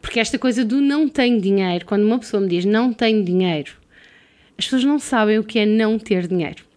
Porque 0.00 0.18
esta 0.18 0.38
coisa 0.38 0.64
do 0.64 0.80
não 0.80 1.08
tenho 1.08 1.40
dinheiro, 1.40 1.84
quando 1.86 2.04
uma 2.04 2.18
pessoa 2.18 2.40
me 2.40 2.48
diz 2.48 2.64
não 2.64 2.92
tenho 2.92 3.24
dinheiro, 3.24 3.72
as 4.56 4.64
pessoas 4.64 4.84
não 4.84 4.98
sabem 4.98 5.38
o 5.38 5.44
que 5.44 5.58
é 5.58 5.66
não 5.66 5.98
ter 5.98 6.26
dinheiro. 6.26 6.67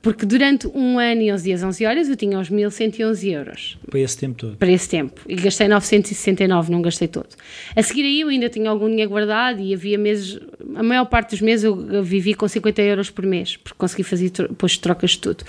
Porque 0.00 0.24
durante 0.24 0.66
um 0.68 0.98
ano 0.98 1.22
e 1.22 1.32
11 1.32 1.44
dias, 1.44 1.62
11 1.62 1.86
horas, 1.86 2.08
eu 2.08 2.16
tinha 2.16 2.38
os 2.38 2.48
1111 2.50 3.30
euros 3.30 3.78
Para 3.90 4.00
esse 4.00 4.16
tempo 4.18 4.36
todo. 4.38 4.56
para 4.56 4.70
esse 4.70 4.88
tempo 4.88 5.20
e 5.28 5.34
gastei 5.34 5.68
969, 5.68 6.70
não 6.70 6.82
gastei 6.82 7.08
todo. 7.08 7.28
A 7.74 7.82
seguir 7.82 8.02
aí 8.02 8.20
eu 8.20 8.28
ainda 8.28 8.48
tinha 8.48 8.70
algum 8.70 8.88
dinheiro 8.88 9.10
guardado 9.10 9.60
e 9.60 9.74
havia 9.74 9.98
meses, 9.98 10.38
a 10.74 10.82
maior 10.82 11.04
parte 11.06 11.30
dos 11.30 11.40
meses 11.40 11.64
eu 11.64 12.02
vivi 12.02 12.34
com 12.34 12.46
50 12.46 12.82
euros 12.82 13.10
por 13.10 13.24
mês, 13.26 13.56
porque 13.56 13.76
consegui 13.76 14.02
fazer 14.02 14.30
depois 14.30 14.78
trocas 14.78 15.12
de 15.12 15.18
tudo. 15.18 15.44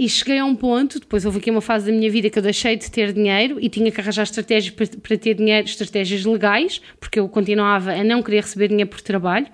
E 0.00 0.08
cheguei 0.08 0.38
a 0.38 0.46
um 0.46 0.56
ponto, 0.56 0.98
depois 0.98 1.26
houve 1.26 1.36
aqui 1.36 1.50
uma 1.50 1.60
fase 1.60 1.84
da 1.84 1.92
minha 1.92 2.10
vida 2.10 2.30
que 2.30 2.38
eu 2.38 2.42
deixei 2.42 2.74
de 2.74 2.90
ter 2.90 3.12
dinheiro 3.12 3.58
e 3.60 3.68
tinha 3.68 3.92
que 3.92 4.00
arranjar 4.00 4.22
estratégias 4.22 4.74
para, 4.74 4.86
para 4.86 5.18
ter 5.18 5.34
dinheiro, 5.34 5.66
estratégias 5.66 6.24
legais, 6.24 6.80
porque 6.98 7.20
eu 7.20 7.28
continuava 7.28 7.92
a 7.92 8.02
não 8.02 8.22
querer 8.22 8.40
receber 8.40 8.68
dinheiro 8.68 8.88
por 8.88 9.02
trabalho. 9.02 9.46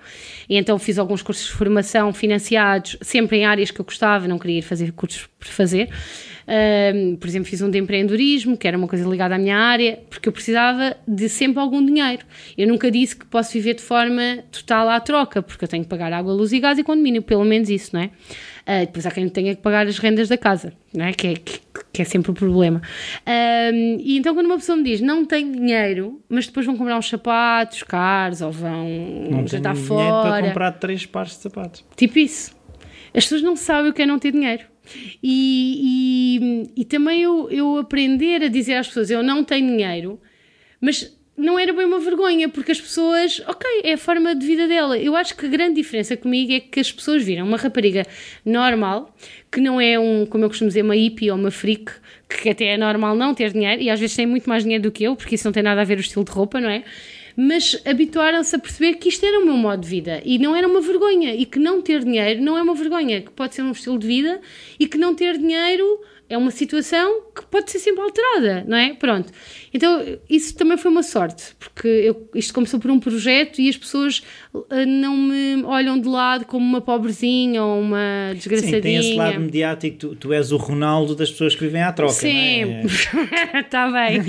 E 0.47 0.55
então 0.55 0.79
fiz 0.79 0.97
alguns 0.97 1.21
cursos 1.21 1.47
de 1.47 1.51
formação 1.51 2.13
financiados, 2.13 2.95
sempre 3.01 3.39
em 3.39 3.45
áreas 3.45 3.71
que 3.71 3.81
eu 3.81 3.83
gostava, 3.83 4.25
não 4.25 4.39
queria 4.39 4.59
ir 4.59 4.61
fazer 4.61 4.93
cursos 4.93 5.27
por 5.37 5.49
fazer. 5.49 5.89
Uh, 6.47 7.17
por 7.17 7.27
exemplo, 7.27 7.49
fiz 7.49 7.61
um 7.61 7.69
de 7.69 7.77
empreendedorismo, 7.77 8.55
que 8.55 8.65
era 8.67 8.77
uma 8.77 8.87
coisa 8.87 9.07
ligada 9.07 9.35
à 9.35 9.37
minha 9.37 9.57
área, 9.57 9.99
porque 10.09 10.29
eu 10.29 10.33
precisava 10.33 10.95
de 11.05 11.27
sempre 11.27 11.59
algum 11.59 11.85
dinheiro. 11.85 12.25
Eu 12.57 12.67
nunca 12.69 12.89
disse 12.89 13.17
que 13.17 13.25
posso 13.25 13.51
viver 13.51 13.73
de 13.73 13.81
forma 13.81 14.45
total 14.49 14.89
à 14.89 14.99
troca, 15.01 15.41
porque 15.41 15.65
eu 15.65 15.67
tenho 15.67 15.83
que 15.83 15.89
pagar 15.89 16.13
água, 16.13 16.33
luz 16.33 16.53
e 16.53 16.59
gás 16.59 16.79
e 16.79 16.83
condomínio, 16.83 17.21
pelo 17.21 17.43
menos 17.43 17.69
isso, 17.69 17.93
não 17.93 18.01
é? 18.01 18.05
Uh, 18.05 18.85
depois 18.85 19.05
há 19.05 19.11
quem 19.11 19.27
tenha 19.27 19.55
que 19.55 19.61
pagar 19.61 19.87
as 19.87 19.97
rendas 19.97 20.29
da 20.29 20.37
casa, 20.37 20.71
não 20.93 21.05
é? 21.05 21.11
Que 21.11 21.27
é, 21.27 21.33
que, 21.33 21.59
que 21.91 22.01
é 22.01 22.05
sempre 22.05 22.31
o 22.31 22.33
problema. 22.33 22.81
Uh, 23.25 23.99
e 23.99 24.17
então, 24.17 24.33
quando 24.33 24.45
uma 24.45 24.57
pessoa 24.57 24.77
me 24.77 24.83
diz 24.83 25.01
não 25.01 25.25
tenho 25.25 25.51
dinheiro, 25.51 26.21
mas 26.29 26.47
depois 26.47 26.65
vão 26.65 26.77
comprar 26.77 26.97
uns 26.97 27.09
sapatos 27.09 27.83
caros 27.83 28.41
ou 28.41 28.51
vão 28.51 28.87
não 29.29 29.47
jantar 29.47 29.75
fora. 29.75 30.01
dinheiro 30.01 30.21
para 30.21 30.47
comprar 30.47 30.71
três 30.73 31.05
pares 31.05 31.31
de 31.33 31.37
sapatos. 31.39 31.83
Tipo 31.97 32.19
isso. 32.19 32.55
As 33.13 33.23
pessoas 33.23 33.41
não 33.41 33.55
sabem 33.55 33.91
o 33.91 33.93
que 33.93 34.01
é 34.01 34.05
não 34.05 34.19
ter 34.19 34.31
dinheiro. 34.31 34.63
E, 35.21 36.69
e, 36.75 36.81
e 36.81 36.85
também 36.85 37.21
eu, 37.21 37.49
eu 37.49 37.77
aprender 37.77 38.43
a 38.43 38.47
dizer 38.47 38.75
às 38.75 38.87
pessoas: 38.87 39.09
eu 39.09 39.23
não 39.23 39.43
tenho 39.43 39.67
dinheiro, 39.67 40.19
mas 40.79 41.15
não 41.37 41.59
era 41.59 41.71
bem 41.71 41.85
uma 41.85 41.99
vergonha, 41.99 42.49
porque 42.49 42.71
as 42.71 42.81
pessoas, 42.81 43.39
ok, 43.47 43.81
é 43.83 43.93
a 43.93 43.97
forma 43.97 44.35
de 44.35 44.45
vida 44.45 44.67
dela. 44.67 44.97
Eu 44.97 45.15
acho 45.15 45.37
que 45.37 45.45
a 45.45 45.49
grande 45.49 45.75
diferença 45.75 46.17
comigo 46.17 46.51
é 46.51 46.59
que 46.59 46.79
as 46.79 46.91
pessoas 46.91 47.23
viram 47.23 47.45
uma 47.45 47.57
rapariga 47.57 48.03
normal, 48.43 49.15
que 49.51 49.61
não 49.61 49.79
é 49.79 49.99
um, 49.99 50.25
como 50.25 50.43
eu 50.45 50.49
costumo 50.49 50.67
dizer, 50.67 50.81
uma 50.81 50.95
hippie 50.95 51.29
ou 51.29 51.37
uma 51.37 51.51
freak, 51.51 51.91
que 52.27 52.49
até 52.49 52.65
é 52.65 52.77
normal 52.77 53.15
não 53.15 53.35
ter 53.35 53.53
dinheiro, 53.53 53.81
e 53.81 53.89
às 53.89 53.99
vezes 53.99 54.15
tem 54.15 54.25
muito 54.25 54.49
mais 54.49 54.63
dinheiro 54.63 54.83
do 54.83 54.91
que 54.91 55.03
eu, 55.03 55.15
porque 55.15 55.35
isso 55.35 55.45
não 55.45 55.51
tem 55.51 55.61
nada 55.61 55.79
a 55.79 55.83
ver 55.83 55.99
o 55.99 56.01
estilo 56.01 56.25
de 56.25 56.31
roupa, 56.31 56.59
não 56.59 56.69
é? 56.69 56.83
Mas 57.39 57.79
habituaram-se 57.85 58.55
a 58.55 58.59
perceber 58.59 58.95
que 58.95 59.09
isto 59.09 59.23
era 59.23 59.39
o 59.39 59.45
meu 59.45 59.55
modo 59.55 59.83
de 59.83 59.87
vida 59.87 60.23
e 60.25 60.39
não 60.39 60.55
era 60.55 60.67
uma 60.67 60.81
vergonha, 60.81 61.35
e 61.35 61.45
que 61.45 61.59
não 61.59 61.83
ter 61.83 62.03
dinheiro 62.03 62.41
não 62.41 62.57
é 62.57 62.63
uma 62.63 62.73
vergonha, 62.73 63.21
que 63.21 63.29
pode 63.29 63.53
ser 63.53 63.61
um 63.61 63.71
estilo 63.71 63.99
de 63.99 64.07
vida 64.07 64.41
e 64.79 64.87
que 64.87 64.97
não 64.97 65.13
ter 65.13 65.37
dinheiro 65.37 66.01
é 66.29 66.37
uma 66.37 66.51
situação 66.51 67.21
que 67.35 67.45
pode 67.45 67.71
ser 67.71 67.79
sempre 67.79 68.01
alterada, 68.01 68.65
não 68.67 68.77
é? 68.77 68.93
Pronto. 68.93 69.31
Então, 69.73 70.03
isso 70.29 70.55
também 70.55 70.77
foi 70.77 70.91
uma 70.91 71.03
sorte, 71.03 71.55
porque 71.59 71.87
eu, 71.87 72.29
isto 72.35 72.53
começou 72.53 72.79
por 72.79 72.91
um 72.91 72.99
projeto 72.99 73.59
e 73.61 73.69
as 73.69 73.77
pessoas 73.77 74.21
uh, 74.53 74.65
não 74.85 75.15
me 75.15 75.63
olham 75.63 75.99
de 75.99 76.07
lado 76.07 76.45
como 76.45 76.65
uma 76.65 76.81
pobrezinha 76.81 77.63
ou 77.63 77.79
uma 77.79 78.33
desgraçadinha. 78.33 78.77
Sim, 78.77 78.81
tem 78.81 78.95
esse 78.97 79.13
lado 79.13 79.39
mediático, 79.39 79.97
tu, 79.97 80.15
tu 80.15 80.33
és 80.33 80.51
o 80.51 80.57
Ronaldo 80.57 81.15
das 81.15 81.31
pessoas 81.31 81.55
que 81.55 81.63
vivem 81.63 81.81
à 81.81 81.91
troca, 81.91 82.13
Sim, 82.13 82.63
é? 82.63 82.83
está 83.59 83.89
bem. 83.89 84.19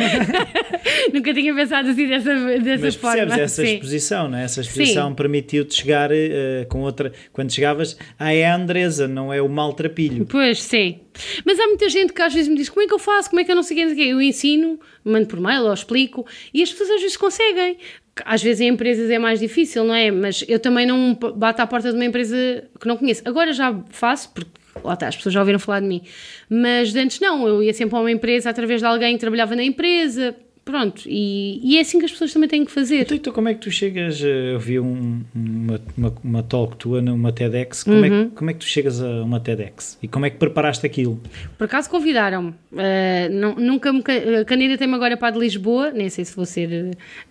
Nunca 1.13 1.35
tinha 1.35 1.55
pensado 1.55 1.89
assim 1.89 2.07
dessa, 2.07 2.35
dessa 2.61 2.85
Mas 2.85 2.95
forma. 2.95 3.17
percebes 3.17 3.39
essa 3.39 3.63
Sim. 3.63 3.75
exposição, 3.75 4.29
não 4.29 4.39
é? 4.39 4.45
Essa 4.45 4.61
exposição 4.61 5.15
permitiu-te 5.15 5.75
chegar 5.75 6.11
uh, 6.11 6.67
com 6.69 6.83
outra... 6.83 7.13
Quando 7.33 7.53
chegavas, 7.53 7.97
ah, 8.19 8.33
é 8.33 8.47
a 8.47 8.55
Andresa, 8.55 9.09
não 9.09 9.33
é 9.33 9.43
o 9.43 9.49
maltrapilho. 9.49 10.27
Pois, 10.27 10.63
sim. 10.63 11.01
Mas 11.45 11.59
há 11.59 11.67
muita 11.67 11.89
gente 11.89 12.13
que 12.13 12.23
às 12.23 12.33
vezes 12.33 12.49
me 12.49 12.57
diz 12.57 12.69
como 12.69 12.83
é 12.83 12.87
que 12.87 12.95
eu 12.95 12.99
faço, 12.99 13.31
como 13.31 13.41
é 13.41 13.45
que 13.45 13.51
eu 13.51 13.57
não 13.57 13.63
sei 13.63 13.85
o 13.85 13.95
que, 13.95 14.03
eu 14.03 14.21
ensino, 14.21 14.79
mando 15.05 15.27
por 15.27 15.41
mail 15.41 15.65
ou 15.65 15.73
explico, 15.73 16.27
e 16.53 16.63
as 16.63 16.71
pessoas 16.71 16.91
às 16.91 17.01
vezes 17.01 17.17
conseguem. 17.17 17.79
Às 18.25 18.43
vezes 18.43 18.61
em 18.61 18.69
empresas 18.69 19.11
é 19.11 19.19
mais 19.19 19.39
difícil, 19.39 19.85
não 19.85 19.95
é? 19.95 20.11
Mas 20.11 20.45
eu 20.49 20.59
também 20.59 20.85
não 20.85 21.15
bato 21.15 21.63
à 21.63 21.67
porta 21.67 21.91
de 21.91 21.95
uma 21.95 22.05
empresa 22.05 22.65
que 22.81 22.89
não 22.89 22.97
conheço. 22.97 23.23
Agora 23.25 23.53
já 23.53 23.73
faço, 23.91 24.31
porque 24.35 24.51
lá 24.83 24.95
está, 24.95 25.09
as 25.09 25.17
pessoas 25.17 25.33
já 25.33 25.41
ouviram 25.41 25.59
falar 25.59 25.81
de 25.81 25.87
mim. 25.87 26.03
Mas 26.49 26.95
antes 26.97 27.21
não, 27.21 27.47
eu 27.47 27.63
ia 27.63 27.73
sempre 27.73 27.97
a 27.97 28.01
uma 28.01 28.11
empresa 28.11 28.51
através 28.51 28.81
de 28.81 28.87
alguém 28.87 29.15
que 29.15 29.21
trabalhava 29.21 29.55
na 29.55 29.63
empresa, 29.63 30.35
Pronto, 30.69 31.05
e, 31.07 31.61
e, 31.65 31.79
é 31.79 31.81
assim 31.81 31.99
que 31.99 32.05
as 32.05 32.13
pessoas 32.13 32.31
também 32.31 32.47
têm 32.47 32.63
que 32.63 32.71
fazer. 32.71 33.01
Então, 33.01 33.17
então 33.17 33.33
como 33.33 33.49
é 33.49 33.55
que 33.55 33.61
tu 33.61 33.71
chegas? 33.71 34.21
Eu 34.21 34.61
vi 34.61 34.79
um, 34.79 35.23
uma, 35.35 35.81
uma, 35.97 36.15
uma, 36.23 36.43
talk 36.43 36.77
tua 36.77 37.01
numa 37.01 37.33
TEDx. 37.33 37.85
Como, 37.85 37.97
uhum. 37.97 38.05
é 38.05 38.11
que, 38.11 38.31
como 38.35 38.51
é 38.51 38.53
que 38.53 38.59
tu 38.59 38.67
chegas 38.67 39.03
a 39.03 39.23
uma 39.23 39.41
TEDx? 39.41 39.97
E 40.03 40.07
como 40.07 40.27
é 40.27 40.31
que 40.31 40.37
preparaste 40.37 40.85
aquilo? 40.85 41.19
Por 41.57 41.65
acaso 41.65 41.89
convidaram-me. 41.89 42.51
Uh, 42.51 43.33
não, 43.33 43.55
nunca 43.55 43.91
me 43.91 44.03
candidatei-me 44.45 44.93
agora 44.93 45.17
para 45.17 45.29
a 45.29 45.31
de 45.31 45.39
Lisboa, 45.39 45.91
nem 45.91 46.11
sei 46.11 46.27
se 46.27 46.37
vou 46.37 46.45
ser 46.45 46.69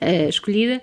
uh, 0.02 0.28
escolhida. 0.28 0.82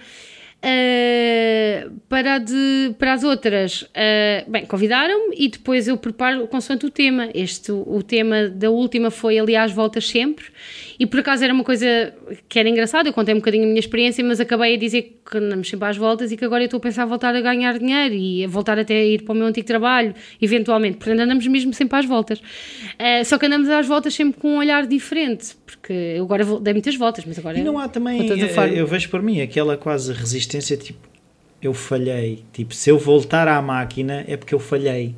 Uh, 0.65 1.91
para, 2.09 2.39
de, 2.39 2.95
para 2.99 3.13
as 3.13 3.23
outras, 3.23 3.83
uh, 3.83 4.51
bem, 4.51 4.65
convidaram-me 4.65 5.37
e 5.37 5.49
depois 5.49 5.87
eu 5.87 5.99
preparo 5.99 6.47
consoante 6.49 6.87
o 6.87 6.91
tema. 6.91 7.29
Este, 7.35 7.71
o 7.71 8.03
tema 8.03 8.49
da 8.49 8.71
última 8.71 9.11
foi, 9.11 9.39
aliás, 9.39 9.73
Voltas 9.73 10.09
Sempre, 10.09 10.47
e 10.99 11.05
por 11.05 11.21
acaso 11.21 11.45
era 11.45 11.53
uma 11.53 11.65
coisa 11.65 12.15
que 12.49 12.59
era 12.59 12.67
engraçada. 12.67 13.11
Eu 13.11 13.13
contei 13.13 13.35
um 13.35 13.39
bocadinho 13.39 13.65
a 13.65 13.67
minha 13.67 13.79
experiência, 13.79 14.25
mas 14.25 14.41
acabei 14.41 14.75
a 14.75 14.79
dizer 14.79 15.21
que 15.31 15.37
andamos 15.37 15.69
sempre 15.69 15.87
às 15.87 15.99
voltas 15.99 16.33
e 16.33 16.37
que 16.37 16.45
agora 16.47 16.63
eu 16.63 16.67
estou 16.67 16.79
a 16.79 16.81
pensar 16.81 17.03
a 17.03 17.07
voltar 17.07 17.37
a 17.37 17.41
ganhar 17.43 17.79
dinheiro 17.79 18.15
e 18.15 18.45
a 18.45 18.49
voltar 18.49 18.79
até 18.79 18.95
a 18.95 19.05
ir 19.05 19.23
para 19.23 19.35
o 19.35 19.37
meu 19.37 19.47
antigo 19.47 19.67
trabalho, 19.67 20.15
eventualmente. 20.41 20.97
Portanto, 20.97 21.21
andamos 21.21 21.47
mesmo 21.47 21.75
sempre 21.75 21.99
às 21.99 22.07
voltas. 22.07 22.39
Uh, 22.39 23.23
só 23.27 23.37
que 23.37 23.45
andamos 23.45 23.69
às 23.69 23.87
voltas 23.87 24.15
sempre 24.15 24.41
com 24.41 24.55
um 24.55 24.57
olhar 24.57 24.87
diferente, 24.87 25.57
porque 25.67 25.93
eu 25.93 26.25
agora 26.25 26.43
dei 26.61 26.73
muitas 26.73 26.97
voltas, 26.97 27.25
mas 27.27 27.39
agora. 27.39 27.59
E 27.59 27.63
não 27.63 27.79
há 27.79 27.87
também, 27.87 28.19
eu 28.79 28.87
vejo 28.87 29.11
por 29.11 29.21
mim, 29.21 29.43
aquela 29.43 29.77
quase 29.77 30.11
resistência 30.11 30.54
tipo, 30.61 31.09
eu 31.61 31.73
falhei. 31.73 32.45
Tipo, 32.53 32.75
se 32.75 32.91
eu 32.91 32.99
voltar 32.99 33.49
à 33.49 33.61
máquina 33.63 34.25
é 34.29 34.37
porque 34.37 34.55
eu 34.55 34.59
falhei. 34.59 35.15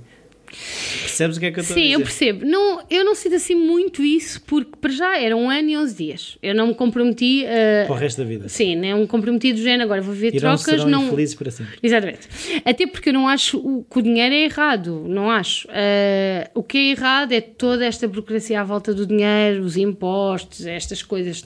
Percebes 0.47 1.37
o 1.37 1.41
que 1.41 1.47
é 1.47 1.51
que 1.51 1.59
eu 1.59 1.63
estou 1.63 1.75
Sim, 1.75 1.81
a 1.81 1.85
dizer? 1.85 1.95
eu 1.95 2.01
percebo. 2.01 2.47
Não, 2.47 2.83
eu 2.91 3.05
não 3.05 3.15
sinto 3.15 3.37
assim 3.37 3.55
muito 3.55 4.03
isso, 4.03 4.41
porque 4.43 4.73
para 4.81 4.91
já 4.91 5.19
era 5.19 5.37
um 5.37 5.51
ano 5.51 5.71
e 5.71 5.77
11 5.77 5.95
dias. 5.95 6.39
Eu 6.43 6.55
não 6.55 6.69
me 6.69 6.75
comprometi. 6.75 7.45
Uh, 7.45 7.87
para 7.87 7.95
o 7.95 7.99
resto 7.99 8.19
da 8.19 8.25
vida. 8.25 8.49
Sim, 8.49 8.77
nem 8.77 8.95
um 8.95 9.07
comprometi 9.07 9.53
do 9.53 9.61
género, 9.61 9.85
agora 9.85 10.01
vou 10.01 10.15
ver 10.15 10.35
Irão 10.35 10.57
trocas. 10.57 10.85
Não 10.85 11.07
infelizes 11.07 11.35
para 11.35 11.51
sempre. 11.51 11.79
Exatamente. 11.83 12.29
Até 12.65 12.87
porque 12.87 13.09
eu 13.09 13.13
não 13.13 13.29
acho 13.29 13.59
o, 13.59 13.85
que 13.85 13.99
o 13.99 14.03
dinheiro 14.03 14.35
é 14.35 14.45
errado, 14.45 15.05
não 15.09 15.31
acho. 15.31 15.69
Uh, 15.69 16.51
o 16.55 16.63
que 16.63 16.79
é 16.79 16.91
errado 16.91 17.33
é 17.33 17.41
toda 17.41 17.85
esta 17.85 18.07
burocracia 18.07 18.61
à 18.61 18.65
volta 18.65 18.93
do 18.95 19.07
dinheiro, 19.07 19.63
os 19.63 19.77
impostos, 19.77 20.67
estas 20.67 21.03
coisas. 21.03 21.45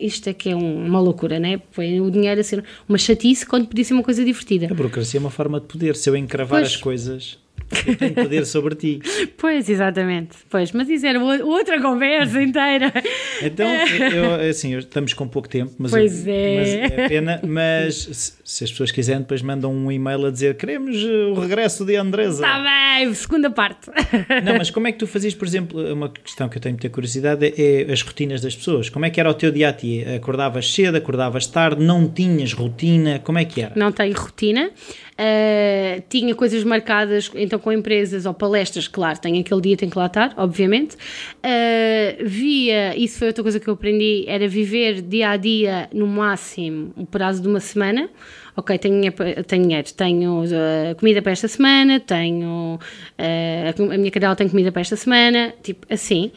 Isto 0.00 0.28
é 0.28 0.32
que 0.32 0.50
é 0.50 0.56
um, 0.56 0.86
uma 0.86 1.00
loucura, 1.00 1.38
né? 1.38 1.60
Põe 1.74 2.00
o 2.00 2.10
dinheiro 2.10 2.40
a 2.40 2.44
ser 2.44 2.64
uma 2.88 2.98
chatice 2.98 3.46
quando 3.46 3.66
podia 3.66 3.84
ser 3.84 3.94
uma 3.94 4.02
coisa 4.02 4.24
divertida. 4.24 4.66
A 4.70 4.74
burocracia 4.74 5.18
é 5.18 5.20
uma 5.20 5.30
forma 5.30 5.60
de 5.60 5.66
poder. 5.66 5.96
Se 5.96 6.08
eu 6.08 6.16
encravar 6.16 6.60
Pois. 6.60 6.74
as 6.74 6.76
coisas. 6.76 7.38
Eu 7.86 7.96
tenho 7.96 8.14
poder 8.14 8.46
sobre 8.46 8.74
ti. 8.74 9.00
Pois, 9.38 9.68
exatamente. 9.68 10.36
Pois, 10.50 10.72
mas 10.72 10.88
isso 10.88 11.06
era 11.06 11.20
outra 11.22 11.80
conversa 11.80 12.42
inteira. 12.42 12.92
Então, 13.40 13.66
eu, 14.12 14.48
assim, 14.50 14.72
eu- 14.72 14.80
estamos 14.80 15.12
com 15.12 15.28
pouco 15.28 15.48
tempo, 15.48 15.72
mas, 15.78 15.90
Pois 15.92 16.26
eu- 16.26 16.32
é. 16.34 16.56
mas 16.56 16.68
é 16.92 17.08
pena. 17.08 17.40
Mas 17.46 17.94
se, 17.94 18.32
se 18.44 18.64
as 18.64 18.70
pessoas 18.70 18.90
quiserem, 18.90 19.20
depois 19.22 19.40
mandam 19.42 19.72
um 19.72 19.92
e-mail 19.92 20.26
a 20.26 20.30
dizer 20.30 20.56
queremos 20.56 20.96
eh, 20.96 21.08
o 21.30 21.34
regresso 21.34 21.84
de 21.84 21.94
Andresa. 21.96 22.44
Está 22.44 22.62
bem, 22.62 23.14
segunda 23.14 23.48
parte. 23.50 23.90
Não, 24.44 24.56
mas 24.58 24.70
como 24.70 24.88
é 24.88 24.92
que 24.92 24.98
tu 24.98 25.06
fazias, 25.06 25.34
por 25.34 25.46
exemplo, 25.46 25.92
uma 25.92 26.08
questão 26.10 26.48
que 26.48 26.56
eu 26.58 26.62
tenho 26.62 26.74
muita 26.74 26.88
curiosidade 26.90 27.46
é, 27.46 27.82
é 27.88 27.92
as 27.92 28.02
rotinas 28.02 28.40
das 28.40 28.56
pessoas. 28.56 28.88
Como 28.88 29.04
é 29.04 29.10
que 29.10 29.20
era 29.20 29.30
o 29.30 29.34
teu 29.34 29.52
dia 29.52 29.68
a 29.68 29.72
dia? 29.72 30.16
Acordavas 30.16 30.72
cedo, 30.72 30.96
acordavas 30.96 31.46
tarde, 31.46 31.82
não 31.82 32.08
tinhas 32.08 32.52
rotina? 32.52 33.20
Como 33.20 33.38
é 33.38 33.44
que 33.44 33.62
era? 33.62 33.72
Não 33.76 33.92
tenho 33.92 34.14
rotina. 34.16 34.70
Uh, 35.18 36.00
tinha 36.08 36.32
coisas 36.32 36.62
marcadas 36.62 37.28
então 37.34 37.58
com 37.58 37.72
empresas 37.72 38.24
ou 38.24 38.32
palestras, 38.32 38.86
claro, 38.86 39.18
tenho 39.18 39.40
aquele 39.40 39.60
dia, 39.60 39.76
tenho 39.76 39.90
que 39.90 39.98
lá 39.98 40.06
estar, 40.06 40.32
obviamente. 40.36 40.94
Uh, 40.94 42.24
via, 42.24 42.96
isso 42.96 43.18
foi 43.18 43.26
outra 43.26 43.42
coisa 43.42 43.58
que 43.58 43.66
eu 43.66 43.74
aprendi, 43.74 44.24
era 44.28 44.46
viver 44.46 45.02
dia 45.02 45.30
a 45.30 45.36
dia, 45.36 45.88
no 45.92 46.06
máximo, 46.06 46.92
um 46.96 47.04
prazo 47.04 47.42
de 47.42 47.48
uma 47.48 47.58
semana. 47.58 48.08
Ok, 48.56 48.76
tenho, 48.78 49.12
tenho 49.46 49.62
dinheiro, 49.62 49.88
tenho 49.92 50.44
uh, 50.44 50.94
comida 50.98 51.20
para 51.20 51.32
esta 51.32 51.48
semana, 51.48 52.00
tenho 52.00 52.78
a 53.18 53.98
minha 53.98 54.10
cadela 54.10 54.34
tem 54.34 54.48
comida 54.48 54.70
para 54.72 54.80
esta 54.80 54.96
semana, 54.96 55.52
tipo 55.62 55.86
assim. 55.92 56.32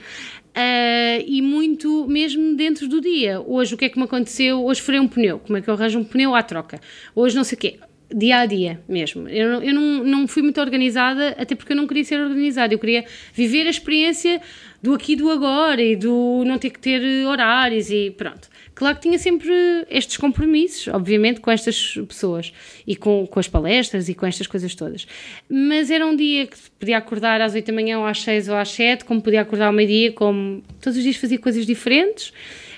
Uh, 0.51 1.23
e 1.25 1.41
muito 1.41 2.07
mesmo 2.07 2.55
dentro 2.55 2.87
do 2.87 2.99
dia. 2.99 3.41
Hoje, 3.41 3.73
o 3.73 3.77
que 3.77 3.85
é 3.85 3.89
que 3.89 3.97
me 3.97 4.05
aconteceu? 4.05 4.63
Hoje 4.63 4.81
furei 4.81 4.99
um 4.99 5.07
pneu. 5.07 5.39
Como 5.39 5.57
é 5.57 5.61
que 5.61 5.69
eu 5.69 5.73
arranjo 5.73 5.97
um 5.97 6.03
pneu 6.03 6.35
à 6.35 6.43
troca? 6.43 6.79
Hoje, 7.15 7.35
não 7.35 7.43
sei 7.43 7.55
o 7.55 7.59
quê. 7.59 7.79
Dia 8.13 8.39
a 8.39 8.45
dia 8.45 8.81
mesmo. 8.89 9.27
Eu, 9.29 9.49
não- 9.53 9.63
eu 9.63 9.73
não, 9.73 10.03
não 10.03 10.27
fui 10.27 10.41
muito 10.43 10.59
organizada, 10.59 11.29
até 11.37 11.55
porque 11.55 11.71
eu 11.71 11.77
não 11.77 11.87
queria 11.87 12.03
ser 12.03 12.19
organizada. 12.19 12.73
Eu 12.73 12.79
queria 12.79 13.05
viver 13.33 13.67
a 13.67 13.69
experiência 13.69 14.41
do 14.83 14.93
aqui 14.93 15.15
do 15.15 15.29
agora 15.29 15.81
e 15.81 15.95
do 15.95 16.43
não 16.45 16.57
ter 16.57 16.71
que 16.71 16.79
ter 16.79 17.01
horários 17.25 17.89
e 17.89 18.11
pronto. 18.11 18.49
Claro 18.75 18.95
que 18.95 19.03
tinha 19.03 19.17
sempre 19.19 19.53
estes 19.89 20.17
compromissos, 20.17 20.87
obviamente, 20.87 21.39
com 21.39 21.51
estas 21.51 21.93
pessoas 22.07 22.51
e 22.85 22.95
com, 22.95 23.27
com 23.27 23.39
as 23.39 23.47
palestras 23.47 24.09
e 24.09 24.13
com 24.15 24.25
estas 24.25 24.47
coisas 24.47 24.73
todas. 24.75 25.05
Mas 25.49 25.89
era 25.91 26.05
um 26.05 26.15
dia 26.15 26.47
que 26.47 26.57
podia 26.79 26.97
acordar 26.97 27.39
às 27.41 27.53
8 27.53 27.65
da 27.67 27.73
manhã 27.73 27.99
ou 27.99 28.05
às 28.05 28.21
6 28.23 28.49
ou 28.49 28.55
às 28.55 28.69
7, 28.69 29.05
como 29.05 29.21
podia 29.21 29.41
acordar 29.41 29.67
ao 29.67 29.73
meio-dia, 29.73 30.11
como 30.13 30.63
todos 30.81 30.97
os 30.97 31.03
dias 31.03 31.15
fazia 31.15 31.37
coisas 31.37 31.65
diferentes. 31.65 32.33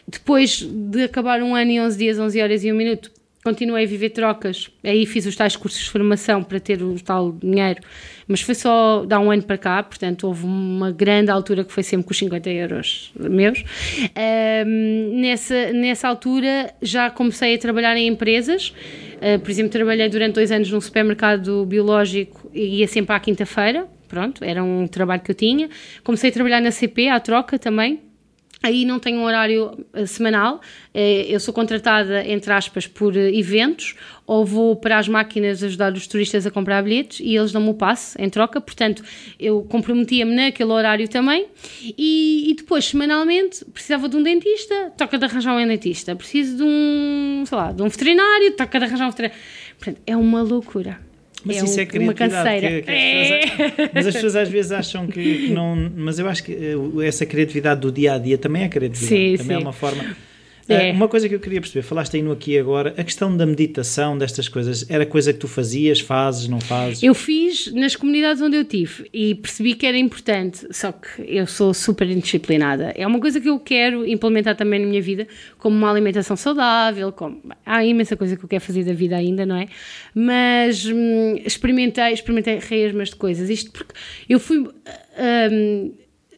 Depois 0.07 0.61
de 0.61 1.03
acabar 1.05 1.41
um 1.41 1.55
ano 1.55 1.71
e 1.71 1.79
11 1.79 1.97
dias, 1.97 2.19
11 2.19 2.41
horas 2.41 2.63
e 2.65 2.71
1 2.71 2.75
minuto, 2.75 3.09
continuei 3.43 3.83
a 3.83 3.87
viver 3.87 4.09
trocas. 4.09 4.69
Aí 4.83 5.05
fiz 5.05 5.25
os 5.25 5.35
tais 5.35 5.55
cursos 5.55 5.83
de 5.83 5.89
formação 5.89 6.41
para 6.43 6.59
ter 6.59 6.81
o 6.81 6.95
tal 6.99 7.31
dinheiro, 7.33 7.81
mas 8.27 8.41
foi 8.41 8.55
só 8.55 9.05
dar 9.05 9.19
um 9.19 9.29
ano 9.29 9.43
para 9.43 9.57
cá, 9.57 9.83
portanto 9.83 10.25
houve 10.25 10.45
uma 10.45 10.91
grande 10.91 11.29
altura 11.29 11.63
que 11.63 11.71
foi 11.73 11.83
sempre 11.83 12.05
com 12.05 12.11
os 12.11 12.17
50 12.17 12.49
euros 12.49 13.11
meus. 13.15 13.63
Ahm, 14.15 15.19
nessa, 15.19 15.73
nessa 15.73 16.07
altura 16.07 16.73
já 16.81 17.09
comecei 17.09 17.55
a 17.55 17.57
trabalhar 17.57 17.97
em 17.97 18.07
empresas. 18.07 18.73
Ah, 19.21 19.39
por 19.39 19.51
exemplo, 19.51 19.71
trabalhei 19.71 20.07
durante 20.09 20.35
dois 20.35 20.51
anos 20.51 20.71
num 20.71 20.81
supermercado 20.81 21.65
biológico 21.65 22.49
e 22.53 22.79
ia 22.79 22.87
sempre 22.87 23.15
à 23.15 23.19
quinta-feira 23.19 23.87
pronto, 24.13 24.43
era 24.45 24.63
um 24.63 24.85
trabalho 24.85 25.21
que 25.21 25.31
eu 25.31 25.35
tinha. 25.35 25.67
Comecei 26.03 26.29
a 26.29 26.33
trabalhar 26.33 26.61
na 26.61 26.69
CP, 26.69 27.09
à 27.09 27.19
troca 27.19 27.57
também, 27.57 27.99
Aí 28.63 28.85
não 28.85 28.97
tenho 28.97 29.19
um 29.19 29.25
horário 29.25 29.77
uh, 29.93 30.07
semanal, 30.07 30.55
uh, 30.55 30.97
eu 30.97 31.37
sou 31.37 31.53
contratada, 31.53 32.25
entre 32.25 32.53
aspas, 32.53 32.87
por 32.87 33.13
uh, 33.13 33.19
eventos, 33.19 33.93
ou 34.25 34.45
vou 34.45 34.73
para 34.77 34.97
as 34.97 35.09
máquinas 35.09 35.61
ajudar 35.61 35.91
os 35.91 36.07
turistas 36.07 36.47
a 36.47 36.51
comprar 36.51 36.81
bilhetes 36.81 37.19
e 37.19 37.35
eles 37.35 37.51
dão-me 37.51 37.69
o 37.69 37.73
passe 37.73 38.15
em 38.17 38.29
troca, 38.29 38.61
portanto 38.61 39.03
eu 39.37 39.63
comprometia-me 39.63 40.33
naquele 40.33 40.71
horário 40.71 41.09
também. 41.09 41.47
E, 41.97 42.51
e, 42.51 42.53
depois, 42.55 42.85
semanalmente, 42.85 43.65
precisava 43.65 44.07
de 44.07 44.15
um 44.15 44.23
dentista, 44.23 44.93
toca 44.97 45.17
de 45.17 45.25
arranjar 45.25 45.57
um 45.57 45.67
dentista. 45.67 46.15
Preciso 46.15 46.55
de 46.55 46.63
um, 46.63 47.43
sei 47.45 47.57
lá, 47.57 47.73
de 47.73 47.81
um 47.81 47.89
veterinário, 47.89 48.55
toca 48.55 48.79
de 48.79 48.85
arranjar 48.85 49.07
um 49.07 49.09
veterinário. 49.09 49.43
Portanto, 49.77 50.01
é 50.07 50.15
uma 50.15 50.41
loucura. 50.41 51.12
Mas 51.45 51.57
é 51.57 51.63
isso 51.63 51.79
é 51.79 51.83
uma 51.83 51.87
criatividade. 51.87 52.61
canseira. 52.61 52.81
Que, 52.81 52.81
que 52.81 52.91
as 52.91 53.49
pessoas, 53.49 53.89
mas 53.93 54.07
as 54.07 54.13
pessoas 54.13 54.35
às 54.35 54.49
vezes 54.49 54.71
acham 54.71 55.07
que, 55.07 55.47
que 55.47 55.51
não. 55.51 55.91
Mas 55.95 56.19
eu 56.19 56.27
acho 56.27 56.43
que 56.43 56.53
eh, 56.53 57.07
essa 57.07 57.25
criatividade 57.25 57.81
do 57.81 57.91
dia 57.91 58.13
a 58.13 58.17
dia 58.17 58.37
também 58.37 58.63
é 58.63 58.69
criatividade. 58.69 59.09
Sim, 59.09 59.37
também 59.37 59.57
é 59.57 59.59
sim. 59.59 59.65
uma 59.65 59.73
forma. 59.73 60.15
É. 60.67 60.91
Uh, 60.91 60.95
Uma 60.95 61.07
coisa 61.07 61.27
que 61.27 61.35
eu 61.35 61.39
queria 61.39 61.59
perceber, 61.59 61.83
falaste 61.83 62.15
aí 62.15 62.21
no 62.21 62.31
aqui 62.31 62.51
e 62.51 62.59
agora, 62.59 62.93
a 62.97 63.03
questão 63.03 63.35
da 63.35 63.45
meditação, 63.45 64.17
destas 64.17 64.47
coisas, 64.47 64.89
era 64.89 65.05
coisa 65.05 65.33
que 65.33 65.39
tu 65.39 65.47
fazias, 65.47 65.99
fazes, 65.99 66.47
não 66.47 66.61
fazes? 66.61 67.03
Eu 67.03 67.13
fiz 67.13 67.71
nas 67.73 67.95
comunidades 67.95 68.41
onde 68.41 68.55
eu 68.55 68.65
tive 68.65 69.09
e 69.13 69.35
percebi 69.35 69.75
que 69.75 69.85
era 69.85 69.97
importante, 69.97 70.65
só 70.71 70.91
que 70.91 71.23
eu 71.27 71.45
sou 71.47 71.73
super 71.73 72.09
indisciplinada. 72.09 72.93
É 72.95 73.05
uma 73.05 73.19
coisa 73.19 73.39
que 73.41 73.49
eu 73.49 73.59
quero 73.59 74.07
implementar 74.07 74.55
também 74.55 74.79
na 74.79 74.87
minha 74.87 75.01
vida, 75.01 75.27
como 75.57 75.75
uma 75.75 75.89
alimentação 75.89 76.35
saudável, 76.35 77.11
como 77.11 77.41
há 77.65 77.83
imensa 77.83 78.15
coisa 78.15 78.37
que 78.37 78.43
eu 78.43 78.49
quero 78.49 78.63
fazer 78.63 78.83
da 78.83 78.93
vida 78.93 79.15
ainda, 79.15 79.45
não 79.45 79.55
é? 79.55 79.67
Mas 80.13 80.85
hum, 80.85 81.35
experimentei, 81.45 82.13
experimentei 82.13 82.59
reias 82.59 83.09
de 83.09 83.15
coisas. 83.15 83.49
Isto 83.49 83.71
porque 83.71 83.93
eu 84.29 84.39
fui. 84.39 84.59
hum, 84.59 85.93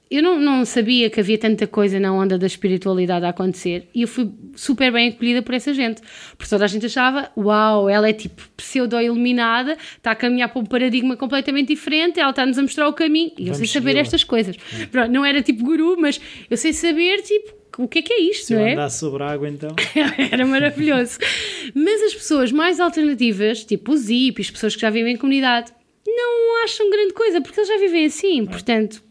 eu 0.09 0.21
não, 0.21 0.39
não 0.39 0.65
sabia 0.65 1.09
que 1.09 1.19
havia 1.19 1.37
tanta 1.37 1.65
coisa 1.65 1.99
na 1.99 2.13
onda 2.13 2.37
da 2.37 2.45
espiritualidade 2.45 3.25
a 3.25 3.29
acontecer 3.29 3.87
e 3.93 4.03
eu 4.03 4.07
fui 4.07 4.29
super 4.55 4.91
bem 4.91 5.09
acolhida 5.09 5.41
por 5.41 5.55
essa 5.55 5.73
gente. 5.73 6.01
Porque 6.37 6.49
toda 6.49 6.63
a 6.63 6.67
gente 6.67 6.85
achava, 6.85 7.31
uau, 7.35 7.89
ela 7.89 8.07
é 8.07 8.13
tipo 8.13 8.41
pseudo-iluminada, 8.55 9.77
está 9.97 10.11
a 10.11 10.15
caminhar 10.15 10.49
para 10.49 10.61
um 10.61 10.65
paradigma 10.65 11.17
completamente 11.17 11.69
diferente, 11.69 12.19
ela 12.19 12.29
está-nos 12.29 12.57
a 12.57 12.61
mostrar 12.61 12.87
o 12.87 12.93
caminho 12.93 13.31
e 13.37 13.47
eu 13.47 13.53
Vamos 13.53 13.57
sei 13.57 13.67
saber 13.67 13.97
estas 13.97 14.23
coisas. 14.23 14.55
Pronto, 14.91 15.11
não 15.11 15.25
era 15.25 15.41
tipo 15.41 15.63
guru, 15.63 15.95
mas 15.99 16.21
eu 16.49 16.57
sei 16.57 16.71
saber 16.73 17.21
tipo 17.21 17.65
o 17.77 17.87
que 17.87 17.99
é 17.99 18.01
que 18.01 18.13
é 18.13 18.21
isto, 18.21 18.47
Se 18.47 18.53
não 18.53 18.61
é? 18.61 18.73
andasse 18.73 18.99
sobre 18.99 19.23
água, 19.23 19.49
então. 19.49 19.75
Era 20.31 20.45
maravilhoso. 20.45 21.17
Mas 21.73 22.01
as 22.03 22.13
pessoas 22.13 22.51
mais 22.51 22.79
alternativas, 22.79 23.65
tipo 23.65 23.91
os 23.91 24.07
hippies, 24.07 24.49
pessoas 24.49 24.75
que 24.75 24.81
já 24.81 24.89
vivem 24.89 25.15
em 25.15 25.17
comunidade, 25.17 25.73
não 26.15 26.63
acham 26.63 26.89
grande 26.89 27.13
coisa, 27.13 27.41
porque 27.41 27.59
eles 27.59 27.67
já 27.67 27.77
vivem 27.77 28.05
assim. 28.05 28.45
Portanto, 28.45 29.01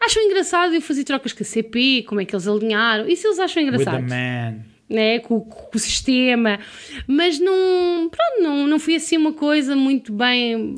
acham 0.00 0.22
engraçado 0.22 0.74
eu 0.74 0.80
fazer 0.82 1.04
trocas 1.04 1.32
com 1.32 1.42
a 1.42 1.46
CP, 1.46 2.04
como 2.06 2.20
é 2.20 2.24
que 2.24 2.34
eles 2.34 2.46
alinharam. 2.46 3.08
Isso 3.08 3.26
eles 3.26 3.38
acham 3.38 3.62
With 3.62 3.70
the 3.70 3.76
engraçado. 3.76 4.02
man. 4.08 4.71
Né, 4.92 5.20
com, 5.20 5.40
com 5.40 5.74
o 5.74 5.78
sistema, 5.78 6.58
mas 7.06 7.38
não, 7.40 8.10
pronto, 8.10 8.42
não, 8.42 8.66
não 8.66 8.78
foi 8.78 8.96
assim 8.96 9.16
uma 9.16 9.32
coisa 9.32 9.74
muito 9.74 10.12
bem, 10.12 10.76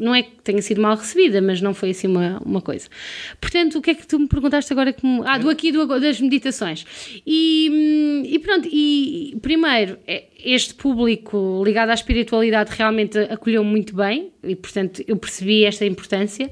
não 0.00 0.14
é 0.14 0.22
que 0.22 0.30
tenha 0.44 0.62
sido 0.62 0.80
mal 0.80 0.94
recebida, 0.94 1.42
mas 1.42 1.60
não 1.60 1.74
foi 1.74 1.90
assim 1.90 2.06
uma, 2.06 2.40
uma 2.46 2.60
coisa. 2.60 2.88
Portanto, 3.40 3.78
o 3.78 3.82
que 3.82 3.90
é 3.90 3.94
que 3.94 4.06
tu 4.06 4.20
me 4.20 4.28
perguntaste 4.28 4.72
agora? 4.72 4.92
Que 4.92 5.04
me- 5.04 5.22
ah, 5.26 5.36
do 5.36 5.50
aqui 5.50 5.72
do 5.72 5.84
das 5.98 6.20
meditações. 6.20 6.86
E, 7.26 7.68
hum, 7.72 8.22
e 8.24 8.38
pronto, 8.38 8.68
e 8.70 9.36
primeiro, 9.42 9.98
é- 10.06 10.26
este 10.44 10.72
público 10.74 11.60
ligado 11.64 11.90
à 11.90 11.94
espiritualidade 11.94 12.70
realmente 12.72 13.18
acolheu 13.18 13.64
muito 13.64 13.96
bem 13.96 14.30
e, 14.44 14.54
portanto, 14.54 15.02
eu 15.08 15.16
percebi 15.16 15.64
esta 15.64 15.84
importância. 15.84 16.48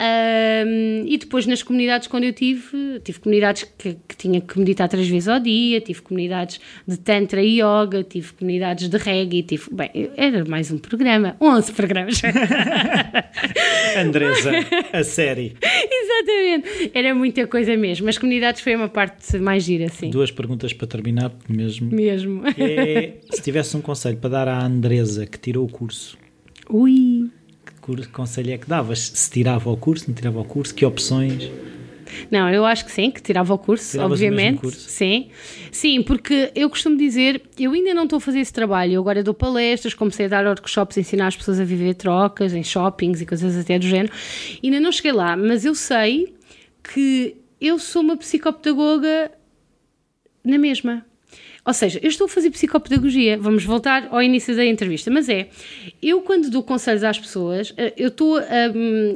Hum, 0.00 1.04
e 1.06 1.18
depois 1.18 1.46
nas 1.46 1.62
comunidades 1.62 2.08
quando 2.08 2.24
eu 2.24 2.32
tive, 2.32 3.00
tive 3.04 3.20
comunidades 3.20 3.64
que, 3.76 3.98
que 4.08 4.16
tinha 4.16 4.40
que 4.40 4.58
meditar 4.58 4.88
três 4.88 5.06
vezes 5.06 5.28
ao 5.28 5.38
dia, 5.38 5.78
tive 5.78 6.00
comunidades 6.00 6.58
de 6.88 6.96
tantra 6.96 7.42
e 7.42 7.60
yoga, 7.60 8.02
tive 8.02 8.32
comunidades 8.32 8.88
de 8.88 8.96
reggae, 8.96 9.42
tive, 9.42 9.64
bem, 9.70 10.10
era 10.16 10.42
mais 10.46 10.70
um 10.70 10.78
programa, 10.78 11.36
11 11.38 11.72
programas. 11.72 12.22
Andresa, 13.98 14.52
a 14.90 15.04
série. 15.04 15.54
Exatamente, 15.62 16.90
era 16.94 17.14
muita 17.14 17.46
coisa 17.46 17.76
mesmo. 17.76 18.08
As 18.08 18.16
comunidades 18.16 18.62
foi 18.62 18.74
uma 18.74 18.88
parte 18.88 19.36
mais 19.38 19.64
gira, 19.64 19.84
assim, 19.84 20.08
Duas 20.08 20.30
perguntas 20.30 20.72
para 20.72 20.86
terminar, 20.86 21.30
mesmo. 21.46 21.90
mesmo. 21.90 22.42
É, 22.56 23.18
se 23.30 23.42
tivesse 23.42 23.76
um 23.76 23.82
conselho 23.82 24.16
para 24.16 24.30
dar 24.30 24.48
à 24.48 24.64
Andresa 24.64 25.26
que 25.26 25.38
tirou 25.38 25.66
o 25.66 25.68
curso, 25.68 26.16
Ui. 26.72 27.19
Conselho 28.12 28.52
é 28.52 28.58
que 28.58 28.68
davas? 28.68 29.12
Se 29.14 29.30
tirava 29.30 29.70
o 29.70 29.76
curso, 29.76 30.06
não 30.08 30.14
tirava 30.14 30.40
o 30.40 30.44
curso, 30.44 30.74
que 30.74 30.84
opções? 30.84 31.50
Não, 32.30 32.48
eu 32.50 32.64
acho 32.64 32.84
que 32.84 32.90
sim, 32.92 33.10
que 33.10 33.22
tirava 33.22 33.54
o 33.54 33.58
curso, 33.58 33.92
Tiravas 33.92 34.10
o 34.10 34.14
obviamente. 34.24 34.60
curso? 34.60 34.88
Sim. 34.88 35.28
Sim, 35.70 36.02
porque 36.02 36.50
eu 36.54 36.68
costumo 36.68 36.96
dizer, 36.96 37.42
eu 37.58 37.72
ainda 37.72 37.94
não 37.94 38.04
estou 38.04 38.16
a 38.16 38.20
fazer 38.20 38.40
esse 38.40 38.52
trabalho, 38.52 38.94
eu 38.94 39.00
agora 39.00 39.22
dou 39.22 39.34
palestras, 39.34 39.94
comecei 39.94 40.26
a 40.26 40.28
dar 40.28 40.46
workshops, 40.46 40.96
ensinar 40.96 41.28
as 41.28 41.36
pessoas 41.36 41.60
a 41.60 41.64
viver 41.64 41.94
trocas 41.94 42.52
em 42.52 42.62
shoppings 42.64 43.20
e 43.20 43.26
coisas 43.26 43.56
até 43.56 43.78
do 43.78 43.86
género. 43.86 44.12
Ainda 44.62 44.80
não 44.80 44.92
cheguei 44.92 45.12
lá, 45.12 45.36
mas 45.36 45.64
eu 45.64 45.74
sei 45.74 46.34
que 46.82 47.36
eu 47.60 47.78
sou 47.78 48.02
uma 48.02 48.16
psicopedagoga 48.16 49.30
na 50.44 50.58
mesma. 50.58 51.04
Ou 51.64 51.74
seja, 51.74 52.00
eu 52.02 52.08
estou 52.08 52.24
a 52.24 52.28
fazer 52.28 52.50
psicopedagogia, 52.50 53.38
vamos 53.38 53.64
voltar 53.64 54.08
ao 54.10 54.22
início 54.22 54.56
da 54.56 54.64
entrevista, 54.64 55.10
mas 55.10 55.28
é, 55.28 55.48
eu 56.02 56.22
quando 56.22 56.50
dou 56.50 56.62
conselhos 56.62 57.04
às 57.04 57.18
pessoas, 57.18 57.72
eh, 57.76 57.92
eu 57.96 58.08
estou 58.08 58.38
a, 58.38 58.42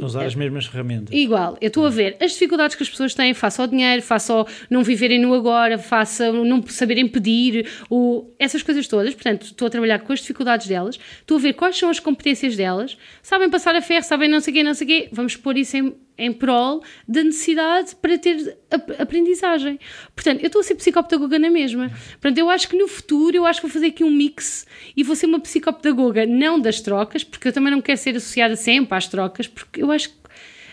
A 0.00 0.04
usar 0.04 0.24
as 0.24 0.34
mesmas 0.34 0.66
ferramentas. 0.66 1.14
Igual, 1.14 1.56
eu 1.60 1.68
estou 1.68 1.86
a 1.86 1.90
ver 1.90 2.16
as 2.20 2.32
dificuldades 2.32 2.76
que 2.76 2.82
as 2.82 2.88
pessoas 2.88 3.14
têm 3.14 3.32
face 3.32 3.60
ao 3.60 3.66
dinheiro, 3.66 4.02
face 4.02 4.30
ao 4.30 4.46
não 4.68 4.82
viverem 4.82 5.20
no 5.20 5.34
agora, 5.34 5.78
face 5.78 6.22
ao 6.22 6.32
não 6.44 6.62
saberem 6.66 7.08
pedir, 7.08 7.66
o, 7.88 8.30
essas 8.38 8.62
coisas 8.62 8.86
todas. 8.86 9.14
Portanto, 9.14 9.46
estou 9.46 9.66
a 9.66 9.70
trabalhar 9.70 10.00
com 10.00 10.12
as 10.12 10.20
dificuldades 10.20 10.66
delas, 10.66 10.98
estou 11.20 11.38
a 11.38 11.40
ver 11.40 11.54
quais 11.54 11.76
são 11.78 11.88
as 11.88 11.98
competências 11.98 12.56
delas, 12.56 12.96
sabem 13.22 13.48
passar 13.48 13.74
a 13.74 13.80
ferro, 13.80 14.04
sabem 14.04 14.28
não 14.28 14.40
sei 14.40 14.52
o 14.52 14.56
quê, 14.56 14.62
não 14.62 14.74
sei 14.74 14.84
o 14.84 14.88
quê. 14.88 15.08
Vamos 15.12 15.36
pôr 15.36 15.56
isso 15.56 15.76
em, 15.76 15.94
em 16.16 16.32
prol 16.32 16.82
da 17.08 17.24
necessidade 17.24 17.96
para 17.96 18.16
ter 18.18 18.56
ap- 18.70 19.00
aprendizagem. 19.00 19.78
Portanto, 20.14 20.40
eu 20.42 20.46
estou 20.46 20.60
a 20.60 20.62
ser 20.62 20.76
psicopedagoga 20.76 21.38
na 21.38 21.50
mesma. 21.50 21.90
Portanto, 22.20 22.38
eu 22.38 22.48
acho 22.48 22.68
que 22.68 22.76
no 22.76 22.86
futuro, 22.86 23.36
eu 23.36 23.44
acho 23.46 23.60
que 23.60 23.66
vou 23.66 23.72
fazer 23.72 23.86
aqui 23.86 24.04
um 24.04 24.10
mix 24.10 24.66
e 24.96 25.02
vou 25.02 25.16
ser 25.16 25.26
uma 25.26 25.40
psicopedagoga, 25.40 26.24
não 26.26 26.60
das 26.60 26.80
trocas, 26.80 27.24
porque 27.24 27.48
eu 27.48 27.52
também 27.52 27.72
não 27.72 27.80
quero 27.80 27.98
ser 27.98 28.16
associada 28.16 28.54
sempre 28.56 28.96
às 28.96 29.08
trocas, 29.08 29.48
porque 29.48 29.82
eu 29.82 29.90
acho 29.90 30.10
que 30.10 30.14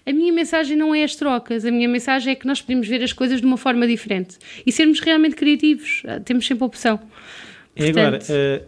a 0.05 0.13
minha 0.13 0.33
mensagem 0.33 0.75
não 0.77 0.93
é 0.95 1.03
as 1.03 1.15
trocas, 1.15 1.63
a 1.65 1.71
minha 1.71 1.87
mensagem 1.87 2.31
é 2.33 2.35
que 2.35 2.45
nós 2.47 2.59
podemos 2.61 2.87
ver 2.87 3.03
as 3.03 3.13
coisas 3.13 3.39
de 3.39 3.45
uma 3.45 3.57
forma 3.57 3.87
diferente 3.87 4.37
e 4.65 4.71
sermos 4.71 4.99
realmente 4.99 5.35
criativos. 5.35 6.01
Ah, 6.07 6.19
Temos 6.19 6.45
sempre 6.45 6.63
a 6.63 6.67
opção. 6.67 6.99
E 7.75 7.85
agora, 7.89 8.17
Portanto- 8.17 8.29
eh, 8.31 8.63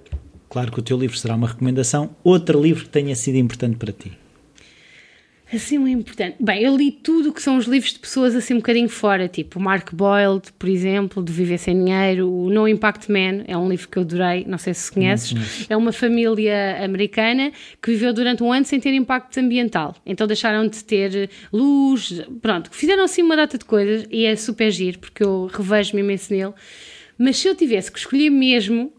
claro 0.49 0.71
que 0.71 0.79
o 0.79 0.83
teu 0.83 0.97
livro 0.97 1.17
será 1.17 1.35
uma 1.35 1.47
recomendação. 1.47 2.15
Outro 2.23 2.61
livro 2.61 2.83
que 2.83 2.89
tenha 2.89 3.15
sido 3.15 3.35
importante 3.37 3.77
para 3.77 3.91
ti? 3.91 4.11
Assim, 5.53 5.77
o 5.77 5.87
importante. 5.87 6.37
Bem, 6.39 6.63
eu 6.63 6.75
li 6.75 6.91
tudo 6.91 7.29
o 7.29 7.33
que 7.33 7.41
são 7.41 7.57
os 7.57 7.65
livros 7.65 7.93
de 7.93 7.99
pessoas 7.99 8.35
assim 8.35 8.55
um 8.55 8.57
bocadinho 8.57 8.89
fora, 8.89 9.27
tipo 9.27 9.59
o 9.59 9.61
Mark 9.61 9.93
Boyle, 9.93 10.41
por 10.57 10.67
exemplo, 10.67 11.23
de 11.23 11.31
Viver 11.31 11.57
Sem 11.57 11.77
Dinheiro, 11.77 12.29
o 12.31 12.49
No 12.49 12.67
Impact 12.67 13.11
Man, 13.11 13.43
é 13.47 13.55
um 13.55 13.69
livro 13.69 13.87
que 13.87 13.97
eu 13.97 14.01
adorei, 14.01 14.45
não 14.47 14.57
sei 14.57 14.73
se 14.73 14.91
conheces. 14.91 15.67
É 15.69 15.77
uma 15.77 15.91
família 15.91 16.83
americana 16.83 17.51
que 17.81 17.91
viveu 17.91 18.13
durante 18.13 18.41
um 18.41 18.51
ano 18.51 18.65
sem 18.65 18.79
ter 18.79 18.93
impacto 18.93 19.39
ambiental. 19.39 19.95
Então 20.05 20.25
deixaram 20.25 20.67
de 20.67 20.83
ter 20.83 21.29
luz, 21.51 22.21
pronto, 22.41 22.69
fizeram 22.71 23.03
assim 23.03 23.21
uma 23.21 23.35
data 23.35 23.57
de 23.57 23.65
coisas 23.65 24.07
e 24.09 24.25
é 24.25 24.35
super 24.35 24.71
giro, 24.71 24.99
porque 24.99 25.23
eu 25.23 25.49
revejo-me 25.53 26.01
imenso 26.01 26.33
nele. 26.33 26.53
Mas 27.17 27.37
se 27.37 27.47
eu 27.47 27.55
tivesse 27.55 27.91
que 27.91 27.99
escolher 27.99 28.29
mesmo, 28.29 28.91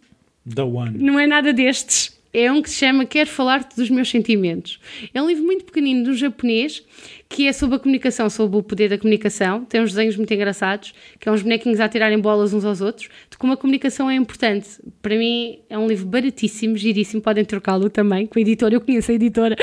The 0.48 0.62
One. 0.62 0.98
não 0.98 1.18
é 1.18 1.26
nada 1.26 1.52
destes. 1.52 2.14
É 2.35 2.51
um 2.51 2.61
que 2.61 2.68
se 2.68 2.76
chama 2.76 3.07
Quero 3.07 3.30
Falar-te 3.30 3.76
dos 3.76 3.89
Meus 3.89 4.11
Sentimentos. 4.11 4.80
É 5.14 5.22
um 5.22 5.28
livro 5.28 5.45
muito 5.45 5.64
pequenino 5.64 6.03
do 6.03 6.14
japonês 6.14 6.82
que 7.28 7.47
é 7.47 7.53
sobre 7.53 7.76
a 7.76 7.78
comunicação, 7.78 8.28
sobre 8.28 8.59
o 8.59 8.62
poder 8.62 8.89
da 8.89 8.99
comunicação. 8.99 9.64
Tem 9.64 9.80
uns 9.80 9.91
desenhos 9.93 10.16
muito 10.16 10.35
engraçados, 10.35 10.93
que 11.20 11.28
é 11.28 11.32
uns 11.32 11.43
bonequinhos 11.43 11.78
a 11.78 11.89
tirarem 11.89 12.18
bolas 12.18 12.53
uns 12.53 12.64
aos 12.64 12.80
outros, 12.80 13.09
de 13.30 13.39
como 13.39 13.53
a 13.53 13.57
comunicação 13.57 14.11
é 14.11 14.16
importante. 14.16 14.68
Para 15.01 15.16
mim 15.16 15.61
é 15.70 15.78
um 15.78 15.87
livro 15.87 16.07
baratíssimo, 16.07 16.76
giríssimo. 16.76 17.22
Podem 17.22 17.45
trocá-lo 17.45 17.89
também 17.89 18.26
com 18.26 18.37
a 18.37 18.43
editora. 18.43 18.74
Eu 18.74 18.80
conheço 18.80 19.12
a 19.12 19.14
editora. 19.14 19.57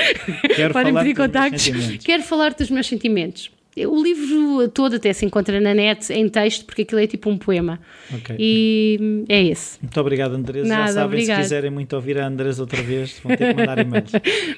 Quero 0.55 0.72
Podem 0.74 0.93
pedir 0.93 1.15
contactos. 1.15 1.69
Quero 2.03 2.24
falar-te 2.24 2.59
dos 2.59 2.72
meus 2.72 2.88
sentimentos. 2.88 3.51
O 3.88 4.03
livro 4.03 4.67
todo 4.67 4.97
até 4.97 5.13
se 5.13 5.26
encontra 5.26 5.59
na 5.61 5.74
net 5.74 6.11
em 6.11 6.28
texto, 6.28 6.65
porque 6.65 6.82
aquilo 6.82 6.99
é 6.99 7.07
tipo 7.07 7.30
um 7.30 7.38
poema. 7.38 7.80
Ok. 8.13 8.36
E 8.38 9.24
é 9.30 9.41
esse. 9.43 9.80
Muito 9.82 9.97
obrigado, 10.01 10.36
Andresa. 10.36 10.67
Nada, 10.67 10.88
Já 10.88 10.93
sabem, 10.93 11.05
obrigado. 11.05 11.38
se 11.38 11.43
quiserem 11.43 11.72
muito 11.72 11.93
ouvir 11.95 12.17
a 12.19 12.28
Andresa 12.28 12.61
outra 12.61 12.82
vez, 12.82 13.17
vão 13.24 13.36
ter 13.36 13.53
que 13.53 13.59
mandar 13.61 13.80
e-mails. 13.80 14.11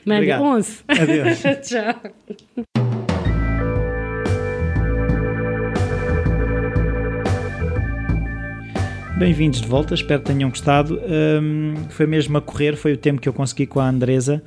Manda 0.03 0.17
Obrigado. 0.17 0.43
11. 0.43 0.79
Adeus. 0.87 1.39
Tchau. 1.61 2.63
Bem-vindos 9.17 9.61
de 9.61 9.67
volta, 9.67 9.93
espero 9.93 10.21
que 10.21 10.25
tenham 10.33 10.49
gostado. 10.49 10.99
Hum, 11.41 11.75
foi 11.89 12.05
mesmo 12.07 12.37
a 12.37 12.41
correr, 12.41 12.75
foi 12.75 12.93
o 12.93 12.97
tempo 12.97 13.21
que 13.21 13.29
eu 13.29 13.33
consegui 13.33 13.65
com 13.67 13.79
a 13.79 13.87
Andresa, 13.87 14.43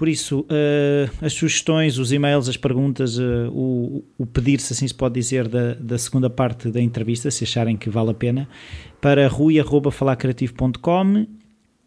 Por 0.00 0.08
isso, 0.08 0.40
uh, 0.40 1.10
as 1.20 1.34
sugestões, 1.34 1.98
os 1.98 2.10
e-mails, 2.10 2.48
as 2.48 2.56
perguntas, 2.56 3.18
uh, 3.18 3.50
o, 3.52 4.02
o 4.16 4.24
pedir, 4.24 4.58
se 4.58 4.72
assim 4.72 4.88
se 4.88 4.94
pode 4.94 5.12
dizer, 5.12 5.46
da, 5.46 5.74
da 5.74 5.98
segunda 5.98 6.30
parte 6.30 6.70
da 6.70 6.80
entrevista, 6.80 7.30
se 7.30 7.44
acharem 7.44 7.76
que 7.76 7.90
vale 7.90 8.08
a 8.08 8.14
pena, 8.14 8.48
para 8.98 9.28
rui.falacreativo.com. 9.28 11.26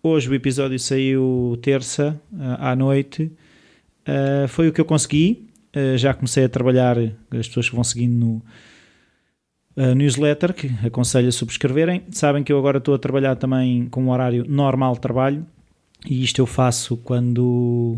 Hoje 0.04 0.30
o 0.30 0.36
episódio 0.36 0.78
saiu 0.78 1.58
terça 1.60 2.22
uh, 2.32 2.38
à 2.60 2.76
noite. 2.76 3.32
foi 4.48 4.68
o 4.68 4.72
que 4.72 4.80
eu 4.80 4.86
consegui. 4.86 5.48
já 5.98 6.14
comecei 6.14 6.46
a 6.46 6.50
trabalhar, 6.50 7.00
as 7.00 7.48
pessoas 7.48 7.68
que 7.68 7.74
vão 7.74 7.84
seguindo 7.84 8.14
no 8.14 8.44
a 9.76 9.96
newsletter 9.96 10.54
que 10.54 10.70
aconselho 10.86 11.30
a 11.30 11.32
subscreverem. 11.32 12.04
Sabem 12.12 12.44
que 12.44 12.54
eu 12.54 12.60
agora 12.60 12.78
estou 12.78 12.94
a 12.94 13.00
trabalhar 13.00 13.36
também 13.38 13.88
com 13.88 14.04
um 14.04 14.12
horário 14.12 14.46
normal 14.48 14.94
de 14.94 15.00
trabalho 15.02 15.48
e 16.08 16.24
isto 16.24 16.40
eu 16.40 16.46
faço 16.46 16.98
quando, 16.98 17.98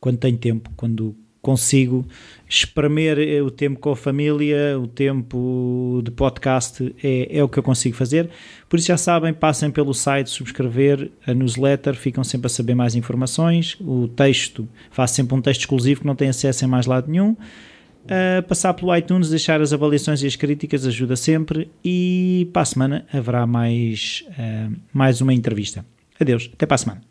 quando 0.00 0.18
tenho 0.18 0.38
tempo, 0.38 0.70
quando 0.76 1.14
consigo 1.40 2.06
espremer 2.48 3.42
o 3.42 3.50
tempo 3.50 3.78
com 3.78 3.90
a 3.90 3.96
família, 3.96 4.78
o 4.78 4.86
tempo 4.86 6.02
de 6.04 6.10
podcast 6.10 6.94
é, 7.02 7.38
é 7.38 7.42
o 7.42 7.48
que 7.48 7.58
eu 7.58 7.62
consigo 7.62 7.96
fazer. 7.96 8.28
Por 8.68 8.78
isso 8.78 8.88
já 8.88 8.96
sabem, 8.96 9.32
passem 9.32 9.70
pelo 9.70 9.94
site, 9.94 10.30
subscrever 10.30 11.10
a 11.26 11.32
newsletter, 11.32 11.94
ficam 11.94 12.24
sempre 12.24 12.46
a 12.46 12.50
saber 12.50 12.74
mais 12.74 12.94
informações. 12.94 13.76
O 13.80 14.08
texto, 14.08 14.68
faço 14.90 15.14
sempre 15.14 15.34
um 15.34 15.40
texto 15.40 15.60
exclusivo 15.60 16.00
que 16.00 16.06
não 16.06 16.16
tem 16.16 16.28
acesso 16.28 16.64
em 16.64 16.68
mais 16.68 16.86
lado 16.86 17.10
nenhum. 17.10 17.30
Uh, 17.30 18.42
passar 18.48 18.72
pelo 18.72 18.94
iTunes, 18.96 19.28
deixar 19.28 19.60
as 19.60 19.72
avaliações 19.72 20.22
e 20.22 20.26
as 20.26 20.34
críticas 20.34 20.86
ajuda 20.86 21.14
sempre. 21.14 21.70
E 21.84 22.48
para 22.52 22.62
a 22.62 22.64
semana 22.64 23.06
haverá 23.12 23.46
mais, 23.46 24.24
uh, 24.30 24.74
mais 24.92 25.20
uma 25.20 25.32
entrevista. 25.32 25.84
Adeus, 26.20 26.50
até 26.52 26.66
para 26.66 26.74
a 26.74 26.78
semana. 26.78 27.07